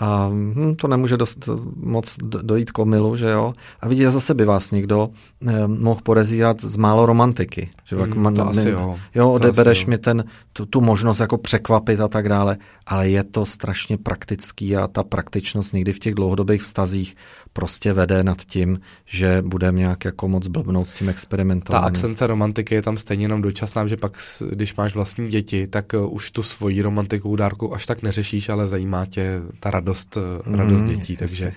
a 0.00 0.28
hm, 0.28 0.74
to 0.76 0.88
nemůže 0.88 1.16
dost, 1.16 1.48
moc 1.76 2.16
dojít 2.22 2.72
k 2.72 2.78
omilu, 2.78 3.16
že 3.16 3.30
jo. 3.30 3.52
A 3.80 3.88
vidíte, 3.88 4.10
zase 4.10 4.34
by 4.34 4.44
vás 4.44 4.70
někdo 4.70 5.08
eh, 5.46 5.68
mohl 5.68 6.00
podezírat 6.02 6.60
z 6.60 6.76
málo 6.76 7.06
romantiky. 7.06 7.70
Že 7.84 7.96
mm, 7.96 8.02
jako, 8.02 8.30
to 8.30 8.48
asi 8.48 8.70
jo. 8.70 8.96
Jo, 9.14 9.32
odebereš 9.32 9.86
mi 9.86 9.98
ten, 9.98 10.24
tu, 10.52 10.66
tu 10.66 10.80
možnost 10.80 11.20
jako 11.20 11.38
překvapit 11.38 12.00
a 12.00 12.08
tak 12.08 12.28
dále, 12.28 12.56
ale 12.86 13.08
je 13.08 13.24
to 13.24 13.46
strašně 13.46 13.98
praktický 13.98 14.76
a 14.76 14.86
ta 14.88 15.02
praktičnost 15.02 15.74
někdy 15.74 15.92
v 15.92 15.98
těch 15.98 16.14
dlouhodobých 16.14 16.62
vztazích 16.62 17.16
prostě 17.52 17.92
vede 17.92 18.24
nad 18.24 18.42
tím, 18.42 18.80
že 19.06 19.42
budeme 19.46 19.78
nějak 19.78 20.04
jako 20.04 20.28
moc 20.28 20.48
blbnout 20.48 20.88
s 20.88 20.92
tím 20.92 21.08
experimentem. 21.08 21.72
Ta 21.72 21.78
absence 21.78 22.26
romantiky 22.26 22.74
je 22.74 22.82
tam 22.82 22.96
stejně 22.96 23.24
jenom 23.24 23.42
dočasná, 23.42 23.86
že 23.86 23.96
pak, 23.96 24.12
když 24.50 24.74
máš 24.74 24.94
vlastní 24.94 25.28
děti, 25.28 25.66
tak 25.66 25.92
uh, 25.92 26.14
už 26.14 26.30
tu 26.30 26.42
svoji 26.42 26.82
romantiku 26.82 27.36
dárku 27.36 27.74
až 27.74 27.86
tak 27.86 28.02
neřešíš, 28.02 28.48
ale 28.48 28.66
zajímá 28.66 29.06
tě 29.06 29.40
ta 29.60 29.70
radost, 29.70 30.18
mm, 30.46 30.54
radost 30.54 30.82
dětí, 30.82 31.16
takže 31.16 31.52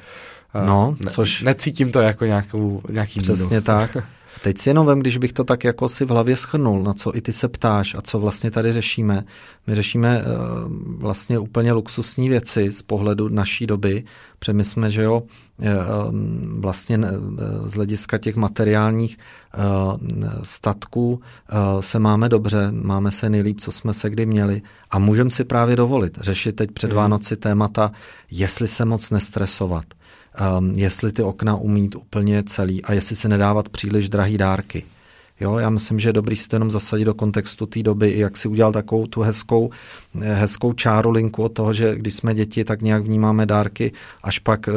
uh, 0.56 0.66
no, 0.66 0.98
ne, 1.06 1.12
což... 1.12 1.42
necítím 1.42 1.92
to 1.92 2.02
jako 2.02 2.26
nějakou, 2.26 2.82
nějaký 2.92 3.20
Přesně 3.20 3.48
mínus. 3.50 3.64
tak. 3.64 3.98
Teď 4.44 4.58
si 4.58 4.70
jenom 4.70 4.88
vem, 4.88 5.00
když 5.00 5.18
bych 5.18 5.34
to 5.34 5.44
tak 5.44 5.64
jako 5.64 5.90
si 5.90 6.06
v 6.06 6.10
hlavě 6.10 6.38
schrnul, 6.38 6.84
na 6.84 6.94
co 6.94 7.16
i 7.18 7.22
ty 7.22 7.34
se 7.34 7.48
ptáš 7.48 7.96
a 7.96 8.02
co 8.02 8.20
vlastně 8.20 8.52
tady 8.52 8.72
řešíme. 8.72 9.24
My 9.68 9.76
řešíme 9.76 10.24
uh, 10.24 10.28
vlastně 11.00 11.40
úplně 11.40 11.72
luxusní 11.72 12.30
věci 12.30 12.72
z 12.72 12.82
pohledu 12.82 13.30
naší 13.30 13.68
doby. 13.68 14.04
Protože 14.40 14.54
my 14.54 14.66
jsme, 14.66 14.92
že 14.92 15.02
jo, 15.02 15.24
uh, 15.24 15.68
vlastně 16.60 16.98
uh, 16.98 17.04
z 17.68 17.74
hlediska 17.74 18.18
těch 18.18 18.36
materiálních 18.36 19.18
statků 20.44 21.22
se 21.80 22.00
máme 22.00 22.30
dobře, 22.30 22.72
máme 22.72 23.12
se 23.12 23.30
nejlíp, 23.30 23.60
co 23.60 23.72
jsme 23.72 23.94
se 23.94 24.10
kdy 24.10 24.26
měli 24.26 24.62
a 24.92 25.00
můžeme 25.00 25.32
si 25.32 25.44
právě 25.44 25.76
dovolit 25.76 26.18
řešit 26.22 26.56
teď 26.56 26.72
před 26.72 26.88
hmm. 26.88 26.96
Vánoci 26.96 27.38
témata, 27.38 27.92
jestli 28.32 28.68
se 28.68 28.86
moc 28.86 29.10
nestresovat 29.10 29.86
um, 30.60 30.72
jestli 30.72 31.12
ty 31.12 31.24
okna 31.24 31.56
umít 31.56 31.96
úplně 31.96 32.44
celý 32.44 32.84
a 32.84 32.94
jestli 32.94 33.16
se 33.16 33.30
nedávat 33.30 33.70
příliš 33.70 34.10
drahý 34.10 34.38
dárky. 34.38 34.84
Jo, 35.42 35.58
já 35.58 35.70
myslím, 35.70 36.00
že 36.00 36.10
je 36.10 36.14
dobrý 36.14 36.36
si 36.36 36.48
to 36.48 36.56
jenom 36.56 36.72
zasadit 36.72 37.06
do 37.06 37.14
kontextu 37.14 37.66
té 37.66 37.84
doby, 37.84 38.14
jak 38.18 38.38
si 38.38 38.48
udělal 38.48 38.72
takovou 38.72 39.08
tu 39.08 39.22
hezkou, 39.22 39.70
eh, 40.22 40.34
hezkou 40.34 40.74
čáru 40.74 41.12
linku 41.12 41.44
od 41.44 41.50
toho, 41.50 41.74
že 41.74 41.96
když 41.96 42.16
jsme 42.16 42.34
děti, 42.34 42.64
tak 42.64 42.82
nějak 42.82 43.04
vnímáme 43.04 43.46
dárky, 43.46 43.92
až 44.24 44.40
pak 44.40 44.68
eh, 44.68 44.72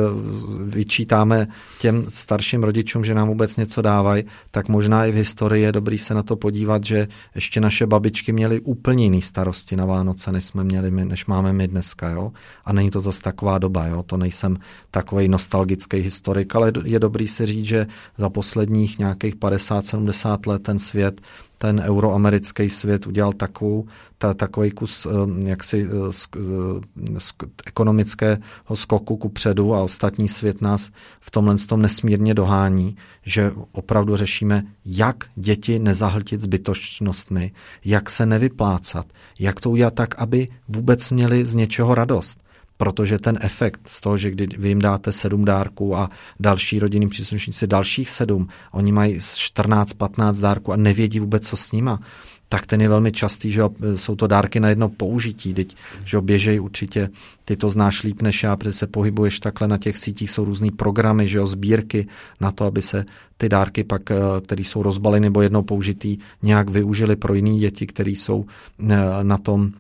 vyčítáme 0.65 1.47
těm 1.81 2.05
starším 2.09 2.63
rodičům, 2.65 3.05
že 3.05 3.15
nám 3.15 3.29
vůbec 3.29 3.57
něco 3.57 3.83
dávají, 3.83 4.25
tak 4.51 4.69
možná 4.69 5.07
i 5.07 5.13
v 5.13 5.15
historii 5.15 5.65
je 5.65 5.73
dobrý 5.73 5.99
se 5.99 6.15
na 6.15 6.23
to 6.23 6.37
podívat, 6.37 6.85
že 6.85 7.09
ještě 7.35 7.61
naše 7.61 7.87
babičky 7.87 8.33
měly 8.33 8.61
úplně 8.61 9.05
jiný 9.05 9.23
starosti 9.23 9.77
na 9.77 9.85
Vánoce, 9.85 10.33
než 10.33 10.45
jsme 10.45 10.65
měli 10.65 10.91
my, 10.91 11.05
než 11.05 11.27
máme 11.27 11.53
my 11.53 11.69
dneska, 11.69 12.11
jo. 12.11 12.33
A 12.65 12.73
není 12.73 12.91
to 12.91 13.01
zase 13.01 13.23
taková 13.23 13.59
doba, 13.59 13.87
jo. 13.87 14.03
To 14.03 14.17
nejsem 14.17 14.57
takový 14.91 15.29
nostalgický 15.29 15.97
historik, 15.97 16.57
ale 16.57 16.73
je 16.85 16.99
dobrý 16.99 17.29
si 17.29 17.47
říct, 17.47 17.65
že 17.65 17.87
za 18.19 18.29
posledních 18.29 18.99
nějakých 18.99 19.37
50-70 19.37 20.39
let 20.47 20.54
let 20.55 20.63
ten 20.63 20.79
svět, 20.79 21.21
ten 21.59 21.81
euroamerický 21.81 22.71
svět 22.71 23.07
udělal 23.07 23.33
takovou, 23.33 23.87
ta, 24.19 24.35
takový 24.35 24.71
kus 24.71 25.07
eh, 25.07 25.49
jaksi 25.49 25.89
sk, 26.11 26.37
eh, 26.37 27.21
sk, 27.21 27.43
ekonomického 27.67 28.75
skoku 28.75 29.17
ku 29.17 29.29
předu 29.29 29.75
a 29.75 29.83
ostatní 29.83 30.29
svět 30.29 30.61
nás 30.61 30.91
v 31.21 31.31
tomhle 31.31 31.57
tom 31.57 31.83
nesmírně 31.83 32.35
dohání, 32.35 32.97
že 33.23 33.53
opravdu 33.73 34.17
řešíme, 34.17 34.63
jak 34.85 35.25
děti 35.35 35.79
nezahltit 35.79 36.41
zbytočnostmi, 36.41 37.53
jak 37.85 38.11
se 38.11 38.27
nevyplácat, 38.27 39.07
jak 39.41 39.61
to 39.61 39.71
udělat 39.71 39.95
tak, 39.95 40.19
aby 40.19 40.49
vůbec 40.69 41.11
měli 41.11 41.45
z 41.47 41.55
něčeho 41.55 41.95
radost 41.95 42.44
protože 42.77 43.19
ten 43.19 43.39
efekt 43.41 43.81
z 43.87 44.01
toho, 44.01 44.19
že 44.19 44.31
kdy 44.31 44.49
vy 44.59 44.69
jim 44.69 44.79
dáte 44.79 45.13
sedm 45.13 45.45
dárků 45.45 45.97
a 45.97 46.11
další 46.41 46.79
rodinní 46.79 47.09
příslušníci 47.09 47.67
dalších 47.67 48.11
sedm, 48.11 48.49
oni 48.73 48.93
mají 48.93 49.19
14-15 49.19 50.41
dárků 50.41 50.73
a 50.73 50.77
nevědí 50.77 51.21
vůbec, 51.21 51.49
co 51.49 51.57
s 51.57 51.73
nima, 51.73 52.01
tak 52.49 52.67
ten 52.67 52.81
je 52.81 52.89
velmi 52.89 53.13
častý, 53.13 53.53
že 53.53 53.63
jsou 53.95 54.17
to 54.17 54.27
dárky 54.27 54.61
na 54.61 54.69
jedno 54.69 54.89
použití, 54.89 55.55
teď, 55.55 55.77
že 56.05 56.21
běžejí 56.21 56.61
určitě, 56.61 57.09
ty 57.45 57.57
to 57.57 57.69
znáš 57.69 58.03
líp 58.03 58.23
než 58.23 58.43
já, 58.43 58.57
protože 58.57 58.73
se 58.73 58.87
pohybuješ 58.87 59.41
takhle 59.41 59.69
na 59.69 59.79
těch 59.79 59.99
sítích, 59.99 60.31
jsou 60.31 60.45
různý 60.45 60.71
programy, 60.71 61.29
že 61.29 61.39
jo, 61.39 61.47
sbírky 61.47 62.07
na 62.41 62.53
to, 62.53 62.65
aby 62.65 62.83
se 62.83 63.05
ty 63.37 63.49
dárky 63.49 63.85
pak, 63.85 64.11
eh, 64.11 64.17
které 64.45 64.63
jsou 64.63 64.83
rozbaleny 64.83 65.27
nebo 65.27 65.43
jednou 65.43 65.63
použitý, 65.63 66.19
nějak 66.43 66.71
využili 66.71 67.17
pro 67.17 67.35
jiné 67.35 67.59
děti, 67.59 67.87
které 67.87 68.11
jsou 68.11 68.45
eh, 68.91 68.97
na 69.23 69.39
tom 69.39 69.73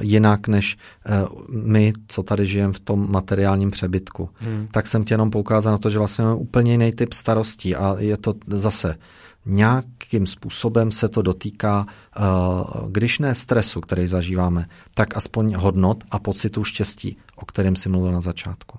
jinak 0.00 0.48
než 0.48 0.76
eh, 1.06 1.10
my, 1.50 1.92
co 2.08 2.22
tady 2.22 2.46
žijeme 2.46 2.72
v 2.72 2.80
tom 2.80 3.12
materiálním 3.12 3.70
přebytku. 3.70 4.30
Hmm. 4.34 4.68
Tak 4.70 4.86
jsem 4.86 5.04
tě 5.04 5.14
jenom 5.14 5.30
poukázal 5.30 5.72
na 5.72 5.78
to, 5.78 5.90
že 5.90 5.98
vlastně 5.98 6.24
máme 6.24 6.36
úplně 6.36 6.72
jiný 6.72 6.92
typ 6.92 7.12
starostí 7.12 7.76
a 7.76 7.96
je 7.98 8.16
to 8.16 8.34
zase 8.46 8.96
nějakým 9.46 10.26
způsobem 10.26 10.92
se 10.92 11.08
to 11.08 11.22
dotýká, 11.22 11.86
eh, 11.86 12.20
když 12.88 13.18
ne 13.18 13.34
stresu, 13.34 13.80
který 13.80 14.06
zažíváme, 14.06 14.66
tak 14.94 15.16
aspoň 15.16 15.54
hodnot 15.54 16.04
a 16.10 16.18
pocitu 16.18 16.64
štěstí, 16.64 17.16
o 17.36 17.44
kterém 17.44 17.76
si 17.76 17.88
mluvil 17.88 18.12
na 18.12 18.20
začátku. 18.20 18.78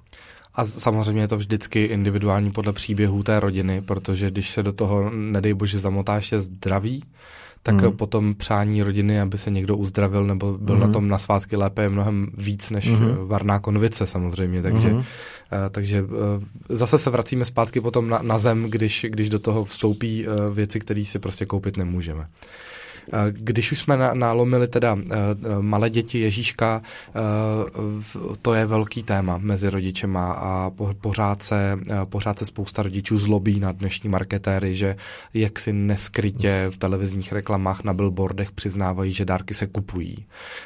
A 0.55 0.65
samozřejmě 0.65 1.21
je 1.21 1.27
to 1.27 1.37
vždycky 1.37 1.83
individuální 1.83 2.51
podle 2.51 2.73
příběhů 2.73 3.23
té 3.23 3.39
rodiny, 3.39 3.81
protože 3.81 4.31
když 4.31 4.49
se 4.49 4.63
do 4.63 4.73
toho, 4.73 5.09
nedej 5.09 5.53
bože, 5.53 5.79
zamotá 5.79 6.15
ještě 6.15 6.41
zdraví, 6.41 7.03
tak 7.65 7.81
mm. 7.81 7.91
potom 7.91 8.35
přání 8.35 8.83
rodiny, 8.83 9.21
aby 9.21 9.37
se 9.37 9.51
někdo 9.51 9.77
uzdravil 9.77 10.23
nebo 10.23 10.57
byl 10.57 10.75
mm. 10.75 10.81
na 10.81 10.87
tom 10.87 11.07
na 11.07 11.17
svátky 11.17 11.55
lépe, 11.55 11.81
je 11.81 11.89
mnohem 11.89 12.27
víc 12.37 12.69
než 12.69 12.87
mm. 12.87 13.15
varná 13.23 13.59
konvice 13.59 14.07
samozřejmě. 14.07 14.61
Takže, 14.61 14.89
mm. 14.89 14.97
uh, 14.97 15.03
takže 15.71 16.01
uh, 16.01 16.09
zase 16.69 16.97
se 16.97 17.09
vracíme 17.09 17.45
zpátky 17.45 17.81
potom 17.81 18.09
na, 18.09 18.19
na 18.21 18.37
zem, 18.37 18.63
když, 18.63 19.05
když 19.09 19.29
do 19.29 19.39
toho 19.39 19.65
vstoupí 19.65 20.27
uh, 20.27 20.53
věci, 20.53 20.79
které 20.79 21.05
si 21.05 21.19
prostě 21.19 21.45
koupit 21.45 21.77
nemůžeme. 21.77 22.27
Když 23.31 23.71
už 23.71 23.79
jsme 23.79 23.97
nálomili 24.13 24.67
teda 24.67 24.97
eh, 24.99 25.15
eh, 25.15 25.61
malé 25.61 25.89
děti 25.89 26.19
Ježíška, 26.19 26.81
eh, 27.07 27.11
to 28.41 28.53
je 28.53 28.65
velký 28.65 29.03
téma 29.03 29.37
mezi 29.37 29.69
rodičema 29.69 30.31
a 30.31 30.71
pořád 31.01 31.43
se, 31.43 31.79
pořád 32.05 32.39
se 32.39 32.45
spousta 32.45 32.83
rodičů 32.83 33.17
zlobí 33.17 33.59
na 33.59 33.71
dnešní 33.71 34.09
marketéry, 34.09 34.75
že 34.75 34.95
jak 35.33 35.59
si 35.59 35.73
neskrytě 35.73 36.67
v 36.69 36.77
televizních 36.77 37.31
reklamách 37.31 37.83
na 37.83 37.93
billboardech 37.93 38.51
přiznávají, 38.51 39.13
že 39.13 39.25
dárky 39.25 39.53
se 39.53 39.67
kupují, 39.67 40.25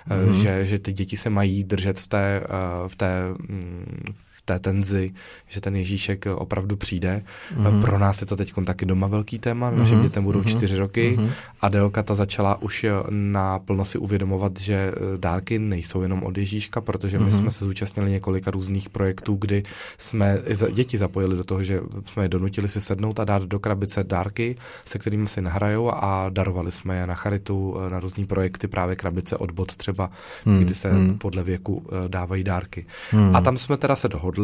mm-hmm. 0.10 0.32
že, 0.32 0.66
že 0.66 0.80
ty 0.80 0.94
děti 0.94 1.18
se 1.18 1.30
mají 1.30 1.64
držet 1.64 2.00
v 2.00 2.08
té, 2.08 2.44
v 2.88 2.96
té, 2.96 3.24
mm, 3.50 4.14
v 4.40 4.42
té 4.42 4.60
tenzi, 4.60 5.12
že 5.48 5.62
ten 5.62 5.76
Ježíšek 5.76 6.26
opravdu 6.36 6.76
přijde. 6.76 7.22
Mm-hmm. 7.56 7.82
Pro 7.82 8.00
nás 8.00 8.22
je 8.22 8.28
to 8.28 8.36
teď 8.36 8.54
taky 8.66 8.86
doma 8.86 9.08
velký 9.08 9.40
téma, 9.40 9.72
mm-hmm. 9.72 9.84
že 9.84 9.96
dětem 9.96 10.24
budou 10.24 10.42
mm-hmm. 10.42 10.58
čtyři 10.58 10.78
roky. 10.78 11.18
Mm-hmm. 11.18 11.30
Adelka 11.62 12.04
ta 12.04 12.14
začala 12.14 12.62
už 12.62 12.86
naplno 13.10 13.86
si 13.86 13.98
uvědomovat, 13.98 14.60
že 14.60 14.74
eh, 14.74 15.18
dárky 15.18 15.60
nejsou 15.60 16.02
jenom 16.02 16.24
od 16.24 16.38
Ježíška, 16.38 16.82
protože 16.82 17.20
my 17.20 17.26
mm-hmm. 17.26 17.38
jsme 17.38 17.52
se 17.52 17.66
zúčastnili 17.66 18.12
několika 18.12 18.52
různých 18.52 18.90
projektů, 18.90 19.36
kdy 19.36 19.64
jsme 19.98 20.40
děti 20.72 20.98
zapojili 20.98 21.38
do 21.38 21.44
toho, 21.44 21.64
že 21.64 21.82
jsme 22.06 22.24
je 22.24 22.30
donutili 22.30 22.70
si 22.70 22.82
sednout 22.82 23.20
a 23.20 23.26
dát 23.26 23.44
do 23.44 23.60
krabice 23.60 24.04
dárky, 24.04 24.56
se 24.86 25.00
kterými 25.00 25.28
si 25.28 25.42
nahrajou 25.42 25.92
a 25.92 26.30
darovali 26.30 26.72
jsme 26.72 26.96
je 26.96 27.08
na 27.08 27.16
charitu, 27.16 27.76
eh, 27.78 27.90
na 27.90 28.00
různý 28.00 28.26
projekty, 28.26 28.68
právě 28.68 28.96
krabice 28.96 29.38
od 29.38 29.52
bod 29.52 29.76
třeba, 29.76 30.10
mm, 30.46 30.60
kdy 30.60 30.76
se 30.76 30.92
mm. 30.92 31.18
podle 31.18 31.44
věku 31.44 31.86
eh, 31.86 32.10
dávají 32.10 32.44
dárky. 32.44 32.86
Mm. 33.14 33.36
A 33.36 33.42
tam 33.42 33.58
jsme 33.58 33.78
teda 33.78 33.96
se 33.96 34.08
dohodli 34.08 34.39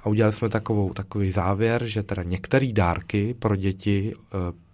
a 0.00 0.08
udělali 0.08 0.32
jsme 0.32 0.48
takovou, 0.48 0.92
takový 0.92 1.30
závěr, 1.30 1.84
že 1.84 2.02
teda 2.02 2.22
některé 2.22 2.72
dárky 2.72 3.34
pro 3.38 3.56
děti 3.56 4.12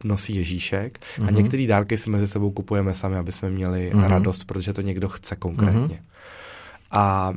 nosí 0.05 0.37
Ježíšek 0.37 0.99
mm-hmm. 0.99 1.23
a 1.23 1.27
mhm. 1.27 1.35
některé 1.35 1.67
dárky 1.67 1.99
si 1.99 2.11
mezi 2.11 2.29
sebou 2.29 2.51
kupujeme 2.51 2.95
sami, 2.95 3.17
aby 3.17 3.33
jsme 3.33 3.51
měli 3.51 3.91
mm-hmm. 3.93 4.09
radost, 4.09 4.45
protože 4.45 4.73
to 4.73 4.81
někdo 4.81 5.09
chce 5.09 5.37
konkrétně. 5.37 5.97
Mm-hmm. 5.97 6.17
A 6.91 7.35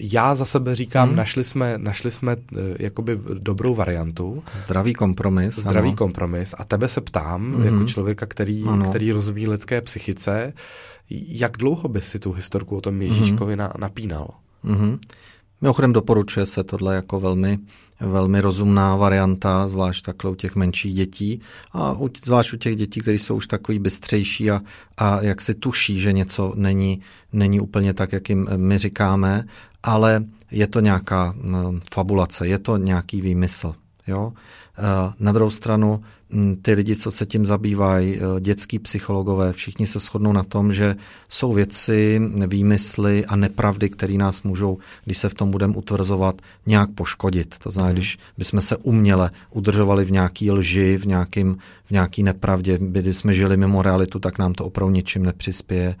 já 0.00 0.34
za 0.34 0.44
sebe 0.44 0.74
říkám, 0.74 1.08
hmm. 1.08 1.16
našli 1.16 1.44
jsme, 1.44 1.78
našli 1.78 2.10
jsme 2.10 2.36
uh, 2.36 2.42
jakoby 2.78 3.18
dobrou 3.38 3.74
variantu. 3.74 4.42
Zdravý 4.54 4.94
kompromis. 4.94 5.54
Zdravý 5.54 5.88
ano. 5.88 5.96
kompromis. 5.96 6.54
A 6.58 6.64
tebe 6.64 6.88
se 6.88 7.00
ptám, 7.00 7.54
hmm. 7.54 7.64
jako 7.64 7.84
člověka, 7.84 8.26
který, 8.26 8.64
který 8.88 9.12
rozumí 9.12 9.48
lidské 9.48 9.80
psychice, 9.80 10.52
jak 11.10 11.56
dlouho 11.56 11.88
by 11.88 12.00
si 12.00 12.18
tu 12.18 12.32
historku 12.32 12.76
o 12.76 12.80
tom 12.80 13.02
Ježíškovi 13.02 13.52
hmm. 13.52 13.58
na, 13.58 13.72
napínal? 13.78 14.28
Hmm. 14.64 14.98
Mimochodem 15.60 15.92
doporučuje 15.92 16.46
se 16.46 16.64
tohle 16.64 16.94
jako 16.94 17.20
velmi, 17.20 17.58
velmi 18.00 18.40
rozumná 18.40 18.96
varianta, 18.96 19.68
zvlášť 19.68 20.04
takhle 20.04 20.30
u 20.30 20.34
těch 20.34 20.56
menších 20.56 20.94
dětí 20.94 21.40
a 21.72 21.92
u, 21.92 22.10
zvlášť 22.24 22.52
u 22.52 22.56
těch 22.56 22.76
dětí, 22.76 23.00
které 23.00 23.18
jsou 23.18 23.36
už 23.36 23.46
takový 23.46 23.78
bystřejší 23.78 24.50
a, 24.50 24.60
a 24.96 25.22
jak 25.22 25.42
si 25.42 25.54
tuší, 25.54 26.00
že 26.00 26.12
něco 26.12 26.52
není, 26.56 27.00
není 27.32 27.60
úplně 27.60 27.94
tak, 27.94 28.12
jak 28.12 28.28
jim 28.28 28.48
my 28.56 28.78
říkáme, 28.78 29.44
ale 29.82 30.24
je 30.50 30.66
to 30.66 30.80
nějaká 30.80 31.34
fabulace, 31.92 32.46
je 32.48 32.58
to 32.58 32.76
nějaký 32.76 33.20
výmysl. 33.20 33.74
Jo? 34.06 34.32
Na 35.20 35.32
druhou 35.32 35.50
stranu 35.50 36.00
hm, 36.30 36.56
ty 36.62 36.72
lidi, 36.72 36.96
co 36.96 37.10
se 37.10 37.26
tím 37.26 37.46
zabývají, 37.46 38.20
dětský 38.40 38.78
psychologové, 38.78 39.52
všichni 39.52 39.86
se 39.86 39.98
shodnou 39.98 40.32
na 40.32 40.44
tom, 40.44 40.72
že 40.72 40.96
jsou 41.28 41.52
věci, 41.52 42.20
výmysly 42.46 43.26
a 43.26 43.36
nepravdy, 43.36 43.90
které 43.90 44.14
nás 44.14 44.42
můžou, 44.42 44.78
když 45.04 45.18
se 45.18 45.28
v 45.28 45.34
tom 45.34 45.50
budeme 45.50 45.76
utvrzovat, 45.76 46.42
nějak 46.66 46.90
poškodit. 46.90 47.54
To 47.62 47.70
znamená, 47.70 47.88
hmm. 47.88 47.94
když 47.96 48.18
bychom 48.38 48.60
se 48.60 48.76
uměle 48.76 49.30
udržovali 49.50 50.04
v 50.04 50.10
nějaký 50.10 50.50
lži, 50.50 50.98
v, 50.98 51.06
nějakým, 51.06 51.56
v 51.84 51.90
nějaký 51.90 52.22
nepravdě, 52.22 52.78
kdy 52.80 53.14
jsme 53.14 53.34
žili 53.34 53.56
mimo 53.56 53.82
realitu, 53.82 54.18
tak 54.18 54.38
nám 54.38 54.54
to 54.54 54.64
opravdu 54.64 54.94
ničím 54.94 55.22
nepřispěje. 55.22 55.94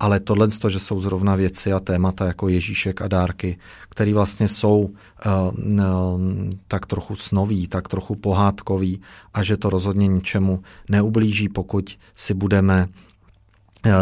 Ale 0.00 0.20
tohle, 0.20 0.48
že 0.68 0.78
jsou 0.78 1.00
zrovna 1.00 1.36
věci 1.36 1.72
a 1.72 1.80
témata 1.80 2.26
jako 2.26 2.48
Ježíšek 2.48 3.02
a 3.02 3.08
dárky, 3.08 3.58
které 3.88 4.14
vlastně 4.14 4.48
jsou 4.48 4.90
tak 6.68 6.86
trochu 6.86 7.16
snoví, 7.16 7.68
tak 7.68 7.88
trochu 7.88 8.14
pohádkový 8.14 9.00
a 9.34 9.42
že 9.42 9.56
to 9.56 9.70
rozhodně 9.70 10.06
ničemu 10.06 10.62
neublíží, 10.88 11.48
pokud 11.48 11.98
si 12.16 12.34
budeme 12.34 12.88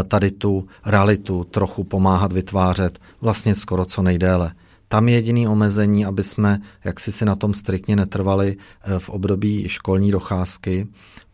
tady 0.09 0.31
tu 0.31 0.67
realitu 0.87 1.45
trochu 1.45 1.85
pomáhat 1.85 2.33
vytvářet 2.33 2.99
vlastně 3.21 3.55
skoro 3.55 3.85
co 3.85 4.03
nejdéle. 4.03 4.53
Tam 4.89 5.09
je 5.09 5.15
jediný 5.15 5.49
omezení, 5.49 6.07
aby 6.07 6.25
jsme 6.25 6.59
jaksi 6.85 7.13
si 7.13 7.25
na 7.25 7.35
tom 7.35 7.55
striktně 7.55 7.97
netrvali 7.97 8.57
v 8.99 9.09
období 9.09 9.69
školní 9.69 10.11
docházky, 10.11 10.87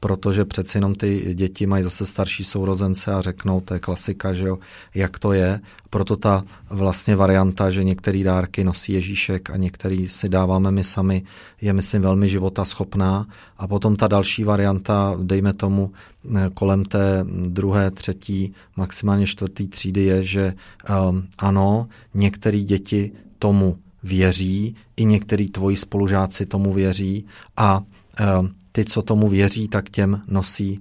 protože 0.04 0.44
přeci 0.44 0.76
jenom 0.76 0.94
ty 0.94 1.34
děti 1.34 1.66
mají 1.66 1.84
zase 1.84 2.06
starší 2.06 2.44
sourozence 2.44 3.12
a 3.12 3.20
řeknou, 3.20 3.60
to 3.60 3.74
je 3.74 3.80
klasika, 3.80 4.34
že 4.34 4.44
jo, 4.44 4.58
jak 4.94 5.18
to 5.18 5.32
je. 5.32 5.60
Proto 5.90 6.16
ta 6.16 6.44
vlastně 6.70 7.16
varianta, 7.16 7.70
že 7.70 7.84
některé 7.84 8.24
dárky 8.24 8.64
nosí 8.64 8.92
Ježíšek 8.92 9.50
a 9.50 9.56
některý 9.56 10.08
si 10.08 10.28
dáváme 10.28 10.70
my 10.70 10.84
sami, 10.84 11.22
je 11.60 11.72
myslím 11.72 12.02
velmi 12.02 12.28
života 12.28 12.64
schopná. 12.64 13.26
A 13.58 13.66
potom 13.66 13.96
ta 13.96 14.08
další 14.08 14.44
varianta, 14.44 15.16
dejme 15.22 15.54
tomu 15.54 15.92
kolem 16.54 16.84
té 16.84 17.24
druhé, 17.48 17.90
třetí, 17.90 18.54
maximálně 18.76 19.26
čtvrtý 19.26 19.68
třídy 19.68 20.02
je, 20.02 20.22
že 20.24 20.54
um, 21.08 21.26
ano, 21.38 21.88
některé 22.14 22.60
děti 22.60 23.12
tomu 23.38 23.78
věří, 24.02 24.76
i 24.96 25.04
některý 25.04 25.48
tvoji 25.48 25.76
spolužáci 25.76 26.46
tomu 26.46 26.72
věří 26.72 27.26
a 27.56 27.80
um, 28.40 28.54
ty, 28.76 28.84
co 28.84 29.02
tomu 29.02 29.28
věří, 29.28 29.68
tak 29.68 29.90
těm 29.90 30.22
nosí 30.28 30.80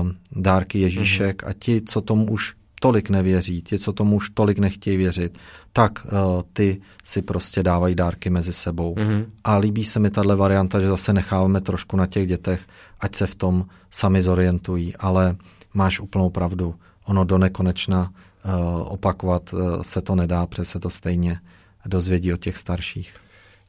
um, 0.00 0.16
dárky 0.32 0.78
Ježíšek 0.78 1.42
mm-hmm. 1.42 1.48
a 1.48 1.52
ti, 1.52 1.82
co 1.86 2.00
tomu 2.00 2.30
už 2.30 2.54
tolik 2.80 3.10
nevěří, 3.10 3.62
ti, 3.62 3.78
co 3.78 3.92
tomu 3.92 4.16
už 4.16 4.30
tolik 4.30 4.58
nechtějí 4.58 4.96
věřit, 4.96 5.38
tak 5.72 6.06
uh, 6.06 6.42
ty 6.52 6.80
si 7.04 7.22
prostě 7.22 7.62
dávají 7.62 7.94
dárky 7.94 8.30
mezi 8.30 8.52
sebou. 8.52 8.94
Mm-hmm. 8.94 9.26
A 9.44 9.56
líbí 9.56 9.84
se 9.84 9.98
mi 9.98 10.10
tahle 10.10 10.36
varianta, 10.36 10.80
že 10.80 10.88
zase 10.88 11.12
necháváme 11.12 11.60
trošku 11.60 11.96
na 11.96 12.06
těch 12.06 12.26
dětech, 12.26 12.66
ať 13.00 13.14
se 13.14 13.26
v 13.26 13.34
tom 13.34 13.66
sami 13.90 14.22
zorientují, 14.22 14.96
ale 14.96 15.36
máš 15.74 16.00
úplnou 16.00 16.30
pravdu. 16.30 16.74
Ono 17.04 17.24
do 17.24 17.38
nekonečna 17.38 18.12
uh, 18.12 18.52
opakovat 18.92 19.52
uh, 19.52 19.82
se 19.82 20.00
to 20.00 20.14
nedá, 20.14 20.46
protože 20.46 20.64
se 20.64 20.80
to 20.80 20.90
stejně 20.90 21.40
dozvědí 21.86 22.32
od 22.32 22.40
těch 22.40 22.56
starších. 22.56 23.21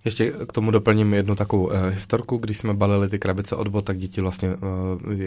Ještě 0.06 0.34
k 0.47 0.51
tomu 0.51 0.72
doplním 0.72 1.14
jednu 1.14 1.36
takovou 1.36 1.66
uh, 1.66 1.74
historku. 1.88 2.38
Když 2.38 2.58
jsme 2.58 2.74
balili 2.74 3.10
ty 3.10 3.20
krabice 3.20 3.56
od 3.56 3.68
tak 3.82 3.97
děti 3.97 4.22
vlastně 4.22 4.49
uh, 4.49 4.56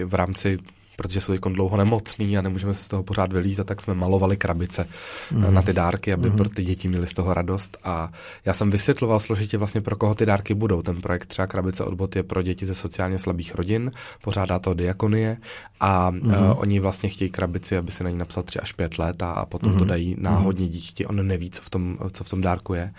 v 0.05 0.15
rámci 0.15 0.59
protože 0.97 1.21
jsou 1.21 1.33
jako 1.33 1.49
dlouho 1.49 1.77
nemocný 1.77 2.39
a 2.39 2.43
nemůžeme 2.43 2.75
se 2.75 2.85
z 2.85 2.89
toho 2.89 3.03
pořád 3.03 3.33
vylízat, 3.33 3.67
tak 3.67 3.83
jsme 3.83 3.95
malovali 3.95 4.37
krabice 4.37 4.89
mm. 5.33 5.55
na 5.55 5.63
ty 5.63 5.73
dárky, 5.73 6.13
aby 6.13 6.31
mm. 6.31 6.37
pro 6.37 6.49
ty 6.49 6.65
děti 6.65 6.89
měly 6.89 7.07
z 7.07 7.15
toho 7.15 7.35
radost. 7.35 7.79
A 7.85 8.13
já 8.45 8.53
jsem 8.53 8.71
vysvětloval 8.71 9.21
složitě 9.21 9.59
vlastně, 9.59 9.81
pro 9.81 9.97
koho 9.97 10.15
ty 10.15 10.27
dárky 10.27 10.55
budou. 10.55 10.83
Ten 10.83 11.01
projekt 11.01 11.27
třeba 11.27 11.47
krabice 11.47 11.85
od 11.85 11.95
bot 11.95 12.17
je 12.17 12.23
pro 12.23 12.43
děti 12.43 12.67
ze 12.67 12.75
sociálně 12.75 13.19
slabých 13.19 13.55
rodin, 13.55 13.91
pořádá 14.23 14.59
to 14.59 14.75
diakonie 14.75 15.37
a 15.81 16.11
mm. 16.11 16.21
uh, 16.21 16.35
oni 16.57 16.81
vlastně 16.81 17.09
chtějí 17.09 17.31
krabici, 17.31 17.77
aby 17.77 17.93
si 17.93 18.05
na 18.05 18.11
ní 18.11 18.19
napsal 18.19 18.43
tři 18.43 18.61
až 18.61 18.73
pět 18.73 18.99
let 18.99 19.23
a, 19.23 19.31
a 19.33 19.47
potom 19.47 19.73
mm. 19.73 19.79
to 19.79 19.85
dají 19.85 20.17
náhodně 20.19 20.69
dítěti. 20.69 21.07
On 21.07 21.27
neví, 21.27 21.51
co 21.51 21.63
v, 21.63 21.71
tom, 21.71 21.99
co 22.13 22.25
v 22.25 22.29
tom 22.29 22.41
dárku 22.41 22.75
je. 22.75 22.93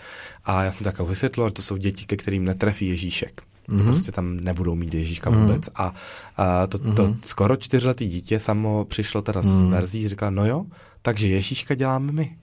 A 0.46 0.64
já 0.64 0.72
jsem 0.72 0.84
tak 0.84 1.00
vysvětlil, 1.00 1.48
že 1.48 1.54
to 1.54 1.62
jsou 1.62 1.78
děti, 1.78 2.06
ke 2.06 2.16
kterým 2.18 2.46
netrefí 2.46 2.88
Ježíšek. 2.88 3.42
Mm-hmm. 3.70 3.86
Prostě 3.86 4.12
tam 4.12 4.38
nebudou 4.38 4.76
mít 4.76 4.94
Ježíška 4.94 5.30
mm-hmm. 5.30 5.42
vůbec. 5.42 5.70
A, 5.76 5.94
a 6.38 6.68
to, 6.68 6.78
to 6.78 6.86
mm-hmm. 6.86 7.18
skoro 7.26 7.56
čtyřletý 7.56 8.08
dítě 8.08 8.40
samo 8.40 8.86
přišlo 8.86 9.22
teda 9.22 9.42
mm-hmm. 9.42 9.68
s 9.68 9.72
verzí, 9.72 10.08
říká, 10.08 10.30
no 10.30 10.46
jo, 10.46 10.66
takže 11.02 11.28
Ježíška 11.28 11.76
děláme 11.76 12.12
my. 12.12 12.36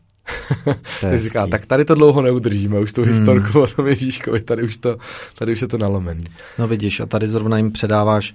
říká, 1.16 1.46
tak 1.46 1.66
tady 1.66 1.84
to 1.84 1.94
dlouho 1.94 2.22
neudržíme, 2.22 2.78
už 2.78 2.92
tu 2.92 3.02
hmm. 3.02 3.12
historku 3.12 3.60
o 3.60 3.66
tom 3.66 3.86
Ježíškovi, 3.86 4.40
tady 4.40 4.62
už, 4.62 4.76
to, 4.76 4.96
tady 5.38 5.52
už 5.52 5.62
je 5.62 5.68
to 5.68 5.78
nalomený. 5.78 6.24
No 6.58 6.68
vidíš, 6.68 7.00
a 7.00 7.06
tady 7.06 7.26
zrovna 7.26 7.56
jim 7.56 7.72
předáváš 7.72 8.34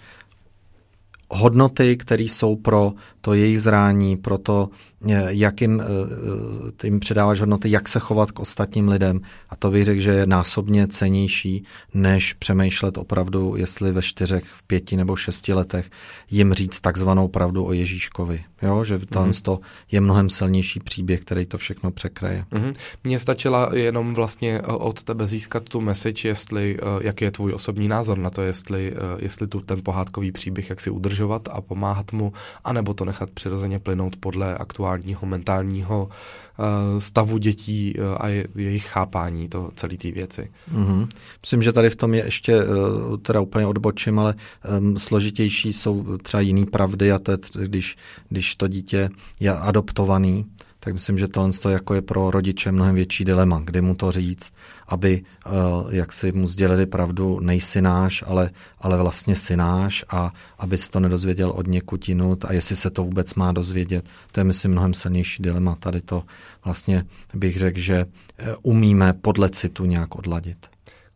hodnoty, 1.31 1.97
které 1.97 2.23
jsou 2.23 2.55
pro 2.55 2.93
to 3.21 3.33
jejich 3.33 3.61
zrání, 3.61 4.17
pro 4.17 4.37
to, 4.37 4.69
eh, 5.09 5.27
jak 5.29 5.61
jim, 5.61 5.81
eh, 5.81 6.87
jim 6.87 6.99
předáváš 6.99 7.39
hodnoty, 7.39 7.71
jak 7.71 7.89
se 7.89 7.99
chovat 7.99 8.31
k 8.31 8.39
ostatním 8.39 8.89
lidem. 8.89 9.21
A 9.49 9.55
to 9.55 9.71
bych 9.71 9.85
řekl, 9.85 10.01
že 10.01 10.11
je 10.11 10.25
násobně 10.25 10.87
cenější, 10.87 11.63
než 11.93 12.33
přemýšlet 12.33 12.97
opravdu, 12.97 13.55
jestli 13.55 13.91
ve 13.91 14.01
čtyřech, 14.01 14.43
v 14.43 14.63
pěti 14.63 14.97
nebo 14.97 15.15
šesti 15.15 15.53
letech 15.53 15.89
jim 16.31 16.53
říct 16.53 16.81
takzvanou 16.81 17.27
pravdu 17.27 17.65
o 17.65 17.73
Ježíškovi. 17.73 18.43
Jo? 18.61 18.83
Že 18.83 18.97
mm-hmm. 18.97 19.41
to 19.41 19.59
je 19.91 20.01
mnohem 20.01 20.29
silnější 20.29 20.79
příběh, 20.79 21.21
který 21.21 21.45
to 21.45 21.57
všechno 21.57 21.91
překraje. 21.91 22.45
Mm-hmm. 22.51 22.73
Mně 23.03 23.19
stačila 23.19 23.69
jenom 23.73 24.13
vlastně 24.13 24.59
eh, 24.59 24.61
od 24.61 25.03
tebe 25.03 25.27
získat 25.27 25.63
tu 25.63 25.81
message, 25.81 26.27
jestli, 26.27 26.77
jaký 27.01 27.25
je 27.25 27.31
tvůj 27.31 27.53
osobní 27.53 27.87
názor 27.87 28.17
na 28.17 28.29
to, 28.29 28.41
jestli, 28.41 28.93
jestli 29.17 29.47
tu 29.47 29.59
ten 29.59 29.81
pohádkový 29.83 30.31
příběh, 30.31 30.69
jak 30.69 30.81
si 30.81 30.89
udržovat 31.19 31.49
a 31.51 31.61
pomáhat 31.61 32.11
mu, 32.11 32.33
anebo 32.63 32.93
to 32.93 33.05
nechat 33.05 33.29
přirozeně 33.31 33.79
plynout 33.79 34.15
podle 34.15 34.57
aktuálního 34.57 35.27
mentálního 35.27 36.09
eh, 36.09 37.01
stavu 37.01 37.37
dětí 37.37 37.93
eh, 37.97 38.17
a 38.17 38.27
jejich 38.55 38.85
chápání 38.85 39.49
to 39.49 39.71
celé 39.75 39.97
té 39.97 40.11
věci. 40.11 40.51
Mm-hmm. 40.73 41.07
Myslím, 41.41 41.61
že 41.61 41.73
tady 41.73 41.89
v 41.89 41.95
tom 41.95 42.13
je 42.13 42.25
ještě, 42.25 42.53
eh, 42.53 43.17
teda 43.21 43.41
úplně 43.41 43.65
odbočím, 43.65 44.19
ale 44.19 44.35
um, 44.79 44.99
složitější 44.99 45.73
jsou 45.73 46.17
třeba 46.17 46.41
jiný 46.41 46.65
pravdy 46.65 47.11
a 47.11 47.19
to 47.19 47.31
je, 47.31 47.37
když, 47.67 47.97
když 48.29 48.55
to 48.55 48.67
dítě 48.67 49.09
je 49.39 49.51
adoptovaný, 49.51 50.45
tak 50.79 50.93
myslím, 50.93 51.17
že 51.17 51.27
tohle 51.27 51.51
jako 51.69 51.93
je 51.93 52.01
pro 52.01 52.31
rodiče 52.31 52.71
mnohem 52.71 52.95
větší 52.95 53.25
dilema, 53.25 53.61
kdy 53.65 53.81
mu 53.81 53.95
to 53.95 54.11
říct, 54.11 54.53
aby 54.87 55.23
uh, 55.45 55.93
jak 55.93 56.13
si 56.13 56.31
mu 56.31 56.47
sdělili 56.47 56.85
pravdu, 56.85 57.39
nejsi 57.39 57.81
náš, 57.81 58.23
ale, 58.27 58.49
ale 58.79 58.97
vlastně 58.97 59.35
si 59.35 59.57
náš 59.57 60.05
a 60.09 60.33
aby 60.59 60.77
se 60.77 60.89
to 60.89 60.99
nedozvěděl 60.99 61.49
od 61.49 61.67
někud 61.67 62.09
jinut 62.09 62.45
a 62.45 62.53
jestli 62.53 62.75
se 62.75 62.89
to 62.89 63.03
vůbec 63.03 63.35
má 63.35 63.51
dozvědět. 63.51 64.05
To 64.31 64.39
je, 64.39 64.43
myslím, 64.43 64.71
mnohem 64.71 64.93
silnější 64.93 65.43
dilema. 65.43 65.75
Tady 65.75 66.01
to 66.01 66.23
vlastně 66.65 67.05
bych 67.33 67.57
řekl, 67.57 67.79
že 67.79 68.05
eh, 68.37 68.55
umíme 68.61 69.13
podle 69.13 69.49
citu 69.49 69.85
nějak 69.85 70.15
odladit. 70.15 70.67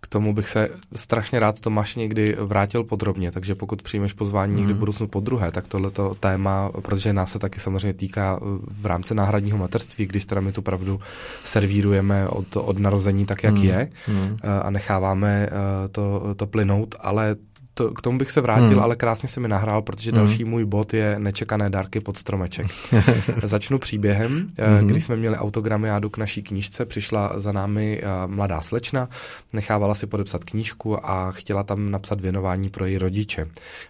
K 0.04 0.08
tomu 0.08 0.34
bych 0.34 0.50
se 0.50 0.70
strašně 0.96 1.40
rád 1.40 1.60
Tomáš 1.60 1.96
někdy 1.96 2.36
vrátil 2.40 2.84
podrobně, 2.84 3.32
takže 3.32 3.56
pokud 3.56 3.82
přijmeš 3.82 4.14
pozvání 4.14 4.56
někdy 4.56 4.74
v 4.74 4.76
mhm. 4.76 4.80
budoucnu 4.80 5.08
po 5.08 5.20
druhé, 5.20 5.52
tak 5.52 5.68
tohleto 5.68 6.14
téma, 6.20 6.70
protože 6.82 7.14
nás 7.14 7.32
se 7.32 7.40
taky 7.40 7.60
samozřejmě 7.60 7.94
týká 7.94 8.42
uh, 8.42 8.58
v 8.82 8.86
rámci 8.86 9.16
náhradního 9.16 9.58
materství, 9.58 10.06
když 10.06 10.26
teda 10.26 10.42
my 10.42 10.52
tu 10.52 10.62
pravdu 10.62 11.00
servírujeme 11.44 12.28
od, 12.28 12.56
od 12.56 12.80
narození 12.80 13.26
tak, 13.26 13.44
jak 13.44 13.56
mm. 13.56 13.64
je 13.64 13.90
mm. 14.08 14.38
a 14.62 14.70
necháváme 14.70 15.50
uh, 15.50 15.88
to, 15.92 16.36
to 16.36 16.48
plynout, 16.48 16.96
ale 17.00 17.36
to, 17.74 17.92
k 17.92 18.02
tomu 18.02 18.18
bych 18.18 18.32
se 18.32 18.42
vrátil, 18.42 18.68
hmm. 18.68 18.80
ale 18.80 18.96
krásně 18.96 19.30
se 19.30 19.40
mi 19.40 19.48
nahrál, 19.48 19.82
protože 19.82 20.12
hmm. 20.12 20.18
další 20.18 20.44
můj 20.44 20.66
bod 20.66 20.94
je 20.94 21.20
nečekané 21.20 21.70
dárky 21.70 22.00
pod 22.00 22.18
stromeček. 22.18 22.68
Začnu 23.44 23.80
příběhem. 23.80 24.48
Hmm. 24.60 24.88
Když 24.88 25.04
jsme 25.04 25.16
měli 25.16 25.38
autogramiádu 25.38 26.10
k 26.10 26.18
naší 26.18 26.44
knížce, 26.44 26.86
přišla 26.86 27.32
za 27.36 27.52
námi 27.52 28.02
eh, 28.04 28.28
mladá 28.28 28.62
slečna, 28.62 29.10
nechávala 29.54 29.94
si 29.94 30.08
podepsat 30.08 30.44
knížku 30.44 31.10
a 31.10 31.32
chtěla 31.32 31.64
tam 31.64 31.92
napsat 31.92 32.22
věnování 32.22 32.70
pro 32.70 32.86
její 32.86 32.98
rodiče. 32.98 33.48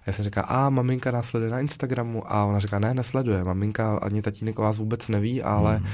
Já 0.08 0.14
jsem 0.14 0.26
říkal, 0.26 0.44
a 0.48 0.70
maminka 0.70 1.12
nás 1.12 1.30
sleduje 1.30 1.52
na 1.52 1.60
Instagramu 1.60 2.34
a 2.34 2.46
ona 2.46 2.60
říká, 2.60 2.80
ne, 2.80 2.94
nesleduje. 2.94 3.44
Maminka 3.44 3.98
ani 3.98 4.22
tatínek 4.22 4.60
vás 4.60 4.78
vůbec 4.78 5.08
neví, 5.08 5.44
ale 5.44 5.78
hmm. 5.78 5.88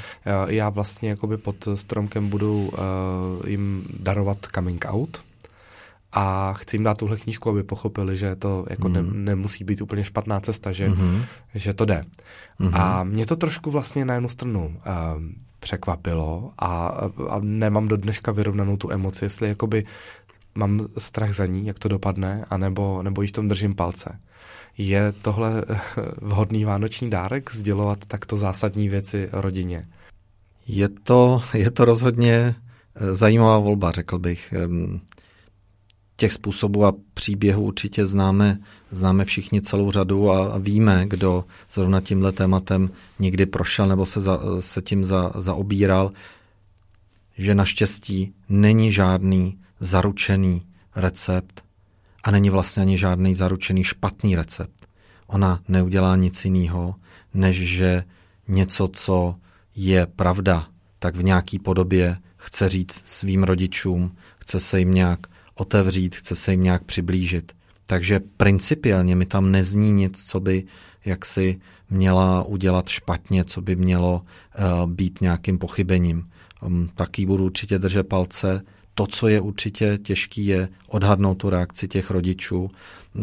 já 0.47 0.69
vlastně 0.69 1.09
jakoby 1.09 1.37
pod 1.37 1.67
stromkem 1.75 2.29
budu 2.29 2.67
uh, 2.67 3.49
jim 3.49 3.83
darovat 3.99 4.37
coming 4.53 4.85
out 4.87 5.28
a 6.11 6.53
chci 6.53 6.75
jim 6.75 6.83
dát 6.83 6.97
tuhle 6.97 7.17
knížku, 7.17 7.49
aby 7.49 7.63
pochopili, 7.63 8.17
že 8.17 8.35
to 8.35 8.65
jako 8.69 8.87
mm. 8.87 8.93
ne, 8.93 9.01
mhm. 9.01 9.23
nemusí 9.25 9.63
být 9.63 9.81
úplně 9.81 10.03
špatná 10.03 10.39
cesta, 10.39 10.71
že, 10.71 10.89
mm-hmm. 10.89 11.23
že 11.55 11.73
to 11.73 11.85
jde. 11.85 12.05
Mm-hmm. 12.59 12.81
A 12.81 13.03
mě 13.03 13.25
to 13.25 13.35
trošku 13.35 13.71
vlastně 13.71 14.05
na 14.05 14.13
jednu 14.13 14.29
stranu 14.29 14.65
uh, 14.65 15.23
překvapilo 15.59 16.51
a, 16.57 16.87
a 17.29 17.39
nemám 17.41 17.87
do 17.87 17.97
dneška 17.97 18.31
vyrovnanou 18.31 18.77
tu 18.77 18.91
emoci, 18.91 19.25
jestli 19.25 19.47
jakoby 19.47 19.85
mám 20.55 20.87
strach 20.97 21.33
za 21.33 21.45
ní, 21.45 21.67
jak 21.67 21.79
to 21.79 21.87
dopadne, 21.87 22.45
anebo, 22.49 23.03
nebo 23.03 23.21
již 23.21 23.31
tom 23.31 23.47
držím 23.47 23.75
palce. 23.75 24.19
Je 24.77 25.13
tohle 25.21 25.65
vhodný 26.21 26.65
vánoční 26.65 27.09
dárek 27.09 27.55
sdělovat 27.55 28.05
takto 28.07 28.37
zásadní 28.37 28.89
věci 28.89 29.29
rodině? 29.31 29.87
Je 30.67 30.89
to, 30.89 31.41
je 31.53 31.71
to 31.71 31.85
rozhodně 31.85 32.55
eh, 32.95 33.15
zajímavá 33.15 33.57
volba, 33.57 33.91
řekl 33.91 34.19
bych. 34.19 34.53
Těch 36.19 36.33
způsobů 36.33 36.85
a 36.85 36.93
příběhů 37.13 37.63
určitě 37.63 38.07
známe, 38.07 38.59
známe 38.91 39.25
všichni 39.25 39.61
celou 39.61 39.91
řadu 39.91 40.31
a, 40.31 40.57
víme, 40.57 41.03
kdo 41.07 41.45
zrovna 41.71 42.01
tímhle 42.01 42.31
tématem 42.31 42.89
někdy 43.19 43.45
prošel 43.45 43.87
nebo 43.87 44.05
se, 44.05 44.21
za, 44.21 44.39
se 44.59 44.81
tím 44.81 45.03
za, 45.03 45.31
zaobíral, 45.35 46.11
že 47.37 47.55
naštěstí 47.55 48.33
není 48.49 48.91
žádný 48.91 49.59
zaručený 49.79 50.61
recept 50.95 51.63
a 52.23 52.31
není 52.31 52.49
vlastně 52.49 52.81
ani 52.81 52.97
žádný 52.97 53.35
zaručený 53.35 53.83
špatný 53.83 54.35
recept. 54.35 54.87
Ona 55.27 55.59
neudělá 55.67 56.15
nic 56.15 56.45
jiného, 56.45 56.95
než 57.33 57.57
že 57.57 58.03
něco, 58.47 58.87
co 58.87 59.35
je 59.75 60.05
pravda, 60.05 60.67
tak 60.99 61.15
v 61.15 61.23
nějaký 61.23 61.59
podobě 61.59 62.17
chce 62.37 62.69
říct 62.69 63.01
svým 63.05 63.43
rodičům, 63.43 64.15
chce 64.39 64.59
se 64.59 64.79
jim 64.79 64.93
nějak 64.93 65.19
otevřít, 65.59 66.15
chce 66.15 66.35
se 66.35 66.51
jim 66.51 66.63
nějak 66.63 66.83
přiblížit. 66.83 67.51
Takže 67.85 68.19
principiálně 68.37 69.15
mi 69.15 69.25
tam 69.25 69.51
nezní 69.51 69.91
nic, 69.91 70.23
co 70.25 70.39
by 70.39 70.63
jaksi 71.05 71.59
měla 71.89 72.43
udělat 72.43 72.89
špatně, 72.89 73.43
co 73.43 73.61
by 73.61 73.75
mělo 73.75 74.21
uh, 74.21 74.89
být 74.89 75.21
nějakým 75.21 75.57
pochybením. 75.57 76.23
Um, 76.61 76.89
taky 76.95 77.25
budu 77.25 77.45
určitě 77.45 77.79
držet 77.79 78.03
palce. 78.03 78.61
To, 78.93 79.07
co 79.07 79.27
je 79.27 79.41
určitě 79.41 79.97
těžký, 79.97 80.45
je 80.45 80.69
odhadnout 80.87 81.35
tu 81.35 81.49
reakci 81.49 81.87
těch 81.87 82.11
rodičů, 82.11 82.71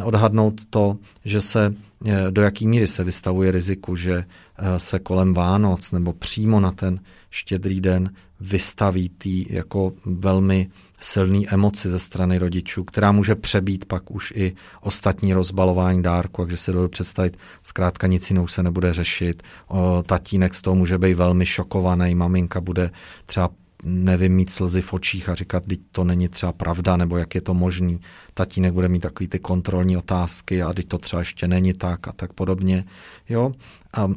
odhadnout 0.04 0.60
to, 0.70 0.98
že 1.24 1.40
se 1.40 1.74
eh, 2.06 2.30
do 2.30 2.42
jaký 2.42 2.68
míry 2.68 2.86
se 2.86 3.04
vystavuje 3.04 3.50
riziku, 3.50 3.96
že 3.96 4.24
eh, 4.58 4.80
se 4.80 4.98
kolem 4.98 5.34
Vánoc 5.34 5.90
nebo 5.90 6.12
přímo 6.12 6.60
na 6.60 6.72
ten 6.72 7.00
štědrý 7.30 7.80
den 7.80 8.10
vystaví 8.40 9.08
tý 9.08 9.54
jako 9.54 9.92
velmi 10.04 10.68
silný 11.00 11.48
emoci 11.48 11.88
ze 11.88 11.98
strany 11.98 12.38
rodičů, 12.38 12.84
která 12.84 13.12
může 13.12 13.34
přebít 13.34 13.84
pak 13.84 14.10
už 14.10 14.32
i 14.36 14.54
ostatní 14.80 15.34
rozbalování 15.34 16.02
dárku, 16.02 16.42
takže 16.42 16.56
si 16.56 16.72
dovedu 16.72 16.88
představit, 16.88 17.36
zkrátka 17.62 18.06
nic 18.06 18.30
jinou 18.30 18.46
se 18.46 18.62
nebude 18.62 18.92
řešit. 18.92 19.42
O, 19.68 20.02
tatínek 20.06 20.54
z 20.54 20.62
toho 20.62 20.74
může 20.74 20.98
být 20.98 21.14
velmi 21.14 21.46
šokovaný, 21.46 22.14
maminka 22.14 22.60
bude 22.60 22.90
třeba 23.26 23.50
nevím, 23.82 24.34
mít 24.34 24.50
slzy 24.50 24.82
v 24.82 24.92
očích 24.92 25.28
a 25.28 25.34
říkat, 25.34 25.66
teď 25.66 25.80
to 25.92 26.04
není 26.04 26.28
třeba 26.28 26.52
pravda, 26.52 26.96
nebo 26.96 27.16
jak 27.16 27.34
je 27.34 27.40
to 27.40 27.54
možný. 27.54 28.00
Tatínek 28.34 28.72
bude 28.72 28.88
mít 28.88 29.00
takový 29.00 29.28
ty 29.28 29.38
kontrolní 29.38 29.96
otázky 29.96 30.62
a 30.62 30.72
teď 30.72 30.88
to 30.88 30.98
třeba 30.98 31.20
ještě 31.20 31.48
není 31.48 31.72
tak 31.72 32.08
a 32.08 32.12
tak 32.12 32.32
podobně. 32.32 32.84
Jo? 33.28 33.52
A 33.92 34.08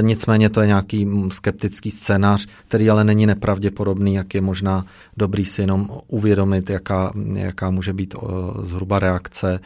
nicméně 0.00 0.50
to 0.50 0.60
je 0.60 0.66
nějaký 0.66 1.08
skeptický 1.32 1.90
scénář, 1.90 2.46
který 2.64 2.90
ale 2.90 3.04
není 3.04 3.26
nepravděpodobný, 3.26 4.14
jak 4.14 4.34
je 4.34 4.40
možná 4.40 4.86
dobrý 5.16 5.44
si 5.44 5.60
jenom 5.60 5.90
uvědomit, 6.06 6.70
jaká, 6.70 7.12
jaká 7.34 7.70
může 7.70 7.92
být 7.92 8.14
zhruba 8.62 8.98
reakce. 8.98 9.60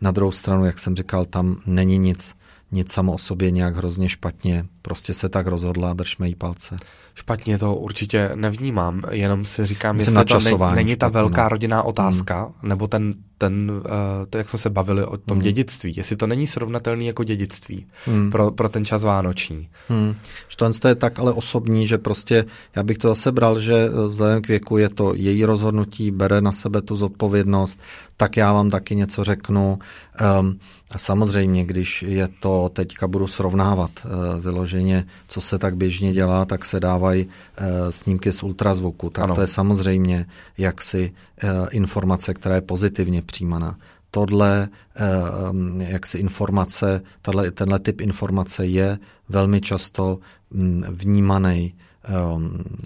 Na 0.00 0.10
druhou 0.10 0.32
stranu, 0.32 0.64
jak 0.64 0.78
jsem 0.78 0.96
říkal, 0.96 1.24
tam 1.24 1.56
není 1.66 1.98
nic, 1.98 2.34
nic 2.72 2.92
samo 2.92 3.12
o 3.12 3.18
sobě 3.18 3.50
nějak 3.50 3.76
hrozně 3.76 4.08
špatně. 4.08 4.64
Prostě 4.82 5.14
se 5.14 5.28
tak 5.28 5.46
rozhodla, 5.46 5.94
držme 5.94 6.28
jí 6.28 6.34
palce. 6.34 6.76
Špatně 7.14 7.58
to 7.58 7.74
určitě 7.74 8.30
nevnímám, 8.34 9.02
jenom 9.10 9.44
si 9.44 9.66
říkám, 9.66 9.96
Myslím 9.96 10.18
jestli 10.18 10.50
to 10.50 10.66
ne, 10.66 10.74
není 10.74 10.96
ta 10.96 11.08
velká 11.08 11.48
rodinná 11.48 11.82
otázka, 11.82 12.42
hmm. 12.42 12.68
nebo 12.68 12.86
ten, 12.86 13.14
ten 13.38 13.70
uh, 13.70 13.82
to, 14.30 14.38
jak 14.38 14.48
jsme 14.48 14.58
se 14.58 14.70
bavili 14.70 15.04
o 15.04 15.16
tom 15.16 15.36
hmm. 15.36 15.44
dědictví, 15.44 15.94
jestli 15.96 16.16
to 16.16 16.26
není 16.26 16.46
srovnatelný 16.46 17.06
jako 17.06 17.24
dědictví 17.24 17.86
hmm. 18.06 18.30
pro, 18.30 18.50
pro 18.50 18.68
ten 18.68 18.84
čas 18.84 19.04
vánoční. 19.04 19.68
Hmm. 19.88 20.14
to 20.80 20.88
je 20.88 20.94
tak 20.94 21.18
ale 21.18 21.32
osobní, 21.32 21.86
že 21.86 21.98
prostě 21.98 22.44
já 22.76 22.82
bych 22.82 22.98
to 22.98 23.08
zase 23.08 23.32
bral, 23.32 23.58
že 23.58 23.74
eh, 23.74 24.08
vzhledem 24.08 24.42
k 24.42 24.48
věku 24.48 24.78
je 24.78 24.88
to 24.88 25.14
její 25.14 25.44
rozhodnutí, 25.44 26.10
bere 26.10 26.40
na 26.40 26.52
sebe 26.52 26.82
tu 26.82 26.96
zodpovědnost, 26.96 27.80
tak 28.16 28.36
já 28.36 28.52
vám 28.52 28.70
taky 28.70 28.96
něco 28.96 29.24
řeknu. 29.24 29.78
Um, 30.40 30.58
samozřejmě, 30.96 31.64
když 31.64 32.02
je 32.02 32.28
to, 32.40 32.70
teďka 32.72 33.08
budu 33.08 33.26
srovnávat 33.26 33.90
uh, 34.04 34.40
vyloženě, 34.40 35.04
co 35.28 35.40
se 35.40 35.58
tak 35.58 35.76
běžně 35.76 36.12
dělá, 36.12 36.44
tak 36.44 36.64
se 36.64 36.80
dá 36.80 36.96
dávají 37.02 37.26
eh, 37.56 37.92
snímky 37.92 38.32
z 38.32 38.42
ultrazvuku, 38.42 39.10
tak 39.10 39.24
ano. 39.24 39.34
to 39.34 39.40
je 39.40 39.46
samozřejmě 39.46 40.26
jaksi 40.58 41.12
eh, 41.42 41.48
informace, 41.70 42.34
která 42.34 42.54
je 42.54 42.60
pozitivně 42.60 43.22
přijímaná. 43.22 43.78
Tohle 44.10 44.68
eh, 44.96 45.92
jaksi 45.92 46.18
informace, 46.18 47.02
tato, 47.22 47.50
tenhle 47.50 47.78
typ 47.78 48.00
informace 48.00 48.66
je 48.66 48.98
velmi 49.28 49.60
často 49.60 50.18
mm, 50.50 50.84
vnímaný 50.88 51.74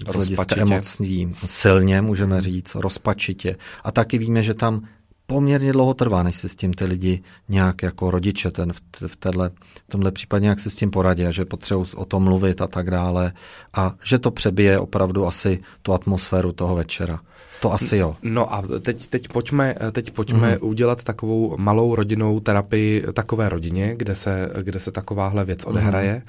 z 0.09 0.15
hlediska 0.15 0.57
emocí 0.59 1.35
silně, 1.47 2.03
můžeme 2.03 2.35
hmm. 2.35 2.43
říct, 2.43 2.75
rozpačitě. 2.75 3.57
A 3.85 3.91
taky 3.93 4.19
víme, 4.19 4.43
že 4.43 4.55
tam 4.55 4.85
poměrně 5.27 5.73
dlouho 5.73 5.95
trvá, 5.95 6.23
než 6.23 6.37
si 6.37 6.49
s 6.49 6.57
tím 6.57 6.75
ty 6.75 6.85
lidi 6.85 7.23
nějak 7.49 7.83
jako 7.83 8.11
rodiče 8.11 8.51
ten, 8.51 8.73
v, 8.73 8.81
v, 9.07 9.17
téhle, 9.17 9.51
v 9.89 9.91
tomhle 9.91 10.13
případě 10.13 10.43
nějak 10.43 10.61
si 10.61 10.71
s 10.71 10.77
tím 10.77 10.91
poradí, 10.91 11.25
že 11.31 11.45
potřebují 11.45 11.87
o 11.95 12.05
tom 12.05 12.23
mluvit 12.23 12.61
a 12.61 12.67
tak 12.67 12.91
dále 12.91 13.33
a 13.75 13.95
že 14.05 14.19
to 14.19 14.31
přebije 14.31 14.79
opravdu 14.79 15.27
asi 15.27 15.63
tu 15.83 15.93
atmosféru 15.93 16.53
toho 16.53 16.75
večera. 16.75 17.21
To 17.61 17.73
asi 17.73 17.97
jo. 17.97 18.17
No 18.23 18.55
a 18.55 18.63
teď, 18.81 19.07
teď 19.09 19.29
pojďme, 19.29 19.75
teď 19.93 20.11
pojďme 20.11 20.51
mm. 20.53 20.69
udělat 20.69 21.05
takovou 21.05 21.57
malou 21.59 21.95
rodinnou 21.95 22.41
terapii 22.41 23.05
takové 23.13 23.49
rodině, 23.49 23.95
kde 23.97 24.17
se, 24.17 24.51
kde 24.63 24.81
se 24.81 24.93
takováhle 24.93 25.45
věc 25.45 25.65
mhm. 25.65 25.75
odehraje. 25.75 26.23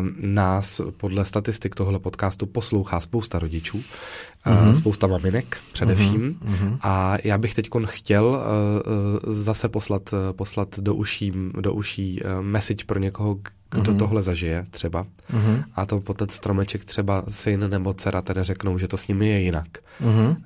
Mm. 0.00 0.34
Nás 0.34 0.80
podle 0.96 1.24
statistik 1.24 1.74
tohle 1.74 1.98
podcastu 1.98 2.46
poslouchá 2.46 3.00
spousta 3.00 3.38
rodičů, 3.38 3.82
mm. 4.46 4.74
spousta 4.74 5.06
maminek 5.06 5.58
především. 5.72 6.38
Mm. 6.44 6.78
A 6.82 7.16
já 7.24 7.38
bych 7.38 7.54
teď 7.54 7.68
chtěl 7.84 8.40
eh, 8.40 9.32
zase 9.32 9.68
poslat, 9.68 10.14
poslat 10.32 10.78
do 10.78 10.94
uší, 10.94 11.32
do 11.60 11.72
uší 11.72 12.20
eh, 12.24 12.42
message 12.42 12.84
pro 12.86 12.98
někoho, 12.98 13.38
kdo 13.70 13.92
mm-hmm. 13.92 13.98
tohle 13.98 14.22
zažije 14.22 14.66
třeba 14.70 15.04
mm-hmm. 15.04 15.64
a 15.74 15.86
to 15.86 16.00
po 16.00 16.14
ten 16.14 16.28
stromeček 16.28 16.84
třeba 16.84 17.24
syn 17.28 17.70
nebo 17.70 17.94
dcera 17.94 18.22
tedy 18.22 18.42
řeknou, 18.42 18.78
že 18.78 18.88
to 18.88 18.96
s 18.96 19.06
nimi 19.06 19.28
je 19.28 19.40
jinak. 19.40 19.66
Mm-hmm. 20.02 20.28
Uh, 20.28 20.36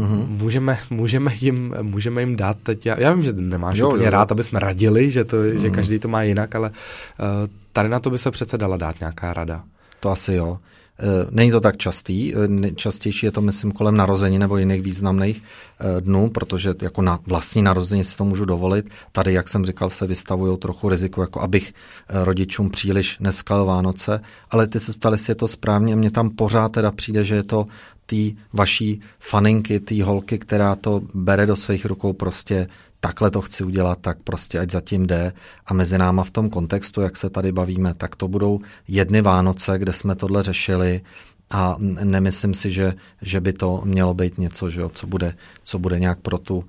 mm-hmm. 0.00 0.26
Můžeme, 0.26 0.78
můžeme, 0.90 1.34
jim, 1.40 1.74
můžeme 1.82 2.22
jim 2.22 2.36
dát 2.36 2.56
teď, 2.62 2.86
já, 2.86 3.00
já 3.00 3.12
vím, 3.12 3.22
že 3.22 3.32
nemáš 3.32 3.78
jo, 3.78 3.88
úplně 3.88 4.04
jo, 4.04 4.10
rád, 4.10 4.32
aby 4.32 4.44
jsme 4.44 4.60
radili, 4.60 5.10
že, 5.10 5.24
to, 5.24 5.36
mm-hmm. 5.36 5.56
že 5.56 5.70
každý 5.70 5.98
to 5.98 6.08
má 6.08 6.22
jinak, 6.22 6.54
ale 6.54 6.70
uh, 6.70 7.26
tady 7.72 7.88
na 7.88 8.00
to 8.00 8.10
by 8.10 8.18
se 8.18 8.30
přece 8.30 8.58
dala 8.58 8.76
dát 8.76 9.00
nějaká 9.00 9.34
rada. 9.34 9.62
To 10.00 10.10
asi 10.10 10.34
jo. 10.34 10.58
Eh, 10.98 11.26
není 11.30 11.50
to 11.50 11.60
tak 11.60 11.76
častý, 11.76 12.34
eh, 12.34 12.70
častější 12.74 13.26
je 13.26 13.32
to, 13.32 13.40
myslím, 13.40 13.72
kolem 13.72 13.96
narození 13.96 14.38
nebo 14.38 14.56
jiných 14.56 14.82
významných 14.82 15.42
eh, 15.42 16.00
dnů, 16.00 16.30
protože 16.30 16.74
jako 16.82 17.02
na 17.02 17.20
vlastní 17.26 17.62
narození 17.62 18.04
si 18.04 18.16
to 18.16 18.24
můžu 18.24 18.44
dovolit. 18.44 18.90
Tady, 19.12 19.32
jak 19.32 19.48
jsem 19.48 19.64
říkal, 19.64 19.90
se 19.90 20.06
vystavují 20.06 20.58
trochu 20.58 20.88
riziku, 20.88 21.20
jako 21.20 21.40
abych 21.40 21.74
rodičům 22.08 22.70
příliš 22.70 23.18
neskal 23.18 23.64
Vánoce, 23.64 24.20
ale 24.50 24.66
ty 24.66 24.80
se 24.80 24.92
ptali, 24.92 25.14
jestli 25.14 25.30
je 25.30 25.34
to 25.34 25.48
správně. 25.48 25.96
Mně 25.96 26.10
tam 26.10 26.30
pořád 26.30 26.72
teda 26.72 26.90
přijde, 26.90 27.24
že 27.24 27.34
je 27.34 27.42
to 27.42 27.66
té 28.06 28.16
vaší 28.52 29.00
faninky, 29.18 29.80
té 29.80 30.02
holky, 30.02 30.38
která 30.38 30.76
to 30.76 31.00
bere 31.14 31.46
do 31.46 31.56
svých 31.56 31.86
rukou 31.86 32.12
prostě 32.12 32.66
takhle 33.06 33.30
to 33.30 33.40
chci 33.42 33.64
udělat, 33.64 33.98
tak 34.00 34.18
prostě 34.24 34.58
ať 34.58 34.70
zatím 34.70 35.06
jde. 35.06 35.32
A 35.66 35.74
mezi 35.74 35.98
náma 35.98 36.24
v 36.24 36.30
tom 36.30 36.50
kontextu, 36.50 37.00
jak 37.00 37.16
se 37.16 37.30
tady 37.30 37.52
bavíme, 37.52 37.94
tak 37.94 38.16
to 38.16 38.28
budou 38.28 38.60
jedny 38.88 39.22
Vánoce, 39.22 39.78
kde 39.78 39.92
jsme 39.92 40.14
tohle 40.14 40.42
řešili 40.42 41.00
a 41.50 41.76
nemyslím 42.04 42.54
si, 42.54 42.70
že, 42.70 42.94
že 43.22 43.40
by 43.40 43.52
to 43.52 43.82
mělo 43.84 44.14
být 44.14 44.38
něco, 44.38 44.70
že 44.70 44.80
jo, 44.80 44.88
co, 44.88 45.06
bude, 45.06 45.34
co 45.62 45.78
bude 45.78 45.98
nějak 45.98 46.18
pro 46.18 46.38
tu 46.38 46.64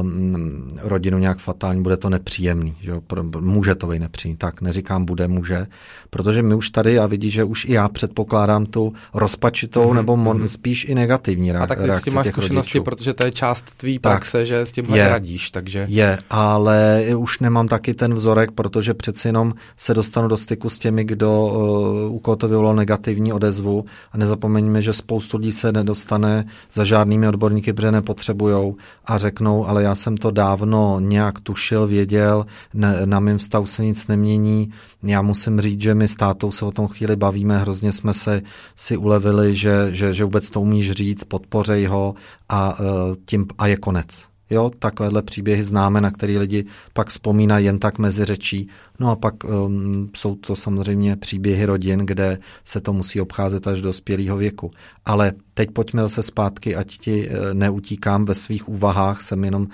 um, 0.00 0.68
rodinu 0.82 1.18
nějak 1.18 1.38
fatální, 1.38 1.82
bude 1.82 1.96
to 1.96 2.10
nepříjemný. 2.10 2.76
Že 2.80 2.90
jo, 2.90 3.02
může 3.40 3.74
to 3.74 3.86
být 3.86 3.98
nepříjemný. 3.98 4.36
Tak, 4.36 4.60
neříkám 4.60 5.04
bude, 5.04 5.28
může, 5.28 5.66
protože 6.10 6.42
my 6.42 6.54
už 6.54 6.70
tady, 6.70 6.98
a 6.98 7.06
vidí, 7.06 7.30
že 7.30 7.44
už 7.44 7.64
i 7.64 7.72
já 7.72 7.88
předpokládám 7.88 8.66
tu 8.66 8.92
rozpačitou 9.14 9.90
mm-hmm. 9.90 9.94
nebo 9.94 10.16
mon, 10.16 10.48
spíš 10.48 10.84
i 10.84 10.94
negativní 10.94 11.52
reakci. 11.52 11.72
A 11.72 11.76
tak 11.76 11.86
ty 11.86 12.00
s 12.00 12.02
tím 12.02 12.14
máš 12.14 12.26
zkušenosti, 12.26 12.78
rodičů. 12.78 12.84
protože 12.84 13.14
to 13.14 13.26
je 13.26 13.32
část 13.32 13.74
tvý 13.76 13.98
praxe, 13.98 14.46
že 14.46 14.60
s 14.60 14.72
tím 14.72 14.94
je, 14.94 15.08
radíš, 15.08 15.50
takže... 15.50 15.86
Je, 15.88 16.18
ale 16.30 17.04
už 17.16 17.40
nemám 17.40 17.68
taky 17.68 17.94
ten 17.94 18.14
vzorek, 18.14 18.50
protože 18.50 18.94
přeci 18.94 19.28
jenom 19.28 19.54
se 19.76 19.94
dostanu 19.94 20.28
do 20.28 20.36
styku 20.36 20.68
s 20.68 20.78
těmi, 20.78 21.04
kdo 21.04 21.46
uh, 21.46 22.14
u 22.14 22.18
koho 22.18 22.36
to 22.36 22.48
vyvolalo 22.48 22.76
negativní 22.76 23.32
odezvu 23.32 23.84
a 24.14 24.18
nezapomeňme, 24.18 24.82
že 24.82 24.92
spoustu 24.92 25.36
lidí 25.36 25.52
se 25.52 25.72
nedostane 25.72 26.44
za 26.72 26.84
žádnými 26.84 27.28
odborníky, 27.28 27.72
protože 27.72 27.92
nepotřebujou 27.92 28.76
a 29.04 29.18
řeknou, 29.18 29.66
ale 29.66 29.82
já 29.82 29.94
jsem 29.94 30.16
to 30.16 30.30
dávno 30.30 31.00
nějak 31.00 31.40
tušil, 31.40 31.86
věděl, 31.86 32.46
ne, 32.74 33.00
na 33.04 33.20
mém 33.20 33.38
vztahu 33.38 33.66
se 33.66 33.84
nic 33.84 34.06
nemění. 34.06 34.70
Já 35.02 35.22
musím 35.22 35.60
říct, 35.60 35.80
že 35.80 35.94
my 35.94 36.08
s 36.08 36.16
tátou 36.16 36.52
se 36.52 36.64
o 36.64 36.70
tom 36.70 36.88
chvíli 36.88 37.16
bavíme, 37.16 37.58
hrozně 37.58 37.92
jsme 37.92 38.14
se 38.14 38.42
si 38.76 38.96
ulevili, 38.96 39.54
že, 39.54 39.88
že, 39.90 40.14
že 40.14 40.24
vůbec 40.24 40.50
to 40.50 40.60
umíš 40.60 40.92
říct, 40.92 41.24
podpořej 41.24 41.86
ho 41.86 42.14
a, 42.48 42.76
e, 42.80 42.84
tím, 43.24 43.46
a 43.58 43.66
je 43.66 43.76
konec. 43.76 44.34
Jo, 44.50 44.70
takovéhle 44.78 45.22
příběhy 45.22 45.62
známe, 45.62 46.00
na 46.00 46.10
který 46.10 46.38
lidi 46.38 46.64
pak 46.92 47.08
vzpomínají 47.08 47.66
jen 47.66 47.78
tak 47.78 47.98
mezi 47.98 48.24
řečí. 48.24 48.68
No 49.00 49.10
a 49.10 49.16
pak 49.16 49.44
um, 49.44 50.10
jsou 50.16 50.34
to 50.34 50.56
samozřejmě 50.56 51.16
příběhy 51.16 51.64
rodin, 51.64 52.00
kde 52.00 52.38
se 52.64 52.80
to 52.80 52.92
musí 52.92 53.20
obcházet 53.20 53.66
až 53.66 53.82
do 53.82 53.92
spělého 53.92 54.36
věku. 54.36 54.70
Ale 55.04 55.32
teď 55.54 55.70
pojďme 55.70 56.02
zase 56.02 56.22
zpátky, 56.22 56.76
ať 56.76 56.98
ti 56.98 57.28
eh, 57.28 57.54
neutíkám 57.54 58.24
ve 58.24 58.34
svých 58.34 58.68
úvahách, 58.68 59.22
jsem 59.22 59.44
jenom, 59.44 59.62
uh, 59.62 59.68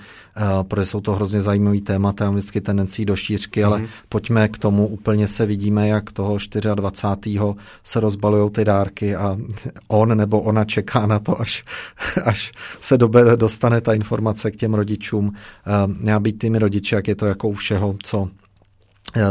protože 0.63 0.85
jsou 0.85 1.01
to 1.01 1.15
hrozně 1.15 1.41
zajímavý 1.41 1.81
témata, 1.81 2.25
mám 2.25 2.33
vždycky 2.33 2.61
tendencí 2.61 3.05
do 3.05 3.15
šířky, 3.15 3.61
mm-hmm. 3.61 3.67
ale 3.67 3.77
mhm. 3.79 3.87
pojďme 4.09 4.47
k 4.47 4.57
tomu, 4.57 4.87
úplně 4.87 5.27
se 5.27 5.45
vidíme, 5.45 5.87
jak 5.87 6.11
toho 6.11 6.37
24. 6.75 7.39
se 7.83 7.99
rozbalují 7.99 8.51
ty 8.51 8.65
dárky 8.65 9.15
a 9.15 9.37
on 9.87 10.17
nebo 10.17 10.41
ona 10.41 10.65
čeká 10.65 11.05
na 11.05 11.19
to, 11.19 11.41
až, 11.41 11.63
až 12.23 12.51
se 12.81 12.97
dobe, 12.97 13.37
dostane 13.37 13.81
ta 13.81 13.93
informace 13.93 14.51
k 14.51 14.55
těm 14.55 14.73
rodičům. 14.73 15.27
Uh, 15.27 15.95
já 16.03 16.19
být 16.19 16.39
tými 16.39 16.59
rodiči, 16.59 16.95
jak 16.95 17.07
je 17.07 17.15
to 17.15 17.25
jako 17.25 17.49
u 17.49 17.53
všeho, 17.53 17.95
co 18.03 18.29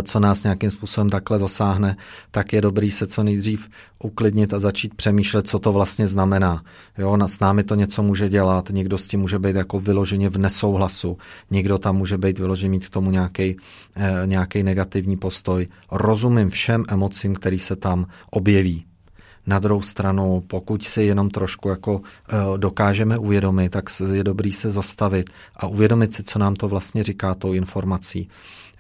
co 0.03 0.21
nás 0.21 0.43
nějakým 0.43 0.71
způsobem 0.71 1.09
takhle 1.09 1.39
zasáhne, 1.39 1.97
tak 2.31 2.53
je 2.53 2.61
dobrý 2.61 2.91
se 2.91 3.07
co 3.07 3.23
nejdřív 3.23 3.69
uklidnit 3.99 4.55
a 4.55 4.61
začít 4.61 4.95
přemýšlet, 4.95 5.49
co 5.49 5.59
to 5.59 5.73
vlastně 5.73 6.09
znamená. 6.09 6.63
Jo, 6.99 7.19
s 7.27 7.41
námi 7.41 7.65
to 7.65 7.75
něco 7.75 8.03
může 8.03 8.29
dělat, 8.29 8.71
někdo 8.71 8.99
s 8.99 9.07
tím 9.07 9.21
může 9.21 9.39
být 9.39 9.57
jako 9.57 9.81
vyloženě 9.81 10.29
v 10.29 10.39
nesouhlasu, 10.39 11.19
někdo 11.51 11.79
tam 11.79 11.97
může 11.97 12.19
být 12.19 12.39
vyloženě 12.39 12.71
mít 12.71 12.87
k 12.87 12.91
tomu 12.91 13.11
nějaký, 13.11 13.57
eh, 13.97 14.23
nějaký 14.27 14.63
negativní 14.63 15.17
postoj. 15.17 15.67
Rozumím 15.93 16.51
všem 16.51 16.85
emocím, 16.89 17.35
které 17.35 17.59
se 17.59 17.77
tam 17.77 18.07
objeví. 18.31 18.85
Na 19.47 19.59
druhou 19.59 19.83
stranu, 19.83 20.45
pokud 20.47 20.85
si 20.85 21.03
jenom 21.03 21.31
trošku 21.31 21.69
jako 21.69 22.01
eh, 22.29 22.37
dokážeme 22.57 23.19
uvědomit, 23.19 23.69
tak 23.69 23.85
je 24.13 24.25
dobrý 24.25 24.53
se 24.53 24.71
zastavit 24.71 25.31
a 25.57 25.67
uvědomit 25.67 26.15
si, 26.15 26.23
co 26.23 26.39
nám 26.39 26.55
to 26.55 26.69
vlastně 26.69 27.03
říká 27.03 27.35
tou 27.35 27.53
informací. 27.53 28.29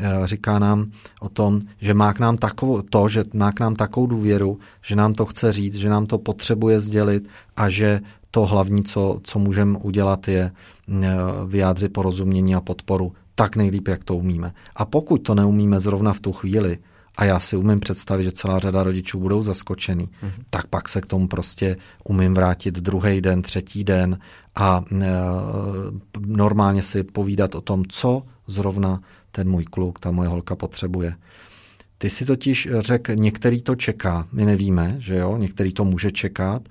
Eh, 0.02 0.26
říká 0.26 0.58
nám 0.58 0.90
o 1.20 1.28
tom, 1.28 1.60
že 1.80 1.94
má 1.94 2.12
k 2.12 2.18
nám 2.18 2.36
takovou, 2.36 2.82
to, 2.82 3.08
že 3.08 3.24
má 3.34 3.52
k 3.52 3.60
nám 3.60 3.74
takovou 3.74 4.06
důvěru, 4.06 4.58
že 4.82 4.96
nám 4.96 5.14
to 5.14 5.26
chce 5.26 5.52
říct, 5.52 5.74
že 5.74 5.88
nám 5.88 6.06
to 6.06 6.18
potřebuje 6.18 6.80
sdělit 6.80 7.28
a 7.56 7.68
že 7.68 8.00
to 8.30 8.46
hlavní, 8.46 8.84
co, 8.84 9.20
co 9.22 9.38
můžeme 9.38 9.78
udělat, 9.78 10.28
je 10.28 10.50
eh, 10.50 11.08
vyjádřit 11.46 11.92
porozumění 11.92 12.54
a 12.54 12.60
podporu 12.60 13.12
tak 13.34 13.56
nejlíp, 13.56 13.88
jak 13.88 14.04
to 14.04 14.16
umíme. 14.16 14.52
A 14.76 14.84
pokud 14.84 15.18
to 15.18 15.34
neumíme 15.34 15.80
zrovna 15.80 16.12
v 16.12 16.20
tu 16.20 16.32
chvíli, 16.32 16.78
a 17.16 17.24
já 17.24 17.40
si 17.40 17.56
umím 17.56 17.80
představit, 17.80 18.24
že 18.24 18.32
celá 18.32 18.58
řada 18.58 18.82
rodičů 18.82 19.20
budou 19.20 19.42
zaskočený, 19.42 20.04
mm-hmm. 20.04 20.42
tak 20.50 20.66
pak 20.66 20.88
se 20.88 21.00
k 21.00 21.06
tomu 21.06 21.28
prostě 21.28 21.76
umím 22.04 22.34
vrátit 22.34 22.74
druhý 22.74 23.20
den, 23.20 23.42
třetí 23.42 23.84
den 23.84 24.18
a 24.54 24.84
e, 24.92 25.06
normálně 26.26 26.82
si 26.82 27.02
povídat 27.02 27.54
o 27.54 27.60
tom, 27.60 27.84
co 27.88 28.22
zrovna 28.46 29.00
ten 29.30 29.50
můj 29.50 29.64
kluk, 29.64 30.00
ta 30.00 30.10
moje 30.10 30.28
holka 30.28 30.56
potřebuje. 30.56 31.14
Ty 31.98 32.10
si 32.10 32.24
totiž 32.24 32.68
řekl, 32.78 33.14
některý 33.14 33.62
to 33.62 33.74
čeká, 33.74 34.28
my 34.32 34.44
nevíme, 34.44 34.96
že 34.98 35.16
jo, 35.16 35.36
některý 35.36 35.72
to 35.72 35.84
může 35.84 36.10
čekat, 36.10 36.68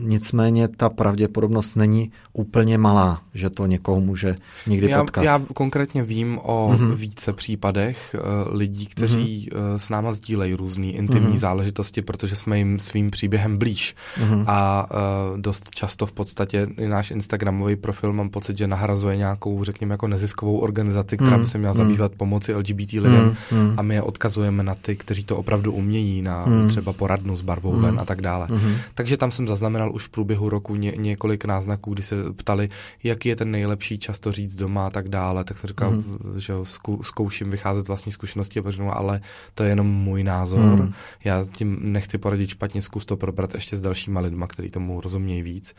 nicméně 0.00 0.68
ta 0.68 0.88
pravděpodobnost 0.88 1.74
není 1.74 2.12
úplně 2.32 2.78
malá, 2.78 3.20
že 3.34 3.50
to 3.50 3.66
někoho 3.66 4.00
může 4.00 4.36
někdy 4.66 4.90
já, 4.90 5.00
potkat. 5.00 5.24
Já 5.24 5.42
konkrétně 5.54 6.02
vím 6.02 6.38
o 6.42 6.72
mm-hmm. 6.72 6.94
více 6.94 7.32
případech 7.32 8.16
uh, 8.18 8.56
lidí, 8.56 8.86
kteří 8.86 9.48
mm-hmm. 9.52 9.72
uh, 9.72 9.76
s 9.76 9.88
náma 9.90 10.12
sdílejí 10.12 10.54
různé 10.54 10.86
intimní 10.86 11.34
mm-hmm. 11.34 11.38
záležitosti, 11.38 12.02
protože 12.02 12.36
jsme 12.36 12.58
jim 12.58 12.78
svým 12.78 13.10
příběhem 13.10 13.58
blíž. 13.58 13.94
Mm-hmm. 14.20 14.44
A 14.46 14.86
uh, 14.90 15.40
dost 15.40 15.70
často 15.70 16.06
v 16.06 16.12
podstatě 16.12 16.68
i 16.78 16.88
náš 16.88 17.10
Instagramový 17.10 17.76
profil 17.76 18.12
mám 18.12 18.28
pocit, 18.30 18.58
že 18.58 18.66
nahrazuje 18.66 19.16
nějakou, 19.16 19.64
řekněme, 19.64 19.94
jako 19.94 20.08
neziskovou 20.08 20.58
organizaci, 20.58 21.16
která 21.16 21.36
mm-hmm. 21.36 21.40
by 21.40 21.46
se 21.46 21.58
měla 21.58 21.72
mhm. 21.72 21.78
zabývat 21.78 22.12
pomoci 22.16 22.54
LGBT 22.54 22.92
lidem 22.92 23.36
mm-hmm. 23.50 23.74
a 23.76 23.82
my 23.82 23.94
je 23.94 24.02
odkazujeme 24.02 24.62
na 24.62 24.74
ty, 24.74 24.96
kteří 24.96 25.24
to 25.24 25.36
opravdu 25.36 25.72
umějí, 25.72 26.22
na 26.22 26.46
mm-hmm. 26.46 26.68
třeba 26.68 26.92
poradnu 26.92 27.36
s 27.36 27.42
barvou 27.42 27.72
mm-hmm. 27.72 27.80
ven 27.80 28.00
a 28.00 28.04
tak 28.04 28.20
dále. 28.20 28.46
Mm-hmm. 28.46 28.74
Takže 28.94 29.16
tam 29.16 29.30
jsem 29.30 29.48
zaznamenal 29.48 29.65
zaznamenal 29.66 29.94
už 29.94 30.06
v 30.06 30.08
průběhu 30.08 30.48
roku 30.48 30.76
ně, 30.76 30.92
několik 30.96 31.44
náznaků, 31.44 31.94
kdy 31.94 32.02
se 32.02 32.16
ptali, 32.36 32.68
jaký 33.02 33.28
je 33.28 33.36
ten 33.36 33.50
nejlepší 33.50 33.98
čas 33.98 34.20
to 34.20 34.32
říct 34.32 34.56
doma 34.56 34.86
a 34.86 34.90
tak 34.90 35.08
dále, 35.08 35.44
tak 35.44 35.58
jsem 35.58 35.68
říkal, 35.68 35.90
mm. 35.90 36.34
že 36.36 36.54
zkou, 36.62 37.02
zkouším 37.02 37.50
vycházet 37.50 37.88
vlastní 37.88 38.12
zkušenosti, 38.12 38.62
ale 38.90 39.20
to 39.54 39.62
je 39.62 39.70
jenom 39.70 39.86
můj 39.86 40.24
názor. 40.24 40.60
Mm. 40.60 40.92
Já 41.24 41.44
tím 41.52 41.78
nechci 41.80 42.18
poradit 42.18 42.50
špatně, 42.50 42.82
zkus 42.82 43.06
to 43.06 43.16
probrat 43.16 43.54
ještě 43.54 43.76
s 43.76 43.80
dalšíma 43.80 44.20
lidma, 44.20 44.46
kteří 44.46 44.70
tomu 44.70 45.00
rozumějí 45.00 45.42
víc. 45.42 45.74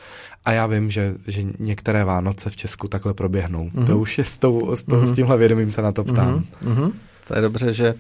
A 0.46 0.52
já 0.52 0.68
vím, 0.68 0.92
že, 0.92 1.16
že 1.28 1.44
některé 1.60 2.04
Vánoce 2.04 2.50
v 2.50 2.56
Česku 2.56 2.88
takhle 2.88 3.14
proběhnou. 3.14 3.70
Mm. 3.74 3.86
To 3.86 4.00
už 4.00 4.18
je 4.18 4.24
s, 4.24 4.38
tou, 4.38 4.76
s, 4.76 4.84
tou, 4.84 5.00
mm. 5.00 5.08
s 5.08 5.12
tímhle 5.12 5.38
vědomím 5.38 5.72
se 5.72 5.82
na 5.82 5.92
to 5.92 6.04
ptám. 6.04 6.44
Mm. 6.62 6.92
To 7.28 7.36
je 7.36 7.42
dobře, 7.42 7.74
že 7.74 7.96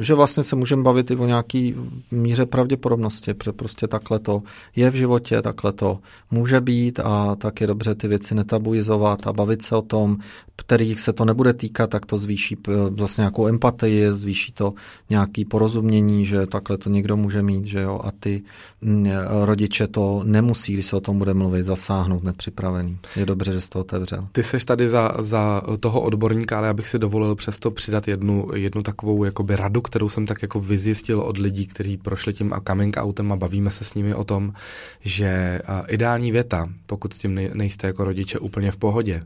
že 0.00 0.14
vlastně 0.14 0.42
se 0.42 0.56
můžeme 0.56 0.82
bavit 0.82 1.10
i 1.10 1.16
o 1.16 1.26
nějaký 1.26 1.74
míře 2.10 2.46
pravděpodobnosti, 2.46 3.34
protože 3.34 3.52
prostě 3.52 3.86
takhle 3.86 4.18
to 4.18 4.42
je 4.76 4.90
v 4.90 4.94
životě, 4.94 5.42
takhle 5.42 5.72
to 5.72 5.98
může 6.30 6.60
být 6.60 7.00
a 7.00 7.36
tak 7.36 7.60
je 7.60 7.66
dobře 7.66 7.94
ty 7.94 8.08
věci 8.08 8.34
netabuizovat 8.34 9.26
a 9.26 9.32
bavit 9.32 9.62
se 9.62 9.76
o 9.76 9.82
tom, 9.82 10.18
kterých 10.56 11.00
se 11.00 11.12
to 11.12 11.24
nebude 11.24 11.52
týkat, 11.52 11.90
tak 11.90 12.06
to 12.06 12.18
zvýší 12.18 12.56
vlastně 12.90 13.22
nějakou 13.22 13.46
empatii, 13.48 14.12
zvýší 14.12 14.52
to 14.52 14.74
nějaký 15.10 15.44
porozumění, 15.44 16.26
že 16.26 16.46
takhle 16.46 16.78
to 16.78 16.90
někdo 16.90 17.16
může 17.16 17.42
mít, 17.42 17.64
že 17.64 17.80
jo, 17.80 18.00
a 18.04 18.10
ty 18.20 18.42
mm, 18.80 19.06
rodiče 19.44 19.86
to 19.86 20.22
nemusí, 20.24 20.72
když 20.72 20.86
se 20.86 20.96
o 20.96 21.00
tom 21.00 21.18
bude 21.18 21.34
mluvit, 21.34 21.66
zasáhnout 21.66 22.22
nepřipravený. 22.22 22.98
Je 23.16 23.26
dobře, 23.26 23.52
že 23.52 23.60
jsi 23.60 23.70
to 23.70 23.80
otevřel. 23.80 24.28
Ty 24.32 24.42
seš 24.42 24.64
tady 24.64 24.88
za, 24.88 25.12
za 25.18 25.62
toho 25.80 26.00
odborníka, 26.00 26.58
ale 26.58 26.66
já 26.66 26.74
bych 26.74 26.88
si 26.88 26.98
dovolil 26.98 27.34
přesto 27.34 27.70
přidat 27.70 28.08
jednu, 28.08 28.48
jednu 28.54 28.82
takovou 28.82 29.24
jakoby 29.28 29.56
radu, 29.56 29.80
kterou 29.80 30.08
jsem 30.08 30.26
tak 30.26 30.42
jako 30.42 30.60
vyzjistil 30.60 31.20
od 31.20 31.38
lidí, 31.38 31.66
kteří 31.66 31.96
prošli 31.96 32.34
tím 32.34 32.54
coming 32.66 32.96
outem 32.96 33.32
a 33.32 33.36
bavíme 33.36 33.70
se 33.70 33.84
s 33.84 33.94
nimi 33.94 34.14
o 34.14 34.24
tom, 34.24 34.52
že 35.00 35.60
ideální 35.88 36.32
věta, 36.32 36.68
pokud 36.86 37.12
s 37.12 37.18
tím 37.18 37.34
nejste 37.34 37.86
jako 37.86 38.04
rodiče 38.04 38.38
úplně 38.38 38.70
v 38.70 38.76
pohodě 38.76 39.22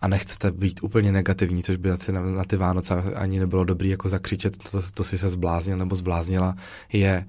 a 0.00 0.08
nechcete 0.08 0.50
být 0.50 0.82
úplně 0.82 1.12
negativní, 1.12 1.62
což 1.62 1.76
by 1.76 1.88
na 1.88 1.96
ty, 1.96 2.12
na 2.12 2.44
ty 2.44 2.56
Vánoce 2.56 2.94
ani 2.94 3.40
nebylo 3.40 3.64
dobrý 3.64 3.88
jako 3.88 4.08
zakřičet, 4.08 4.70
to, 4.70 4.82
to 4.94 5.04
si 5.04 5.18
se 5.18 5.28
zbláznil 5.28 5.78
nebo 5.78 5.94
zbláznila, 5.94 6.56
je 6.92 7.26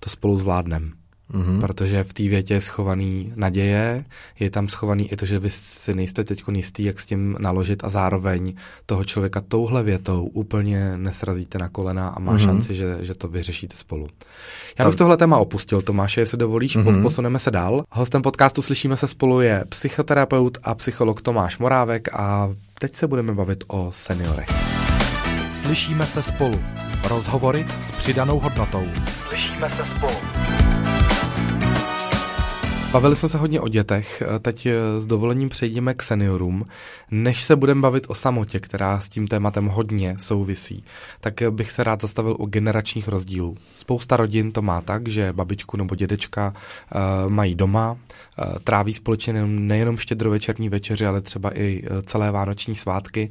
to 0.00 0.10
spolu 0.10 0.36
zvládnem 0.36 0.92
mm-hmm. 1.30 1.60
protože 1.60 2.04
v 2.04 2.14
té 2.14 2.22
větě 2.22 2.54
je 2.54 2.60
schovaný 2.60 3.32
naděje, 3.36 4.04
je 4.38 4.50
tam 4.50 4.68
schovaný 4.68 5.12
i 5.12 5.16
to, 5.16 5.26
že 5.26 5.38
vy 5.38 5.50
si 5.50 5.94
nejste 5.94 6.24
teď 6.24 6.42
jistý, 6.52 6.84
jak 6.84 7.00
s 7.00 7.06
tím 7.06 7.36
naložit 7.38 7.84
a 7.84 7.88
zároveň 7.88 8.54
toho 8.86 9.04
člověka 9.04 9.40
touhle 9.48 9.82
větou 9.82 10.24
úplně 10.24 10.96
nesrazíte 10.96 11.58
na 11.58 11.68
kolena 11.68 12.08
a 12.08 12.18
má 12.20 12.36
mm-hmm. 12.36 12.44
šanci, 12.44 12.74
že, 12.74 12.98
že 13.00 13.14
to 13.14 13.28
vyřešíte 13.28 13.76
spolu. 13.76 14.08
Já 14.78 14.86
bych 14.86 14.96
tohle 14.96 15.16
téma 15.16 15.38
opustil, 15.38 15.82
Tomáše, 15.82 16.20
jestli 16.20 16.38
dovolíš, 16.38 16.76
mm-hmm. 16.76 17.02
posuneme 17.02 17.38
se 17.38 17.50
dál. 17.50 17.84
Hostem 17.90 18.22
podcastu 18.22 18.62
Slyšíme 18.62 18.96
se 18.96 19.08
spolu 19.08 19.40
je 19.40 19.64
psychoterapeut 19.68 20.58
a 20.62 20.74
psycholog 20.74 21.22
Tomáš 21.22 21.58
Morávek 21.58 22.08
a 22.14 22.50
teď 22.78 22.94
se 22.94 23.06
budeme 23.06 23.34
bavit 23.34 23.64
o 23.66 23.88
seniorech. 23.92 24.48
Slyšíme 25.52 26.06
se 26.06 26.22
spolu. 26.22 26.60
Rozhovory 27.08 27.66
s 27.80 27.90
přidanou 27.90 28.38
hodnotou. 28.38 28.82
Slyšíme 29.28 29.70
se 29.70 29.84
spolu. 29.84 30.39
Bavili 32.92 33.16
jsme 33.16 33.28
se 33.28 33.38
hodně 33.38 33.60
o 33.60 33.68
dětech, 33.68 34.22
teď 34.42 34.68
s 34.98 35.06
dovolením 35.06 35.48
přejdeme 35.48 35.94
k 35.94 36.02
seniorům. 36.02 36.64
Než 37.10 37.42
se 37.42 37.56
budeme 37.56 37.80
bavit 37.80 38.06
o 38.08 38.14
samotě, 38.14 38.60
která 38.60 39.00
s 39.00 39.08
tím 39.08 39.26
tématem 39.26 39.66
hodně 39.66 40.16
souvisí, 40.18 40.84
tak 41.20 41.34
bych 41.50 41.70
se 41.70 41.84
rád 41.84 42.02
zastavil 42.02 42.36
u 42.38 42.46
generačních 42.46 43.08
rozdílů. 43.08 43.56
Spousta 43.74 44.16
rodin 44.16 44.52
to 44.52 44.62
má 44.62 44.80
tak, 44.80 45.08
že 45.08 45.32
babičku 45.32 45.76
nebo 45.76 45.94
dědečka 45.94 46.52
uh, 46.54 47.30
mají 47.30 47.54
doma, 47.54 47.92
uh, 47.92 48.58
tráví 48.64 48.92
společně 48.92 49.46
nejenom 49.46 49.96
štědrovečerní 49.96 50.68
večeři, 50.68 51.06
ale 51.06 51.20
třeba 51.20 51.58
i 51.58 51.82
celé 52.02 52.30
vánoční 52.30 52.74
svátky 52.74 53.30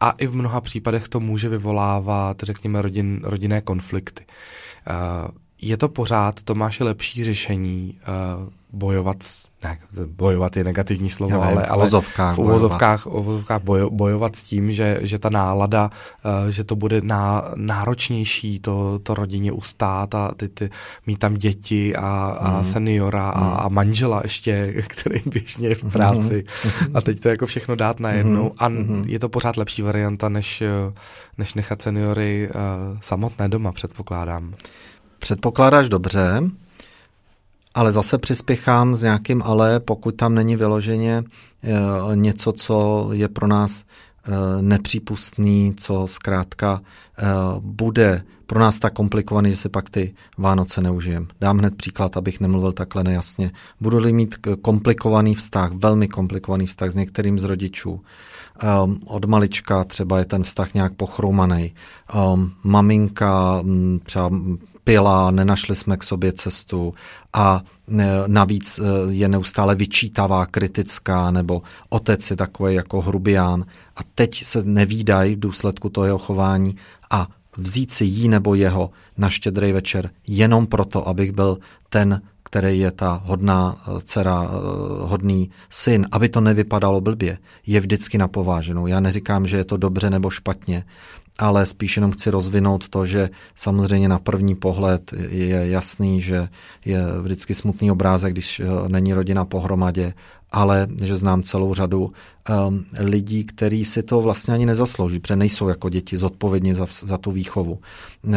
a 0.00 0.10
i 0.10 0.26
v 0.26 0.36
mnoha 0.36 0.60
případech 0.60 1.08
to 1.08 1.20
může 1.20 1.48
vyvolávat, 1.48 2.36
řekněme, 2.42 2.82
rodin, 2.82 3.20
rodinné 3.22 3.60
konflikty. 3.60 4.24
Uh, 4.26 5.30
je 5.62 5.76
to 5.76 5.88
pořád, 5.88 6.42
to 6.42 6.54
máš 6.54 6.80
lepší 6.80 7.24
řešení 7.24 7.98
uh, 8.42 8.50
bojovat, 8.72 9.16
ne, 9.64 9.78
bojovat 10.06 10.56
je 10.56 10.64
negativní 10.64 11.10
slovo, 11.10 11.34
Já 11.34 11.42
ale, 11.42 11.66
ale 11.66 11.90
v 12.34 12.38
uvozovkách, 12.38 13.06
uvozovkách 13.06 13.62
bojo, 13.62 13.90
bojovat 13.90 14.36
s 14.36 14.44
tím, 14.44 14.72
že, 14.72 14.98
že 15.02 15.18
ta 15.18 15.30
nálada, 15.30 15.90
uh, 16.24 16.48
že 16.48 16.64
to 16.64 16.76
bude 16.76 17.00
ná, 17.00 17.52
náročnější 17.54 18.60
to, 18.60 18.98
to 19.02 19.14
rodině 19.14 19.52
ustát 19.52 20.14
a 20.14 20.30
ty, 20.36 20.48
ty, 20.48 20.70
mít 21.06 21.18
tam 21.18 21.34
děti 21.34 21.96
a, 21.96 22.36
a 22.40 22.58
mm. 22.58 22.64
seniora 22.64 23.32
mm. 23.36 23.42
a, 23.42 23.54
a 23.54 23.68
manžela 23.68 24.20
ještě, 24.22 24.74
který 24.88 25.20
běžně 25.26 25.68
je 25.68 25.74
v 25.74 25.82
mhm. 25.82 25.92
práci 25.92 26.44
mm. 26.64 26.96
a 26.96 27.00
teď 27.00 27.20
to 27.20 27.28
jako 27.28 27.46
všechno 27.46 27.76
dát 27.76 28.00
najednou 28.00 28.44
mm. 28.44 28.50
a 28.58 28.68
mm. 28.68 29.04
je 29.06 29.18
to 29.18 29.28
pořád 29.28 29.56
lepší 29.56 29.82
varianta, 29.82 30.28
než, 30.28 30.62
než 31.38 31.54
nechat 31.54 31.82
seniory 31.82 32.48
uh, 32.54 32.98
samotné 33.00 33.48
doma, 33.48 33.72
předpokládám. 33.72 34.54
Předpokládáš 35.18 35.88
dobře, 35.88 36.42
ale 37.74 37.92
zase 37.92 38.18
přispěchám 38.18 38.94
s 38.94 39.02
nějakým 39.02 39.42
ale, 39.42 39.80
pokud 39.80 40.14
tam 40.14 40.34
není 40.34 40.56
vyloženě 40.56 41.24
eh, 41.62 41.70
něco, 42.14 42.52
co 42.52 43.08
je 43.12 43.28
pro 43.28 43.46
nás 43.46 43.84
nepřípustný, 44.60 45.74
co 45.76 46.06
zkrátka 46.06 46.80
bude 47.60 48.22
pro 48.46 48.60
nás 48.60 48.78
tak 48.78 48.92
komplikovaný, 48.92 49.50
že 49.50 49.56
si 49.56 49.68
pak 49.68 49.90
ty 49.90 50.14
Vánoce 50.38 50.80
neužijem. 50.80 51.28
Dám 51.40 51.58
hned 51.58 51.76
příklad, 51.76 52.16
abych 52.16 52.40
nemluvil 52.40 52.72
takhle 52.72 53.04
nejasně. 53.04 53.50
Budu-li 53.80 54.12
mít 54.12 54.34
komplikovaný 54.62 55.34
vztah, 55.34 55.72
velmi 55.72 56.08
komplikovaný 56.08 56.66
vztah 56.66 56.90
s 56.90 56.94
některým 56.94 57.38
z 57.38 57.44
rodičů, 57.44 58.00
od 59.06 59.24
malička 59.24 59.84
třeba 59.84 60.18
je 60.18 60.24
ten 60.24 60.42
vztah 60.42 60.74
nějak 60.74 60.94
pochroumaný, 60.94 61.74
um, 62.34 62.52
maminka 62.64 63.60
um, 63.60 64.00
třeba 64.04 64.30
pila, 64.84 65.30
nenašli 65.30 65.76
jsme 65.76 65.96
k 65.96 66.02
sobě 66.02 66.32
cestu 66.32 66.94
a 67.32 67.62
navíc 68.26 68.78
e, 68.78 68.82
je 69.12 69.28
neustále 69.28 69.74
vyčítavá, 69.74 70.46
kritická, 70.46 71.30
nebo 71.30 71.62
otec 71.88 72.30
je 72.30 72.36
takový 72.36 72.74
jako 72.74 73.00
hrubián 73.00 73.64
a 73.96 74.00
teď 74.14 74.44
se 74.44 74.62
nevídají 74.64 75.34
v 75.36 75.40
důsledku 75.40 75.88
toho 75.88 76.04
jeho 76.04 76.18
chování 76.18 76.76
a 77.10 77.28
vzít 77.56 77.92
si 77.92 78.04
jí 78.04 78.28
nebo 78.28 78.54
jeho 78.54 78.90
na 79.18 79.30
štědrý 79.30 79.72
večer 79.72 80.10
jenom 80.26 80.66
proto, 80.66 81.08
abych 81.08 81.32
byl 81.32 81.58
ten, 81.88 82.22
který 82.42 82.78
je 82.78 82.90
ta 82.90 83.22
hodná 83.24 83.76
eh, 83.80 84.00
dcera, 84.04 84.50
hodný 85.00 85.50
syn, 85.70 86.06
aby 86.12 86.28
to 86.28 86.40
nevypadalo 86.40 87.00
blbě, 87.00 87.38
je 87.66 87.80
vždycky 87.80 88.18
na 88.18 88.28
pováženou. 88.28 88.86
Já 88.86 89.00
neříkám, 89.00 89.46
že 89.46 89.56
je 89.56 89.64
to 89.64 89.76
dobře 89.76 90.10
nebo 90.10 90.30
špatně, 90.30 90.84
ale 91.40 91.66
spíš 91.66 91.96
jenom 91.96 92.12
chci 92.12 92.30
rozvinout 92.30 92.88
to, 92.88 93.06
že 93.06 93.30
samozřejmě 93.56 94.08
na 94.08 94.18
první 94.18 94.54
pohled 94.54 95.12
je 95.28 95.68
jasný, 95.70 96.20
že 96.20 96.48
je 96.84 97.00
vždycky 97.22 97.54
smutný 97.54 97.90
obrázek, 97.90 98.32
když 98.32 98.60
eh, 98.60 98.64
není 98.88 99.14
rodina 99.14 99.44
pohromadě 99.44 100.12
ale 100.52 100.88
že 101.02 101.16
znám 101.16 101.42
celou 101.42 101.74
řadu 101.74 102.12
um, 102.68 102.84
lidí, 102.98 103.44
kteří 103.44 103.84
si 103.84 104.02
to 104.02 104.20
vlastně 104.20 104.54
ani 104.54 104.66
nezaslouží, 104.66 105.18
protože 105.20 105.36
nejsou 105.36 105.68
jako 105.68 105.88
děti 105.88 106.16
zodpovědní 106.16 106.74
za, 106.74 106.86
za 106.90 107.18
tu 107.18 107.30
výchovu. 107.30 107.78
Uh, 108.22 108.34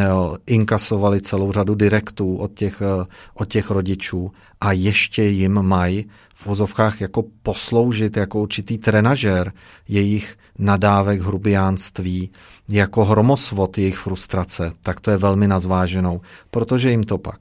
inkasovali 0.48 1.22
celou 1.22 1.52
řadu 1.52 1.76
direktů 1.76 2.38
od 2.38 2.54
těch, 2.54 2.82
uh, 2.82 3.06
od 3.34 3.46
těch 3.46 3.72
rodičů 3.72 4.32
a 4.62 4.72
ještě 4.72 5.24
jim 5.24 5.62
mají 5.62 6.06
v 6.34 6.46
vozovkách 6.46 7.02
jako 7.02 7.24
posloužit 7.44 8.18
jako 8.18 8.40
určitý 8.40 8.78
trenažér 8.78 9.52
jejich 9.88 10.38
nadávek, 10.60 11.22
hrubiánství, 11.22 12.30
jako 12.70 13.06
hromosvod 13.06 13.78
jejich 13.78 13.98
frustrace, 13.98 14.72
tak 14.84 15.00
to 15.00 15.12
je 15.12 15.18
velmi 15.18 15.48
nazváženou, 15.48 16.22
protože 16.52 16.90
jim 16.90 17.04
to 17.04 17.18
pak 17.18 17.40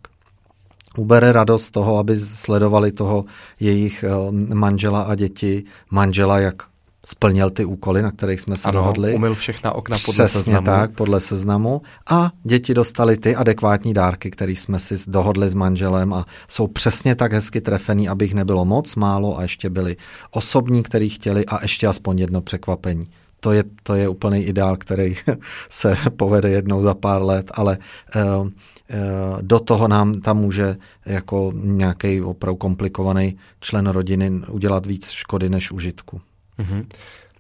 ubere 0.99 1.33
radost 1.33 1.71
toho, 1.71 1.99
aby 1.99 2.19
sledovali 2.19 2.93
toho 2.93 3.25
jejich 3.61 4.05
eh, 4.05 4.33
manžela 4.55 5.03
a 5.03 5.15
děti, 5.15 5.65
manžela, 5.91 6.39
jak 6.39 6.63
splnil 7.07 7.51
ty 7.51 7.65
úkoly, 7.65 8.03
na 8.03 8.11
kterých 8.11 8.41
jsme 8.41 8.57
se 8.57 8.69
ano, 8.69 8.81
dohodli. 8.81 9.15
umyl 9.15 9.35
všechna 9.35 9.73
okna 9.73 9.97
podle 10.07 10.25
Přesně 10.25 10.41
seznamu. 10.41 10.67
tak, 10.67 10.91
podle 10.91 11.21
seznamu. 11.21 11.83
A 12.11 12.31
děti 12.45 12.75
dostali 12.75 13.17
ty 13.17 13.37
adekvátní 13.37 13.95
dárky, 13.95 14.31
které 14.31 14.53
jsme 14.53 14.79
si 14.79 14.95
dohodli 15.09 15.51
s 15.51 15.55
manželem 15.55 16.13
a 16.13 16.27
jsou 16.49 16.67
přesně 16.67 17.15
tak 17.15 17.33
hezky 17.33 17.61
trefený, 17.61 18.09
aby 18.09 18.25
jich 18.25 18.35
nebylo 18.35 18.65
moc, 18.65 18.97
málo 18.97 19.39
a 19.39 19.43
ještě 19.43 19.71
byli 19.71 19.97
osobní, 20.31 20.83
který 20.83 21.09
chtěli 21.09 21.47
a 21.47 21.63
ještě 21.63 21.87
aspoň 21.87 22.19
jedno 22.19 22.41
překvapení. 22.41 23.05
To 23.43 23.53
je, 23.53 23.65
to 23.83 23.95
je 23.95 24.09
úplný 24.09 24.43
ideál, 24.43 24.77
který 24.77 25.15
se 25.71 25.97
povede 26.17 26.51
jednou 26.51 26.83
za 26.83 26.95
pár 26.95 27.23
let, 27.23 27.51
ale 27.55 27.79
uh, 28.17 28.49
Eh, 28.93 29.39
do 29.41 29.61
toho 29.61 29.89
nám 29.89 30.21
tam 30.21 30.39
může 30.39 30.77
jako 31.07 31.53
nějaký 31.55 32.23
opravdu 32.23 32.57
komplikovaný 32.57 33.39
člen 33.61 33.87
rodiny 33.87 34.31
udělat 34.31 34.87
víc 34.87 35.11
škody 35.11 35.49
než 35.49 35.73
užitku. 35.73 36.21
Mm-hmm. 36.59 36.87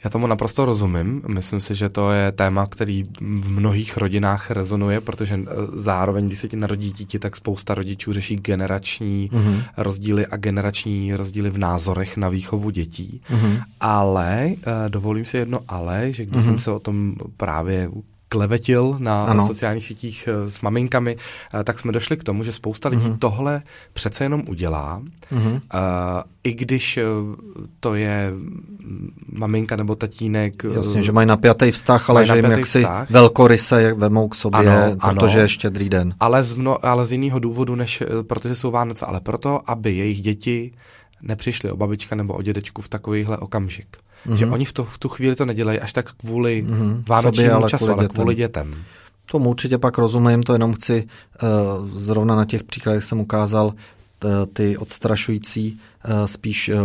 Já 0.04 0.10
tomu 0.10 0.26
naprosto 0.26 0.64
rozumím. 0.64 1.22
Myslím 1.28 1.60
si, 1.60 1.74
že 1.74 1.88
to 1.88 2.10
je 2.10 2.32
téma, 2.32 2.66
který 2.66 3.02
v 3.20 3.50
mnohých 3.50 3.96
rodinách 3.96 4.50
rezonuje, 4.50 5.00
protože 5.00 5.34
eh, 5.34 5.46
zároveň, 5.72 6.26
když 6.26 6.38
se 6.38 6.48
ti 6.48 6.56
narodí 6.56 6.92
dítě, 6.92 7.18
tak 7.18 7.36
spousta 7.36 7.74
rodičů 7.74 8.12
řeší 8.12 8.36
generační 8.36 9.30
mm-hmm. 9.32 9.62
rozdíly 9.76 10.26
a 10.26 10.36
generační 10.36 11.14
rozdíly 11.14 11.50
v 11.50 11.58
názorech 11.58 12.16
na 12.16 12.28
výchovu 12.28 12.70
dětí. 12.70 13.20
Mm-hmm. 13.30 13.62
Ale, 13.80 14.48
eh, 14.48 14.88
dovolím 14.88 15.24
si 15.24 15.36
jedno 15.36 15.58
ale, 15.68 16.12
že 16.12 16.24
když 16.24 16.42
mm-hmm. 16.42 16.44
jsem 16.44 16.58
se 16.58 16.70
o 16.70 16.80
tom 16.80 17.14
právě 17.36 17.88
klevetil 18.32 18.96
na 18.98 19.22
ano. 19.22 19.46
sociálních 19.46 19.84
sítích 19.84 20.28
eh, 20.28 20.50
s 20.50 20.60
maminkami, 20.60 21.16
eh, 21.16 21.64
tak 21.64 21.78
jsme 21.78 21.92
došli 21.92 22.16
k 22.16 22.24
tomu, 22.24 22.44
že 22.44 22.52
spousta 22.52 22.88
lidí 22.88 23.06
mm-hmm. 23.06 23.18
tohle 23.18 23.62
přece 23.92 24.24
jenom 24.24 24.42
udělá, 24.48 25.02
mm-hmm. 25.32 25.60
i 26.44 26.54
když 26.54 26.98
to 27.80 27.94
je 27.94 28.32
maminka 29.32 29.76
nebo 29.76 29.94
tatínek. 29.94 30.64
Jasně, 30.74 31.02
že 31.02 31.12
mají 31.12 31.28
napjatý 31.28 31.70
vztah, 31.70 32.10
ale 32.10 32.26
že 32.26 32.36
jim 32.36 32.44
jaksi 32.44 32.78
vztah. 32.78 33.10
velkoryse 33.10 33.94
vemou 33.94 34.28
k 34.28 34.34
sobě, 34.34 34.60
ano, 34.60 34.96
protože 34.96 35.38
ano, 35.38 35.42
je 35.42 35.48
štědrý 35.48 35.88
den. 35.88 36.14
Ale 36.20 36.44
z, 36.44 36.54
mno, 36.54 36.86
ale 36.86 37.06
z 37.06 37.12
jiného 37.12 37.38
důvodu, 37.38 37.74
než 37.74 38.02
protože 38.22 38.54
jsou 38.54 38.70
Vánoce, 38.70 39.06
ale 39.06 39.20
proto, 39.20 39.60
aby 39.66 39.96
jejich 39.96 40.20
děti 40.20 40.72
nepřišli 41.22 41.70
o 41.70 41.76
babička 41.76 42.16
nebo 42.16 42.34
o 42.34 42.42
dědečku 42.42 42.82
v 42.82 42.88
takovýhle 42.88 43.36
okamžik. 43.36 43.96
Mm-hmm. 44.26 44.34
Že 44.34 44.46
oni 44.46 44.64
v, 44.64 44.72
to, 44.72 44.84
v 44.84 44.98
tu 44.98 45.08
chvíli 45.08 45.36
to 45.36 45.44
nedělají 45.44 45.80
až 45.80 45.92
tak 45.92 46.12
kvůli 46.12 46.64
mm-hmm. 46.64 47.02
vánočnímu 47.08 47.48
Sobě, 47.48 47.52
ale 47.52 47.70
času, 47.70 47.84
kvůli 47.84 47.98
ale 47.98 48.08
kvůli 48.08 48.34
dětem. 48.34 48.74
Tomu 49.30 49.50
určitě 49.50 49.78
pak 49.78 49.98
rozumím, 49.98 50.42
to 50.42 50.52
jenom 50.52 50.74
chci 50.74 51.08
uh, 51.42 51.88
zrovna 51.94 52.36
na 52.36 52.44
těch 52.44 52.64
příkladech 52.64 53.04
jsem 53.04 53.20
ukázal 53.20 53.72
ty 54.52 54.76
odstrašující 54.76 55.78
Eh, 55.78 55.91
spíš 56.26 56.68
eh, 56.68 56.76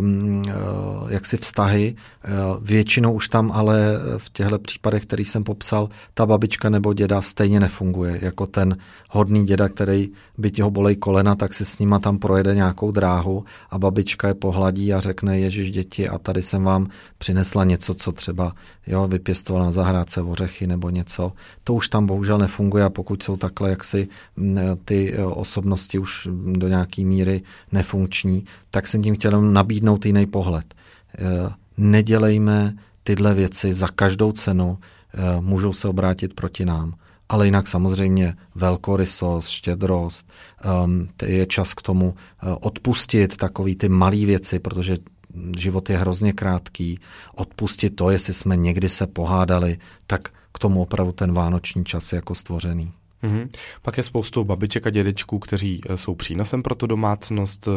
jaksi 1.09 1.37
vztahy. 1.37 1.95
Eh, 2.23 2.29
většinou 2.61 3.13
už 3.13 3.29
tam 3.29 3.51
ale 3.51 3.79
v 4.17 4.29
těchto 4.29 4.59
případech, 4.59 5.03
který 5.03 5.25
jsem 5.25 5.43
popsal, 5.43 5.89
ta 6.13 6.25
babička 6.25 6.69
nebo 6.69 6.93
děda 6.93 7.21
stejně 7.21 7.59
nefunguje. 7.59 8.19
Jako 8.21 8.47
ten 8.47 8.77
hodný 9.09 9.45
děda, 9.45 9.69
který 9.69 10.09
by 10.37 10.51
ti 10.51 10.61
ho 10.61 10.71
bolej 10.71 10.95
kolena, 10.95 11.35
tak 11.35 11.53
si 11.53 11.65
s 11.65 11.79
nima 11.79 11.99
tam 11.99 12.19
projede 12.19 12.55
nějakou 12.55 12.91
dráhu 12.91 13.45
a 13.69 13.79
babička 13.79 14.27
je 14.27 14.33
pohladí 14.33 14.93
a 14.93 14.99
řekne, 14.99 15.39
ježiš 15.39 15.71
děti 15.71 16.09
a 16.09 16.17
tady 16.17 16.41
jsem 16.41 16.63
vám 16.63 16.89
přinesla 17.17 17.63
něco, 17.63 17.93
co 17.93 18.11
třeba 18.11 18.53
jo, 18.87 19.07
vypěstovala 19.07 19.65
na 19.65 19.71
zahrádce 19.71 20.21
ořechy 20.21 20.67
nebo 20.67 20.89
něco. 20.89 21.31
To 21.63 21.73
už 21.73 21.89
tam 21.89 22.05
bohužel 22.05 22.37
nefunguje 22.37 22.83
a 22.83 22.89
pokud 22.89 23.23
jsou 23.23 23.37
takhle 23.37 23.69
jaksi 23.69 24.07
ty 24.85 25.17
osobnosti 25.17 25.99
už 25.99 26.27
do 26.51 26.67
nějaký 26.67 27.05
míry 27.05 27.41
nefunkční, 27.71 28.45
tak 28.77 28.87
jsem 28.87 29.01
tím 29.01 29.15
chtěl 29.15 29.41
nabídnout 29.41 30.05
jiný 30.05 30.25
pohled. 30.25 30.75
Eh, 31.17 31.49
nedělejme 31.77 32.73
tyhle 33.03 33.33
věci 33.33 33.73
za 33.73 33.87
každou 33.87 34.31
cenu, 34.31 34.77
eh, 34.77 35.41
můžou 35.41 35.73
se 35.73 35.87
obrátit 35.87 36.33
proti 36.33 36.65
nám. 36.65 36.93
Ale 37.29 37.45
jinak 37.45 37.67
samozřejmě 37.67 38.35
velkorysost, 38.55 39.49
štědrost, 39.49 40.31
ehm, 40.61 41.07
je 41.25 41.45
čas 41.45 41.73
k 41.73 41.81
tomu 41.81 42.15
eh, 42.15 42.55
odpustit 42.61 43.37
takový 43.37 43.75
ty 43.75 43.89
malé 43.89 44.25
věci, 44.25 44.59
protože 44.59 44.97
život 45.57 45.89
je 45.89 45.97
hrozně 45.97 46.33
krátký, 46.33 46.99
odpustit 47.35 47.95
to, 47.95 48.09
jestli 48.09 48.33
jsme 48.33 48.55
někdy 48.55 48.89
se 48.89 49.07
pohádali, 49.07 49.77
tak 50.07 50.29
k 50.53 50.59
tomu 50.59 50.81
opravdu 50.81 51.11
ten 51.11 51.33
vánoční 51.33 51.85
čas 51.85 52.13
je 52.13 52.15
jako 52.15 52.35
stvořený. 52.35 52.91
Mm-hmm. 53.23 53.47
Pak 53.81 53.97
je 53.97 54.03
spoustu 54.03 54.43
babiček 54.43 54.87
a 54.87 54.89
dědečků, 54.89 55.39
kteří 55.39 55.81
eh, 55.89 55.97
jsou 55.97 56.15
přínosem 56.15 56.63
pro 56.63 56.75
tu 56.75 56.87
domácnost, 56.87 57.67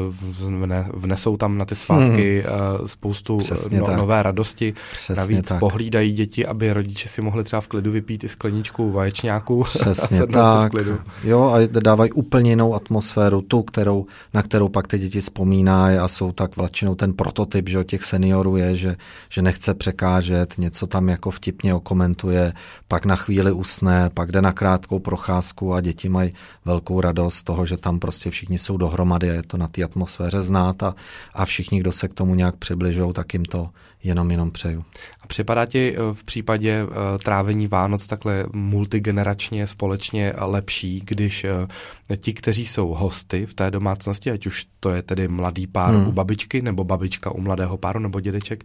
vne, 0.40 0.88
vnesou 0.94 1.36
tam 1.36 1.58
na 1.58 1.64
ty 1.64 1.74
svátky 1.74 2.44
mm. 2.80 2.86
spoustu 2.86 3.38
eh, 3.72 3.76
no, 3.76 3.96
nové 3.96 4.22
radosti. 4.22 4.74
Přesně 4.92 5.14
Navíc 5.14 5.48
tak. 5.48 5.58
pohlídají 5.58 6.12
děti, 6.12 6.46
aby 6.46 6.72
rodiče 6.72 7.08
si 7.08 7.22
mohli 7.22 7.44
třeba 7.44 7.60
v 7.60 7.68
klidu 7.68 7.90
vypít 7.90 8.24
i 8.24 8.28
skleničku 8.28 8.92
vaječňáků 8.92 9.62
Přesně 9.64 10.20
a 10.20 10.26
tak. 10.26 10.68
v 10.68 10.70
klidu. 10.70 10.98
Jo, 11.24 11.42
a 11.42 11.80
dávají 11.80 12.12
úplně 12.12 12.50
jinou 12.50 12.74
atmosféru, 12.74 13.42
tu, 13.42 13.62
kterou, 13.62 14.06
na 14.34 14.42
kterou 14.42 14.68
pak 14.68 14.86
ty 14.86 14.98
děti 14.98 15.20
vzpomínají 15.20 15.98
a 15.98 16.08
jsou 16.08 16.32
tak 16.32 16.56
vlačinou 16.56 16.94
ten 16.94 17.12
prototyp, 17.12 17.68
že 17.68 17.84
těch 17.84 18.02
seniorů 18.02 18.56
je, 18.56 18.76
že, 18.76 18.96
že 19.28 19.42
nechce 19.42 19.74
překážet, 19.74 20.54
něco 20.58 20.86
tam 20.86 21.08
jako 21.08 21.30
vtipně 21.30 21.74
okomentuje, 21.74 22.52
pak 22.88 23.06
na 23.06 23.16
chvíli 23.16 23.52
usne, 23.52 24.10
pak 24.14 24.32
jde 24.32 24.42
na 24.42 24.52
krátkou 24.52 24.98
procházku 24.98 25.29
procházku 25.30 25.74
a 25.74 25.80
děti 25.80 26.08
mají 26.08 26.32
velkou 26.64 27.00
radost 27.00 27.34
z 27.34 27.42
toho, 27.42 27.66
že 27.66 27.76
tam 27.76 27.98
prostě 27.98 28.30
všichni 28.30 28.58
jsou 28.58 28.76
dohromady 28.76 29.30
a 29.30 29.32
je 29.32 29.42
to 29.42 29.56
na 29.56 29.68
té 29.68 29.82
atmosféře 29.82 30.42
znát 30.42 30.82
a, 30.82 30.94
a 31.34 31.44
všichni, 31.44 31.80
kdo 31.80 31.92
se 31.92 32.08
k 32.08 32.14
tomu 32.14 32.34
nějak 32.34 32.56
přibližou, 32.56 33.12
tak 33.12 33.34
jim 33.34 33.44
to 33.44 33.70
jenom, 34.02 34.30
jenom 34.30 34.50
přeju. 34.50 34.84
A 35.22 35.26
připadá 35.26 35.66
ti 35.66 35.94
eh, 35.94 35.98
v 36.12 36.24
případě 36.24 36.84
uh, 36.84 36.90
trávení 37.24 37.66
Vánoc 37.66 38.06
takhle 38.06 38.46
multigeneračně 38.52 39.66
společně 39.66 40.32
lepší, 40.38 41.02
když 41.04 41.44
uh, 41.44 42.16
ti, 42.16 42.32
kteří 42.32 42.66
jsou 42.66 42.88
hosty 42.88 43.46
v 43.46 43.54
té 43.54 43.70
domácnosti, 43.70 44.30
ať 44.30 44.46
už 44.46 44.66
to 44.80 44.90
je 44.90 45.02
tedy 45.02 45.28
mladý 45.28 45.66
pár 45.66 45.94
hmm. 45.94 46.08
u 46.08 46.12
babičky, 46.12 46.62
nebo 46.62 46.84
babička 46.84 47.30
u 47.30 47.40
mladého 47.40 47.76
páru, 47.76 47.98
nebo 47.98 48.20
dědeček, 48.20 48.64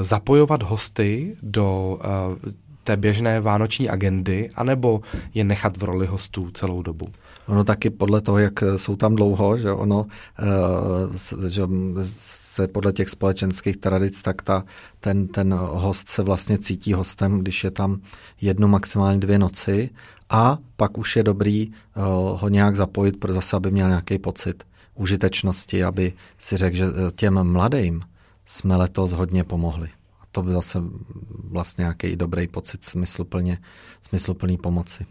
zapojovat 0.00 0.62
hosty 0.62 1.36
do 1.42 1.98
té 2.84 2.96
běžné 2.96 3.40
vánoční 3.40 3.90
agendy, 3.90 4.50
anebo 4.54 5.00
je 5.34 5.44
nechat 5.44 5.76
v 5.76 5.82
roli 5.84 6.06
hostů 6.06 6.50
celou 6.50 6.82
dobu? 6.82 7.06
Ono 7.46 7.64
taky 7.64 7.90
podle 7.90 8.20
toho, 8.20 8.38
jak 8.38 8.52
jsou 8.76 8.96
tam 8.96 9.14
dlouho, 9.14 9.56
že 9.56 9.72
ono 9.72 10.06
že 11.48 11.62
se 12.02 12.68
podle 12.68 12.92
těch 12.92 13.08
společenských 13.08 13.76
tradic, 13.76 14.22
tak 14.22 14.42
ta, 14.42 14.64
ten, 15.00 15.28
ten 15.28 15.54
host 15.54 16.08
se 16.08 16.22
vlastně 16.22 16.58
cítí 16.58 16.92
hostem, 16.92 17.38
když 17.38 17.64
je 17.64 17.70
tam 17.70 18.00
jednu, 18.40 18.68
maximálně 18.68 19.20
dvě 19.20 19.38
noci 19.38 19.90
a 20.30 20.58
pak 20.76 20.98
už 20.98 21.16
je 21.16 21.22
dobrý 21.22 21.72
ho 22.34 22.48
nějak 22.48 22.76
zapojit, 22.76 23.20
pro 23.20 23.32
zase, 23.32 23.56
aby 23.56 23.70
měl 23.70 23.88
nějaký 23.88 24.18
pocit 24.18 24.64
užitečnosti, 24.94 25.84
aby 25.84 26.12
si 26.38 26.56
řekl, 26.56 26.76
že 26.76 26.86
těm 27.14 27.44
mladým 27.44 28.00
jsme 28.44 28.76
letos 28.76 29.12
hodně 29.12 29.44
pomohli. 29.44 29.88
To 30.34 30.42
by 30.42 30.52
zase 30.52 30.82
vlastně 31.50 31.82
nějaký 31.82 32.16
dobrý 32.16 32.48
pocit 32.48 32.84
smysluplně, 32.84 33.58
smysluplný 34.02 34.58
pomoci. 34.58 35.06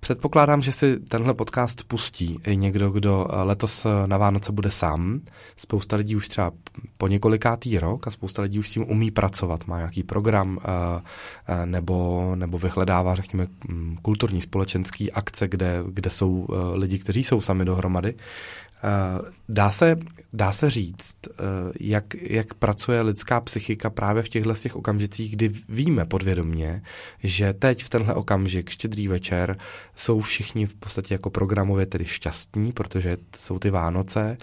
Předpokládám, 0.00 0.62
že 0.62 0.72
si 0.72 0.98
tenhle 1.00 1.34
podcast 1.34 1.84
pustí 1.84 2.38
i 2.46 2.56
někdo, 2.56 2.90
kdo 2.90 3.26
letos 3.42 3.86
na 4.06 4.18
Vánoce 4.18 4.52
bude 4.52 4.70
sám. 4.70 5.20
Spousta 5.56 5.96
lidí 5.96 6.16
už 6.16 6.28
třeba 6.28 6.52
po 6.96 7.08
několikátý 7.08 7.78
rok 7.78 8.06
a 8.06 8.10
spousta 8.10 8.42
lidí 8.42 8.58
už 8.58 8.68
s 8.68 8.72
tím 8.72 8.90
umí 8.90 9.10
pracovat. 9.10 9.66
Má 9.66 9.76
nějaký 9.76 10.02
program 10.02 10.58
eh, 10.62 11.02
eh, 11.46 11.66
nebo, 11.66 12.32
nebo 12.34 12.58
vyhledává, 12.58 13.14
řekněme, 13.14 13.46
mm, 13.68 13.96
kulturní 14.02 14.40
společenský 14.40 15.12
akce, 15.12 15.48
kde, 15.48 15.82
kde 15.88 16.10
jsou 16.10 16.46
eh, 16.50 16.76
lidi, 16.78 16.98
kteří 16.98 17.24
jsou 17.24 17.40
sami 17.40 17.64
dohromady. 17.64 18.14
Eh, 18.84 19.30
dá 19.48 19.70
se, 19.70 19.96
dá 20.32 20.52
se 20.52 20.70
říct, 20.70 21.16
eh, 21.30 21.42
jak, 21.80 22.04
jak 22.14 22.54
pracuje 22.54 23.02
lidská 23.02 23.40
psychika 23.40 23.90
právě 23.90 24.22
v 24.22 24.28
těchto 24.28 24.54
těch 24.54 24.76
okamžicích, 24.76 25.32
kdy 25.32 25.52
víme 25.68 26.04
podvědomně, 26.04 26.82
že 27.22 27.52
teď 27.52 27.84
v 27.84 27.88
tenhle 27.88 28.14
okamžik, 28.14 28.70
štědrý 28.70 29.08
večer, 29.08 29.56
jsou 29.96 30.20
všichni 30.20 30.66
v 30.66 30.74
podstatě 30.74 31.14
jako 31.14 31.30
programově 31.30 31.86
tedy 31.86 32.04
šťastní, 32.04 32.72
protože 32.72 33.16
jsou 33.36 33.58
ty 33.58 33.70
Vánoce. 33.70 34.38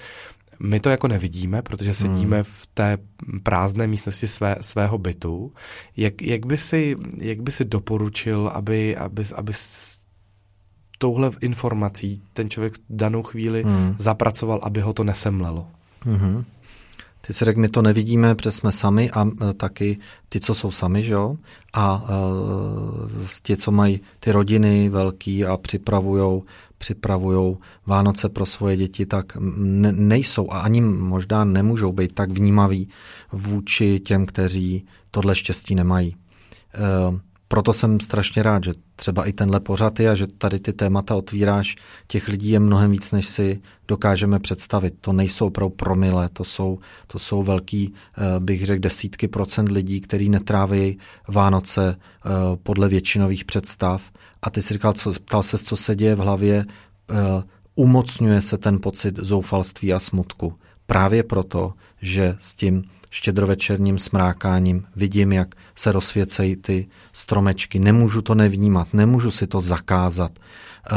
My 0.59 0.79
to 0.79 0.89
jako 0.89 1.07
nevidíme, 1.07 1.61
protože 1.61 1.93
sedíme 1.93 2.36
hmm. 2.36 2.43
v 2.43 2.67
té 2.73 2.97
prázdné 3.43 3.88
místnosti 3.88 4.27
své, 4.27 4.55
svého 4.61 4.97
bytu. 4.97 5.53
Jak, 5.97 6.21
jak, 6.21 6.45
by 6.45 6.57
si, 6.57 6.95
jak 7.17 7.41
by 7.41 7.51
si 7.51 7.65
doporučil, 7.65 8.51
aby, 8.53 8.97
aby, 8.97 9.23
aby 9.36 9.53
touhle 11.04 11.32
informací 11.41 12.22
ten 12.34 12.49
člověk 12.49 12.74
danou 12.89 13.24
chvíli 13.24 13.64
hmm. 13.64 13.95
zapracoval, 13.99 14.60
aby 14.64 14.82
ho 14.82 14.93
to 14.93 15.04
nesemlelo. 15.04 15.68
Hmm. 16.01 16.43
Ty 17.28 17.34
si 17.34 17.45
řekl, 17.45 17.60
my 17.60 17.70
to 17.70 17.82
nevidíme, 17.82 18.36
protože 18.36 18.51
jsme 18.51 18.72
sami 18.72 19.12
a 19.12 19.28
e, 19.28 19.54
taky 19.54 19.97
ty, 20.30 20.39
co 20.39 20.56
jsou 20.56 20.72
sami, 20.72 21.04
že 21.04 21.14
jo? 21.14 21.36
A 21.74 22.06
e, 22.08 22.14
ti, 23.43 23.58
co 23.58 23.72
mají 23.72 23.99
ty 24.20 24.32
rodiny 24.32 24.89
velký 24.89 25.45
a 25.45 25.58
připravujou 25.58 26.43
připravujou 26.78 27.58
Vánoce 27.86 28.30
pro 28.30 28.45
svoje 28.45 28.78
děti, 28.78 29.06
tak 29.06 29.38
ne, 29.58 29.91
nejsou 29.91 30.51
a 30.51 30.60
ani 30.60 30.82
možná 30.82 31.43
nemůžou 31.43 31.91
být 31.91 32.14
tak 32.16 32.32
vnímaví 32.32 32.89
vůči 33.32 33.99
těm, 33.99 34.26
kteří 34.26 34.86
tohle 35.12 35.36
štěstí 35.36 35.76
nemají. 35.76 36.16
E, 36.16 37.32
proto 37.54 37.74
jsem 37.74 37.99
strašně 37.99 38.43
rád, 38.43 38.64
že 38.64 38.72
třeba 38.95 39.26
i 39.26 39.34
tenhle 39.34 39.60
pořad 39.60 39.99
je 39.99 40.10
a 40.10 40.16
že 40.16 40.28
tady 40.28 40.60
ty 40.60 40.74
témata 40.74 41.16
otvíráš. 41.16 41.76
Těch 42.08 42.28
lidí 42.28 42.49
je 42.49 42.60
mnohem 42.60 42.91
víc, 42.91 43.12
než 43.12 43.28
si 43.28 43.62
dokážeme 43.88 44.39
představit. 44.39 44.93
To 45.01 45.14
nejsou 45.14 45.49
pro 45.49 45.70
promile, 45.70 46.30
to 46.30 46.43
jsou, 46.43 46.80
to 47.08 47.20
jsou 47.20 47.43
velký, 47.43 47.93
eh, 47.93 48.39
bych 48.39 48.66
řekl, 48.66 48.82
desítky 48.82 49.28
procent 49.28 49.72
lidí, 49.72 50.01
kteří 50.01 50.30
netráví 50.30 50.97
Vánoce 51.28 51.95
eh, 51.95 52.30
podle 52.64 52.89
většinových 52.89 53.45
představ. 53.45 54.01
A 54.41 54.49
ty 54.49 54.62
si 54.62 54.74
říkal, 54.74 54.93
co, 54.93 55.14
ptal 55.14 55.43
se, 55.43 55.58
co 55.58 55.76
se 55.76 55.95
děje 55.95 56.16
v 56.16 56.20
hlavě, 56.20 56.66
eh, 56.66 57.43
umocňuje 57.76 58.41
se 58.41 58.58
ten 58.58 58.80
pocit 58.82 59.18
zoufalství 59.18 59.93
a 59.93 59.99
smutku. 59.99 60.54
Právě 60.86 61.24
proto, 61.24 61.74
že 62.01 62.36
s 62.39 62.56
tím 62.56 62.84
štědrovečerním 63.14 63.99
smrákáním 63.99 64.86
vidím, 64.95 65.32
jak 65.32 65.55
se 65.76 65.91
rozsvěcejí 65.91 66.55
ty 66.55 66.88
stromečky. 67.14 67.80
Nemůžu 67.80 68.22
to 68.22 68.36
nevnímat, 68.36 68.93
nemůžu 68.93 69.32
si 69.32 69.47
to 69.47 69.61
zakázat. 69.61 70.32
Eh, 70.91 70.95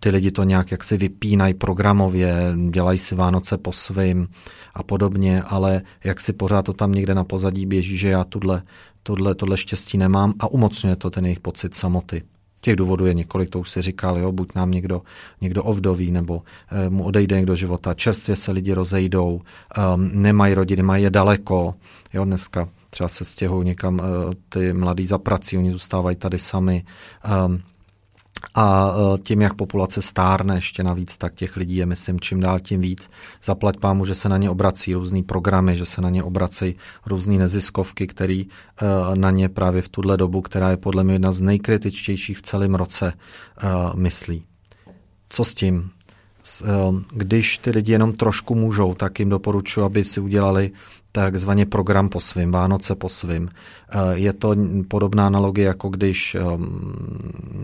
ty 0.00 0.10
lidi 0.10 0.30
to 0.30 0.44
nějak 0.44 0.70
jak 0.70 0.84
si 0.84 0.96
vypínají 0.96 1.54
programově, 1.54 2.54
dělají 2.70 2.98
si 2.98 3.14
Vánoce 3.14 3.58
po 3.58 3.72
svým 3.72 4.28
a 4.74 4.82
podobně, 4.82 5.42
ale 5.42 5.82
jak 6.04 6.20
si 6.20 6.32
pořád 6.32 6.62
to 6.62 6.72
tam 6.72 6.92
někde 6.92 7.14
na 7.14 7.24
pozadí 7.24 7.66
běží, 7.66 7.98
že 7.98 8.08
já 8.08 8.24
tuhle, 8.24 8.62
tohle, 9.02 9.34
tohle 9.34 9.56
štěstí 9.56 9.98
nemám 9.98 10.34
a 10.38 10.46
umocňuje 10.46 10.96
to 10.96 11.10
ten 11.10 11.24
jejich 11.24 11.40
pocit 11.40 11.74
samoty. 11.74 12.22
Těch 12.64 12.76
důvodů 12.76 13.06
je 13.06 13.14
několik, 13.14 13.50
to 13.50 13.60
už 13.60 13.70
si 13.70 13.82
říkal, 13.82 14.18
jo, 14.18 14.32
buď 14.32 14.54
nám 14.54 14.70
někdo, 14.70 15.02
někdo 15.40 15.64
ovdoví, 15.64 16.10
nebo 16.10 16.42
e, 16.86 16.90
mu 16.90 17.04
odejde 17.04 17.36
někdo 17.36 17.56
života, 17.56 17.94
čerstvě 17.94 18.36
se 18.36 18.52
lidi 18.52 18.72
rozejdou, 18.72 19.40
um, 19.94 20.10
nemají 20.12 20.54
rodiny, 20.54 20.82
mají 20.82 21.04
je 21.04 21.10
daleko, 21.10 21.74
jo, 22.14 22.24
dneska 22.24 22.68
třeba 22.90 23.08
se 23.08 23.24
stěhují 23.24 23.66
někam 23.66 23.94
uh, 23.94 24.32
ty 24.48 24.72
mladí 24.72 25.06
za 25.06 25.18
prací, 25.18 25.58
oni 25.58 25.72
zůstávají 25.72 26.16
tady 26.16 26.38
sami. 26.38 26.84
A 28.54 28.94
e, 29.14 29.18
tím, 29.18 29.42
jak 29.42 29.54
populace 29.54 30.02
stárne 30.02 30.54
ještě 30.54 30.82
navíc, 30.82 31.16
tak 31.16 31.34
těch 31.34 31.56
lidí 31.56 31.76
je, 31.76 31.86
myslím, 31.86 32.20
čím 32.20 32.40
dál 32.40 32.60
tím 32.60 32.80
víc. 32.80 33.10
Zaplať 33.44 33.76
pámu, 33.76 34.04
že 34.04 34.14
se 34.14 34.28
na 34.28 34.36
ně 34.36 34.50
obrací 34.50 34.94
různý 34.94 35.22
programy, 35.22 35.76
že 35.76 35.86
se 35.86 36.00
na 36.00 36.10
ně 36.10 36.22
obrací 36.22 36.76
různé 37.06 37.38
neziskovky, 37.38 38.06
které 38.06 38.42
e, 38.42 38.46
na 39.16 39.30
ně 39.30 39.48
právě 39.48 39.82
v 39.82 39.88
tuhle 39.88 40.16
dobu, 40.16 40.42
která 40.42 40.70
je 40.70 40.76
podle 40.76 41.04
mě 41.04 41.14
jedna 41.14 41.32
z 41.32 41.40
nejkritičtějších 41.40 42.38
v 42.38 42.42
celém 42.42 42.74
roce, 42.74 43.12
e, 43.12 43.66
myslí. 43.96 44.44
Co 45.28 45.44
s 45.44 45.54
tím? 45.54 45.90
Když 47.12 47.58
ty 47.58 47.70
lidi 47.70 47.92
jenom 47.92 48.12
trošku 48.12 48.54
můžou, 48.54 48.94
tak 48.94 49.18
jim 49.18 49.28
doporučuji, 49.28 49.84
aby 49.84 50.04
si 50.04 50.20
udělali 50.20 50.70
takzvaně 51.22 51.66
program 51.66 52.08
po 52.08 52.20
svým, 52.20 52.50
Vánoce 52.50 52.94
po 52.94 53.08
svým. 53.08 53.48
Eh, 53.90 53.98
je 54.14 54.32
to 54.32 54.56
podobná 54.88 55.26
analogie, 55.26 55.66
jako 55.66 55.88
když, 55.88 56.34
ehm, 56.34 56.92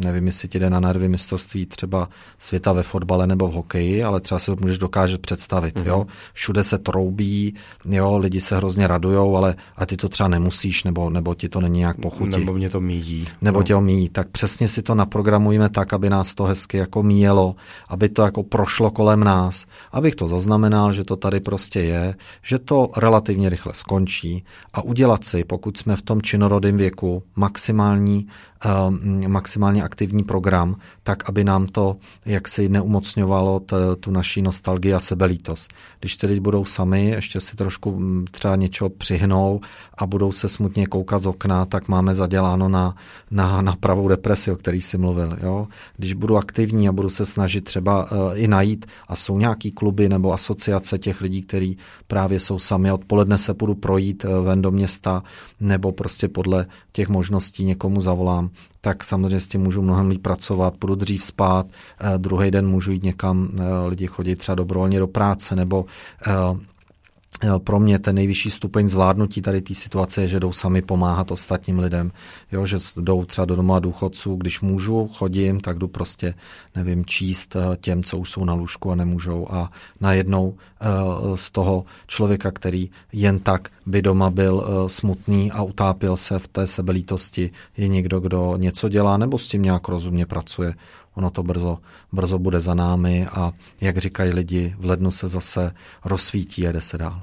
nevím, 0.05 0.26
jestli 0.26 0.48
ti 0.48 0.59
jde 0.59 0.70
na 0.70 0.80
nervy 0.80 1.09
mistrovství 1.09 1.66
třeba 1.66 2.09
světa 2.38 2.72
ve 2.72 2.82
fotbale 2.82 3.26
nebo 3.26 3.48
v 3.48 3.53
hokeji, 3.53 4.03
ale 4.03 4.20
třeba 4.20 4.38
si 4.38 4.46
to 4.46 4.57
můžeš 4.61 4.78
dokážet 4.78 5.20
představit. 5.20 5.76
Mm-hmm. 5.76 5.86
Jo? 5.86 6.07
Všude 6.32 6.64
se 6.64 6.78
troubí, 6.78 7.55
jo? 7.84 8.18
lidi 8.18 8.40
se 8.40 8.57
hrozně 8.57 8.86
radujou, 8.86 9.36
ale 9.36 9.55
a 9.76 9.86
ty 9.86 9.96
to 9.96 10.09
třeba 10.09 10.28
nemusíš, 10.28 10.84
nebo, 10.84 11.11
nebo 11.11 11.34
ti 11.34 11.48
to 11.48 11.61
není 11.61 11.78
nějak 11.78 11.96
pochutí. 11.96 12.30
Nebo 12.30 12.53
mě 12.53 12.70
to 12.70 12.80
míjí. 12.80 13.24
Nebo 13.42 13.59
no. 13.59 13.64
tě 13.64 13.80
míjí. 13.80 14.09
Tak 14.09 14.28
přesně 14.28 14.68
si 14.68 14.82
to 14.82 14.94
naprogramujeme 14.94 15.68
tak, 15.68 15.92
aby 15.92 16.11
nás 16.11 16.34
to 16.34 16.44
hezky 16.44 16.76
jako 16.76 17.03
míjelo, 17.03 17.55
aby 17.88 18.09
to 18.09 18.22
jako 18.22 18.42
prošlo 18.42 18.90
kolem 18.90 19.24
nás, 19.24 19.66
abych 19.92 20.14
to 20.14 20.26
zaznamenal, 20.26 20.92
že 20.92 21.05
to 21.05 21.16
tady 21.16 21.40
prostě 21.40 21.80
je, 21.80 22.14
že 22.42 22.59
to 22.59 22.90
relativně 22.96 23.39
relativně 23.41 23.49
rychle 23.49 23.74
skončí 23.74 24.45
a 24.72 24.82
udělat 24.82 25.24
si, 25.24 25.45
pokud 25.45 25.76
jsme 25.76 25.97
v 25.97 26.03
tom 26.03 26.22
činorodém 26.22 26.76
věku, 26.76 27.22
maximální 27.36 28.28
Ehm, 28.64 29.22
maximálně 29.26 29.82
aktivní 29.82 30.24
program, 30.24 30.76
tak 31.03 31.28
aby 31.28 31.45
nám 31.45 31.66
to 31.66 31.97
jaksi 32.26 32.68
neumocňovalo 32.68 33.61
t, 33.61 33.97
tu 34.01 34.11
naší 34.11 34.43
nostalgii 34.43 34.95
a 34.95 35.01
sebelítost. 35.01 35.72
Když 36.01 36.16
tedy 36.16 36.41
budou 36.41 36.64
sami, 36.64 37.07
ještě 37.07 37.41
si 37.41 37.57
trošku 37.57 38.03
třeba 38.30 38.57
něčeho 38.57 38.91
přihnou 38.91 39.61
a 39.99 40.07
budou 40.07 40.32
se 40.32 40.49
smutně 40.49 40.86
koukat 40.86 41.22
z 41.22 41.26
okna, 41.26 41.64
tak 41.64 41.88
máme 41.88 42.14
zaděláno 42.14 42.68
na, 42.68 42.95
na, 43.30 43.62
na 43.62 43.76
pravou 43.76 44.09
depresi, 44.09 44.53
o 44.53 44.57
který 44.57 44.80
jsi 44.80 44.99
mluvil. 44.99 45.38
Jo? 45.43 45.68
Když 45.97 46.14
budu 46.14 46.36
aktivní 46.36 46.88
a 46.88 46.93
budu 46.93 47.11
se 47.11 47.26
snažit 47.26 47.64
třeba 47.64 48.12
uh, 48.12 48.18
i 48.34 48.49
najít, 48.49 48.86
a 49.09 49.16
jsou 49.16 49.38
nějaký 49.38 49.70
kluby 49.70 50.09
nebo 50.09 50.32
asociace 50.32 50.99
těch 50.99 51.20
lidí, 51.20 51.43
kteří 51.43 51.78
právě 52.07 52.41
jsou 52.41 52.59
sami, 52.59 52.93
odpoledne 52.93 53.30
se 53.39 53.55
budu 53.55 53.74
projít 53.74 54.24
uh, 54.24 54.45
ven 54.45 54.62
do 54.62 54.70
města, 54.70 55.22
nebo 55.61 55.93
prostě 55.93 56.28
podle 56.28 56.66
těch 56.93 57.09
možností 57.09 57.64
někomu 57.64 58.01
zavolám, 58.01 58.51
tak 58.81 59.05
samozřejmě 59.05 59.41
s 59.41 59.49
tím 59.49 59.61
můžu 59.61 59.83
mnohem 59.83 60.09
líp 60.09 60.22
pracovat, 60.22 60.74
budu 60.81 60.95
dřív 60.95 61.24
spát, 61.24 61.66
eh, 62.01 62.18
druhý 62.18 62.51
den 62.51 62.68
můžu 62.68 62.93
jít 62.93 63.05
někam, 63.05 63.49
eh, 63.61 63.64
lidi 63.87 64.07
chodit 64.07 64.37
třeba 64.37 64.55
dobrovolně 64.55 64.99
do 64.99 65.07
práce, 65.07 65.57
nebo 65.57 65.85
eh, 66.26 66.33
pro 67.64 67.81
mě 67.81 67.99
ten 67.99 68.16
nejvyšší 68.16 68.51
stupeň 68.51 68.89
zvládnutí 68.89 69.43
tady 69.43 69.62
té 69.62 69.74
situace 69.74 70.20
je, 70.20 70.28
že 70.28 70.41
jdou 70.41 70.53
sami 70.53 70.83
pomáhat 70.83 71.31
ostatním 71.31 71.78
lidem. 71.78 72.12
Jo, 72.53 72.66
že 72.66 72.78
jdou 72.97 73.24
třeba 73.24 73.45
do 73.45 73.57
doma 73.57 73.78
důchodců, 73.78 74.37
když 74.37 74.61
můžu, 74.61 75.09
chodím, 75.09 75.61
tak 75.61 75.78
jdu 75.78 75.89
prostě, 75.89 76.35
nevím, 76.76 77.05
číst 77.05 77.57
eh, 77.57 77.76
těm, 77.76 78.03
co 78.03 78.18
už 78.18 78.31
jsou 78.31 78.45
na 78.45 78.55
lůžku 78.55 78.91
a 78.91 78.95
nemůžou. 78.95 79.47
A 79.51 79.70
najednou 80.01 80.55
eh, 80.81 80.87
z 81.35 81.51
toho 81.51 81.85
člověka, 82.07 82.51
který 82.51 82.91
jen 83.12 83.39
tak 83.39 83.68
by 83.87 84.03
doma 84.03 84.31
byl 84.31 84.64
eh, 84.64 84.89
smutný 84.89 85.53
a 85.53 85.62
utápěl 85.62 86.16
se 86.16 86.39
v 86.39 86.49
té 86.49 86.66
sebelítosti, 86.66 87.51
je 87.76 87.89
někdo, 87.89 88.20
kdo 88.20 88.57
něco 88.57 88.89
dělá 88.89 89.16
nebo 89.16 89.39
s 89.39 89.49
tím 89.49 89.62
nějak 89.62 89.89
rozumně 89.89 90.26
pracuje 90.26 90.74
ono 91.14 91.30
to 91.30 91.42
brzo, 91.42 91.78
brzo 92.12 92.38
bude 92.38 92.61
za 92.61 92.74
námi 92.74 93.26
a 93.26 93.52
jak 93.80 93.98
říkají 93.98 94.32
lidi, 94.32 94.74
v 94.78 94.84
lednu 94.84 95.11
se 95.11 95.28
zase 95.28 95.74
rozsvítí 96.04 96.68
a 96.68 96.72
jde 96.72 96.80
se 96.80 96.98
dál. 96.98 97.22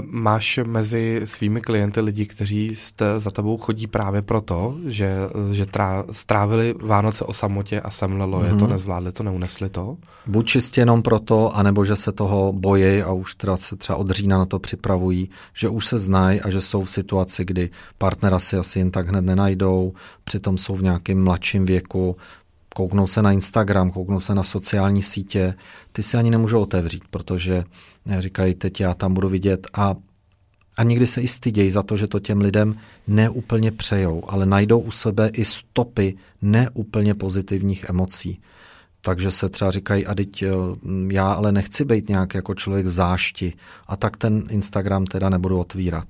Máš 0.00 0.60
mezi 0.66 1.20
svými 1.24 1.60
klienty 1.60 2.00
lidi, 2.00 2.26
kteří 2.26 2.74
jste 2.74 3.20
za 3.20 3.30
tebou 3.30 3.56
chodí 3.58 3.86
právě 3.86 4.22
proto, 4.22 4.74
že, 4.86 5.16
že 5.52 5.66
trá, 5.66 6.04
strávili 6.12 6.74
Vánoce 6.82 7.24
o 7.24 7.32
samotě 7.32 7.80
a 7.80 7.90
semlelo 7.90 8.40
mm-hmm. 8.40 8.46
je 8.46 8.50
to, 8.50 8.64
mhm. 8.64 8.70
nezvládli 8.70 9.12
to, 9.12 9.22
neunesli 9.22 9.68
to? 9.68 9.96
Buď 10.26 10.46
čistě 10.46 10.80
jenom 10.80 11.02
proto, 11.02 11.56
anebo 11.56 11.84
že 11.84 11.96
se 11.96 12.12
toho 12.12 12.52
bojí 12.52 13.02
a 13.02 13.12
už 13.12 13.34
teda 13.34 13.56
se 13.56 13.76
třeba 13.76 13.96
od 13.96 14.10
října 14.10 14.38
na 14.38 14.44
to 14.44 14.58
připravují, 14.58 15.30
že 15.54 15.68
už 15.68 15.86
se 15.86 15.98
znají 15.98 16.40
a 16.40 16.50
že 16.50 16.60
jsou 16.60 16.82
v 16.82 16.90
situaci, 16.90 17.44
kdy 17.44 17.70
partnera 17.98 18.38
si 18.38 18.56
asi 18.56 18.78
jen 18.78 18.90
tak 18.90 19.08
hned 19.08 19.24
nenajdou, 19.24 19.92
přitom 20.24 20.58
jsou 20.58 20.74
v 20.74 20.82
nějakém 20.82 21.24
mladším 21.24 21.66
věku, 21.66 22.16
kouknou 22.76 23.06
se 23.06 23.22
na 23.22 23.32
Instagram, 23.32 23.90
kouknou 23.90 24.20
se 24.20 24.34
na 24.34 24.42
sociální 24.42 25.02
sítě, 25.02 25.54
ty 25.92 26.02
si 26.02 26.16
ani 26.16 26.30
nemůžou 26.30 26.62
otevřít, 26.62 27.02
protože 27.10 27.64
říkají, 28.18 28.54
teď 28.54 28.80
já 28.80 28.94
tam 28.94 29.14
budu 29.14 29.28
vidět 29.28 29.66
a 29.74 29.94
a 30.76 30.82
někdy 30.82 31.06
se 31.06 31.20
i 31.20 31.28
stydějí 31.28 31.70
za 31.70 31.82
to, 31.82 31.96
že 31.96 32.06
to 32.06 32.20
těm 32.20 32.40
lidem 32.40 32.74
neúplně 33.06 33.72
přejou, 33.72 34.22
ale 34.28 34.46
najdou 34.46 34.80
u 34.80 34.90
sebe 34.90 35.30
i 35.32 35.44
stopy 35.44 36.16
neúplně 36.42 37.14
pozitivních 37.14 37.84
emocí. 37.88 38.40
Takže 39.00 39.30
se 39.30 39.48
třeba 39.48 39.70
říkají, 39.70 40.06
a 40.06 40.14
teď 40.14 40.42
eh, 40.42 40.48
já 41.12 41.32
ale 41.32 41.52
nechci 41.52 41.84
být 41.84 42.08
nějak 42.08 42.34
jako 42.34 42.54
člověk 42.54 42.86
v 42.86 42.90
zášti 42.90 43.52
a 43.86 43.96
tak 43.96 44.16
ten 44.16 44.44
Instagram 44.50 45.06
teda 45.06 45.30
nebudu 45.30 45.58
otvírat. 45.60 46.08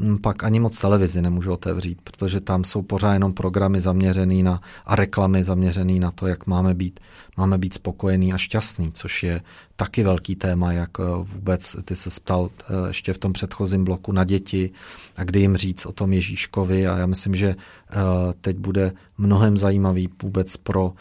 Hm, 0.00 0.18
pak 0.18 0.44
ani 0.44 0.60
moc 0.60 0.78
televizi 0.78 1.22
nemůžu 1.22 1.52
otevřít, 1.52 1.98
protože 2.04 2.40
tam 2.40 2.64
jsou 2.64 2.82
pořád 2.82 3.12
jenom 3.12 3.32
programy 3.32 3.80
zaměřený 3.80 4.42
na 4.42 4.60
a 4.86 4.96
reklamy 4.96 5.44
zaměřený 5.44 6.00
na 6.00 6.10
to, 6.10 6.26
jak 6.26 6.46
máme 6.46 6.74
být, 6.74 7.00
máme 7.36 7.58
být 7.58 7.74
spokojený 7.74 8.32
a 8.32 8.38
šťastný, 8.38 8.92
což 8.92 9.22
je 9.22 9.40
taky 9.76 10.02
velký 10.02 10.36
téma, 10.36 10.72
jak 10.72 10.90
eh, 11.00 11.02
vůbec 11.22 11.76
ty 11.84 11.96
se 11.96 12.10
ptal 12.20 12.50
eh, 12.60 12.88
ještě 12.88 13.12
v 13.12 13.18
tom 13.18 13.32
předchozím 13.32 13.84
bloku 13.84 14.12
na 14.12 14.24
děti 14.24 14.70
a 15.16 15.24
kdy 15.24 15.40
jim 15.40 15.56
říct 15.56 15.86
o 15.86 15.92
tom 15.92 16.12
Ježíškovi. 16.12 16.86
A 16.86 16.98
já 16.98 17.06
myslím, 17.06 17.34
že 17.34 17.48
eh, 17.48 17.94
teď 18.40 18.56
bude 18.56 18.92
mnohem 19.18 19.56
zajímavý 19.56 20.08
vůbec 20.22 20.56
pro 20.56 20.92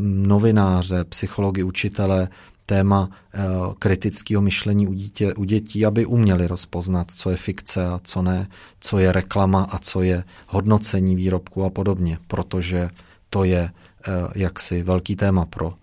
novináře, 0.00 1.04
psychologi, 1.04 1.62
učitele, 1.62 2.28
téma 2.72 3.08
eh, 3.10 3.40
kritického 3.78 4.42
myšlení 4.42 4.88
u, 4.88 4.92
dítě, 4.92 5.34
u 5.34 5.44
dětí, 5.44 5.86
aby 5.86 6.06
uměli 6.06 6.46
rozpoznat, 6.46 7.10
co 7.10 7.30
je 7.30 7.36
fikce 7.36 7.86
a 7.86 8.00
co 8.04 8.22
ne, 8.22 8.48
co 8.80 8.98
je 8.98 9.12
reklama 9.12 9.66
a 9.70 9.78
co 9.78 10.02
je 10.02 10.24
hodnocení 10.46 11.16
výrobku 11.16 11.64
a 11.64 11.70
podobně, 11.70 12.18
protože 12.26 12.88
to 13.30 13.44
je 13.44 13.70
eh, 13.70 14.10
jaksi 14.34 14.82
velký 14.82 15.16
téma 15.16 15.44
pro 15.46 15.74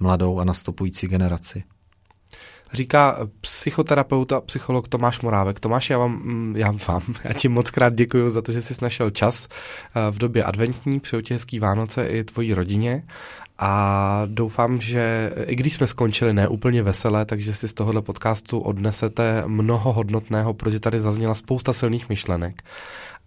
mladou 0.00 0.38
a 0.38 0.44
nastupující 0.44 1.08
generaci. 1.08 1.64
Říká 2.72 3.18
psychoterapeut 3.40 4.32
a 4.32 4.40
psycholog 4.40 4.88
Tomáš 4.88 5.20
Morávek. 5.20 5.60
Tomáš, 5.60 5.90
já 5.90 5.98
vám, 5.98 6.12
mm, 6.12 6.56
já 6.56 6.74
vám, 6.88 7.02
já 7.24 7.32
ti 7.32 7.48
moc 7.48 7.70
krát 7.70 7.94
děkuji 7.94 8.30
za 8.30 8.42
to, 8.42 8.52
že 8.52 8.62
jsi 8.62 8.74
našel 8.82 9.10
čas 9.10 9.48
eh, 9.48 10.10
v 10.10 10.18
době 10.18 10.44
adventní, 10.44 11.00
přeju 11.00 11.22
ti 11.22 11.34
hezký 11.34 11.58
Vánoce 11.58 12.06
i 12.06 12.24
tvojí 12.24 12.54
rodině 12.54 13.02
a 13.58 14.22
doufám, 14.26 14.80
že 14.80 15.32
i 15.46 15.56
když 15.56 15.74
jsme 15.74 15.86
skončili 15.86 16.32
ne 16.32 16.48
úplně 16.48 16.82
veselé, 16.82 17.24
takže 17.24 17.54
si 17.54 17.68
z 17.68 17.72
tohohle 17.72 18.02
podcastu 18.02 18.58
odnesete 18.58 19.42
mnoho 19.46 19.92
hodnotného, 19.92 20.54
protože 20.54 20.80
tady 20.80 21.00
zazněla 21.00 21.34
spousta 21.34 21.72
silných 21.72 22.08
myšlenek. 22.08 22.62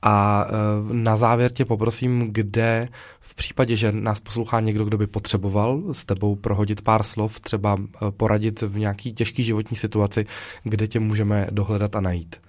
A 0.01 0.45
e, 0.47 0.93
na 0.93 1.17
závěr 1.17 1.51
tě 1.51 1.65
poprosím, 1.65 2.27
kde 2.31 2.87
v 3.19 3.35
případě, 3.35 3.75
že 3.75 3.91
nás 3.91 4.19
poslouchá 4.19 4.59
někdo, 4.59 4.85
kdo 4.85 4.97
by 4.97 5.07
potřeboval 5.07 5.83
s 5.91 6.05
tebou 6.05 6.35
prohodit 6.35 6.81
pár 6.81 7.03
slov, 7.03 7.39
třeba 7.39 7.77
e, 7.77 8.11
poradit 8.11 8.61
v 8.61 8.77
nějaký 8.77 9.13
těžký 9.13 9.43
životní 9.43 9.77
situaci, 9.77 10.25
kde 10.63 10.87
tě 10.87 10.99
můžeme 10.99 11.47
dohledat 11.51 11.95
a 11.95 12.01
najít. 12.01 12.41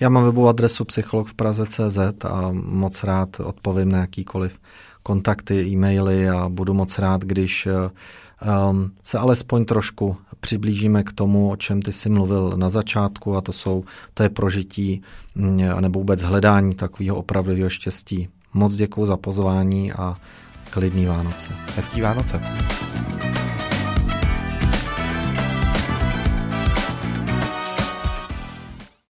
Já 0.00 0.08
mám 0.08 0.24
webovou 0.24 0.48
adresu 0.48 0.84
psycholog 0.84 1.28
v 1.28 1.34
Praze.cz 1.34 1.98
a 2.24 2.50
moc 2.52 3.04
rád 3.04 3.40
odpovím 3.40 3.92
na 3.92 3.98
jakýkoliv 3.98 4.58
kontakty, 5.02 5.66
e-maily 5.66 6.28
a 6.28 6.48
budu 6.48 6.74
moc 6.74 6.98
rád, 6.98 7.20
když 7.24 7.68
um, 8.70 8.92
se 9.04 9.18
alespoň 9.18 9.64
trošku 9.64 10.16
přiblížíme 10.40 11.02
k 11.02 11.12
tomu, 11.12 11.50
o 11.50 11.56
čem 11.56 11.82
ty 11.82 11.92
jsi 11.92 12.10
mluvil 12.10 12.52
na 12.56 12.70
začátku 12.70 13.36
a 13.36 13.40
to 13.40 13.52
jsou, 13.52 13.84
to 14.14 14.22
je 14.22 14.28
prožití 14.28 15.02
mm, 15.34 15.60
nebo 15.80 15.98
vůbec 15.98 16.22
hledání 16.22 16.74
takového 16.74 17.16
opravdového 17.16 17.70
štěstí. 17.70 18.28
Moc 18.54 18.74
děkuji 18.74 19.06
za 19.06 19.16
pozvání 19.16 19.92
a 19.92 20.16
klidný 20.70 21.06
Vánoce. 21.06 21.52
Hezký 21.76 22.00
Vánoce. 22.00 22.40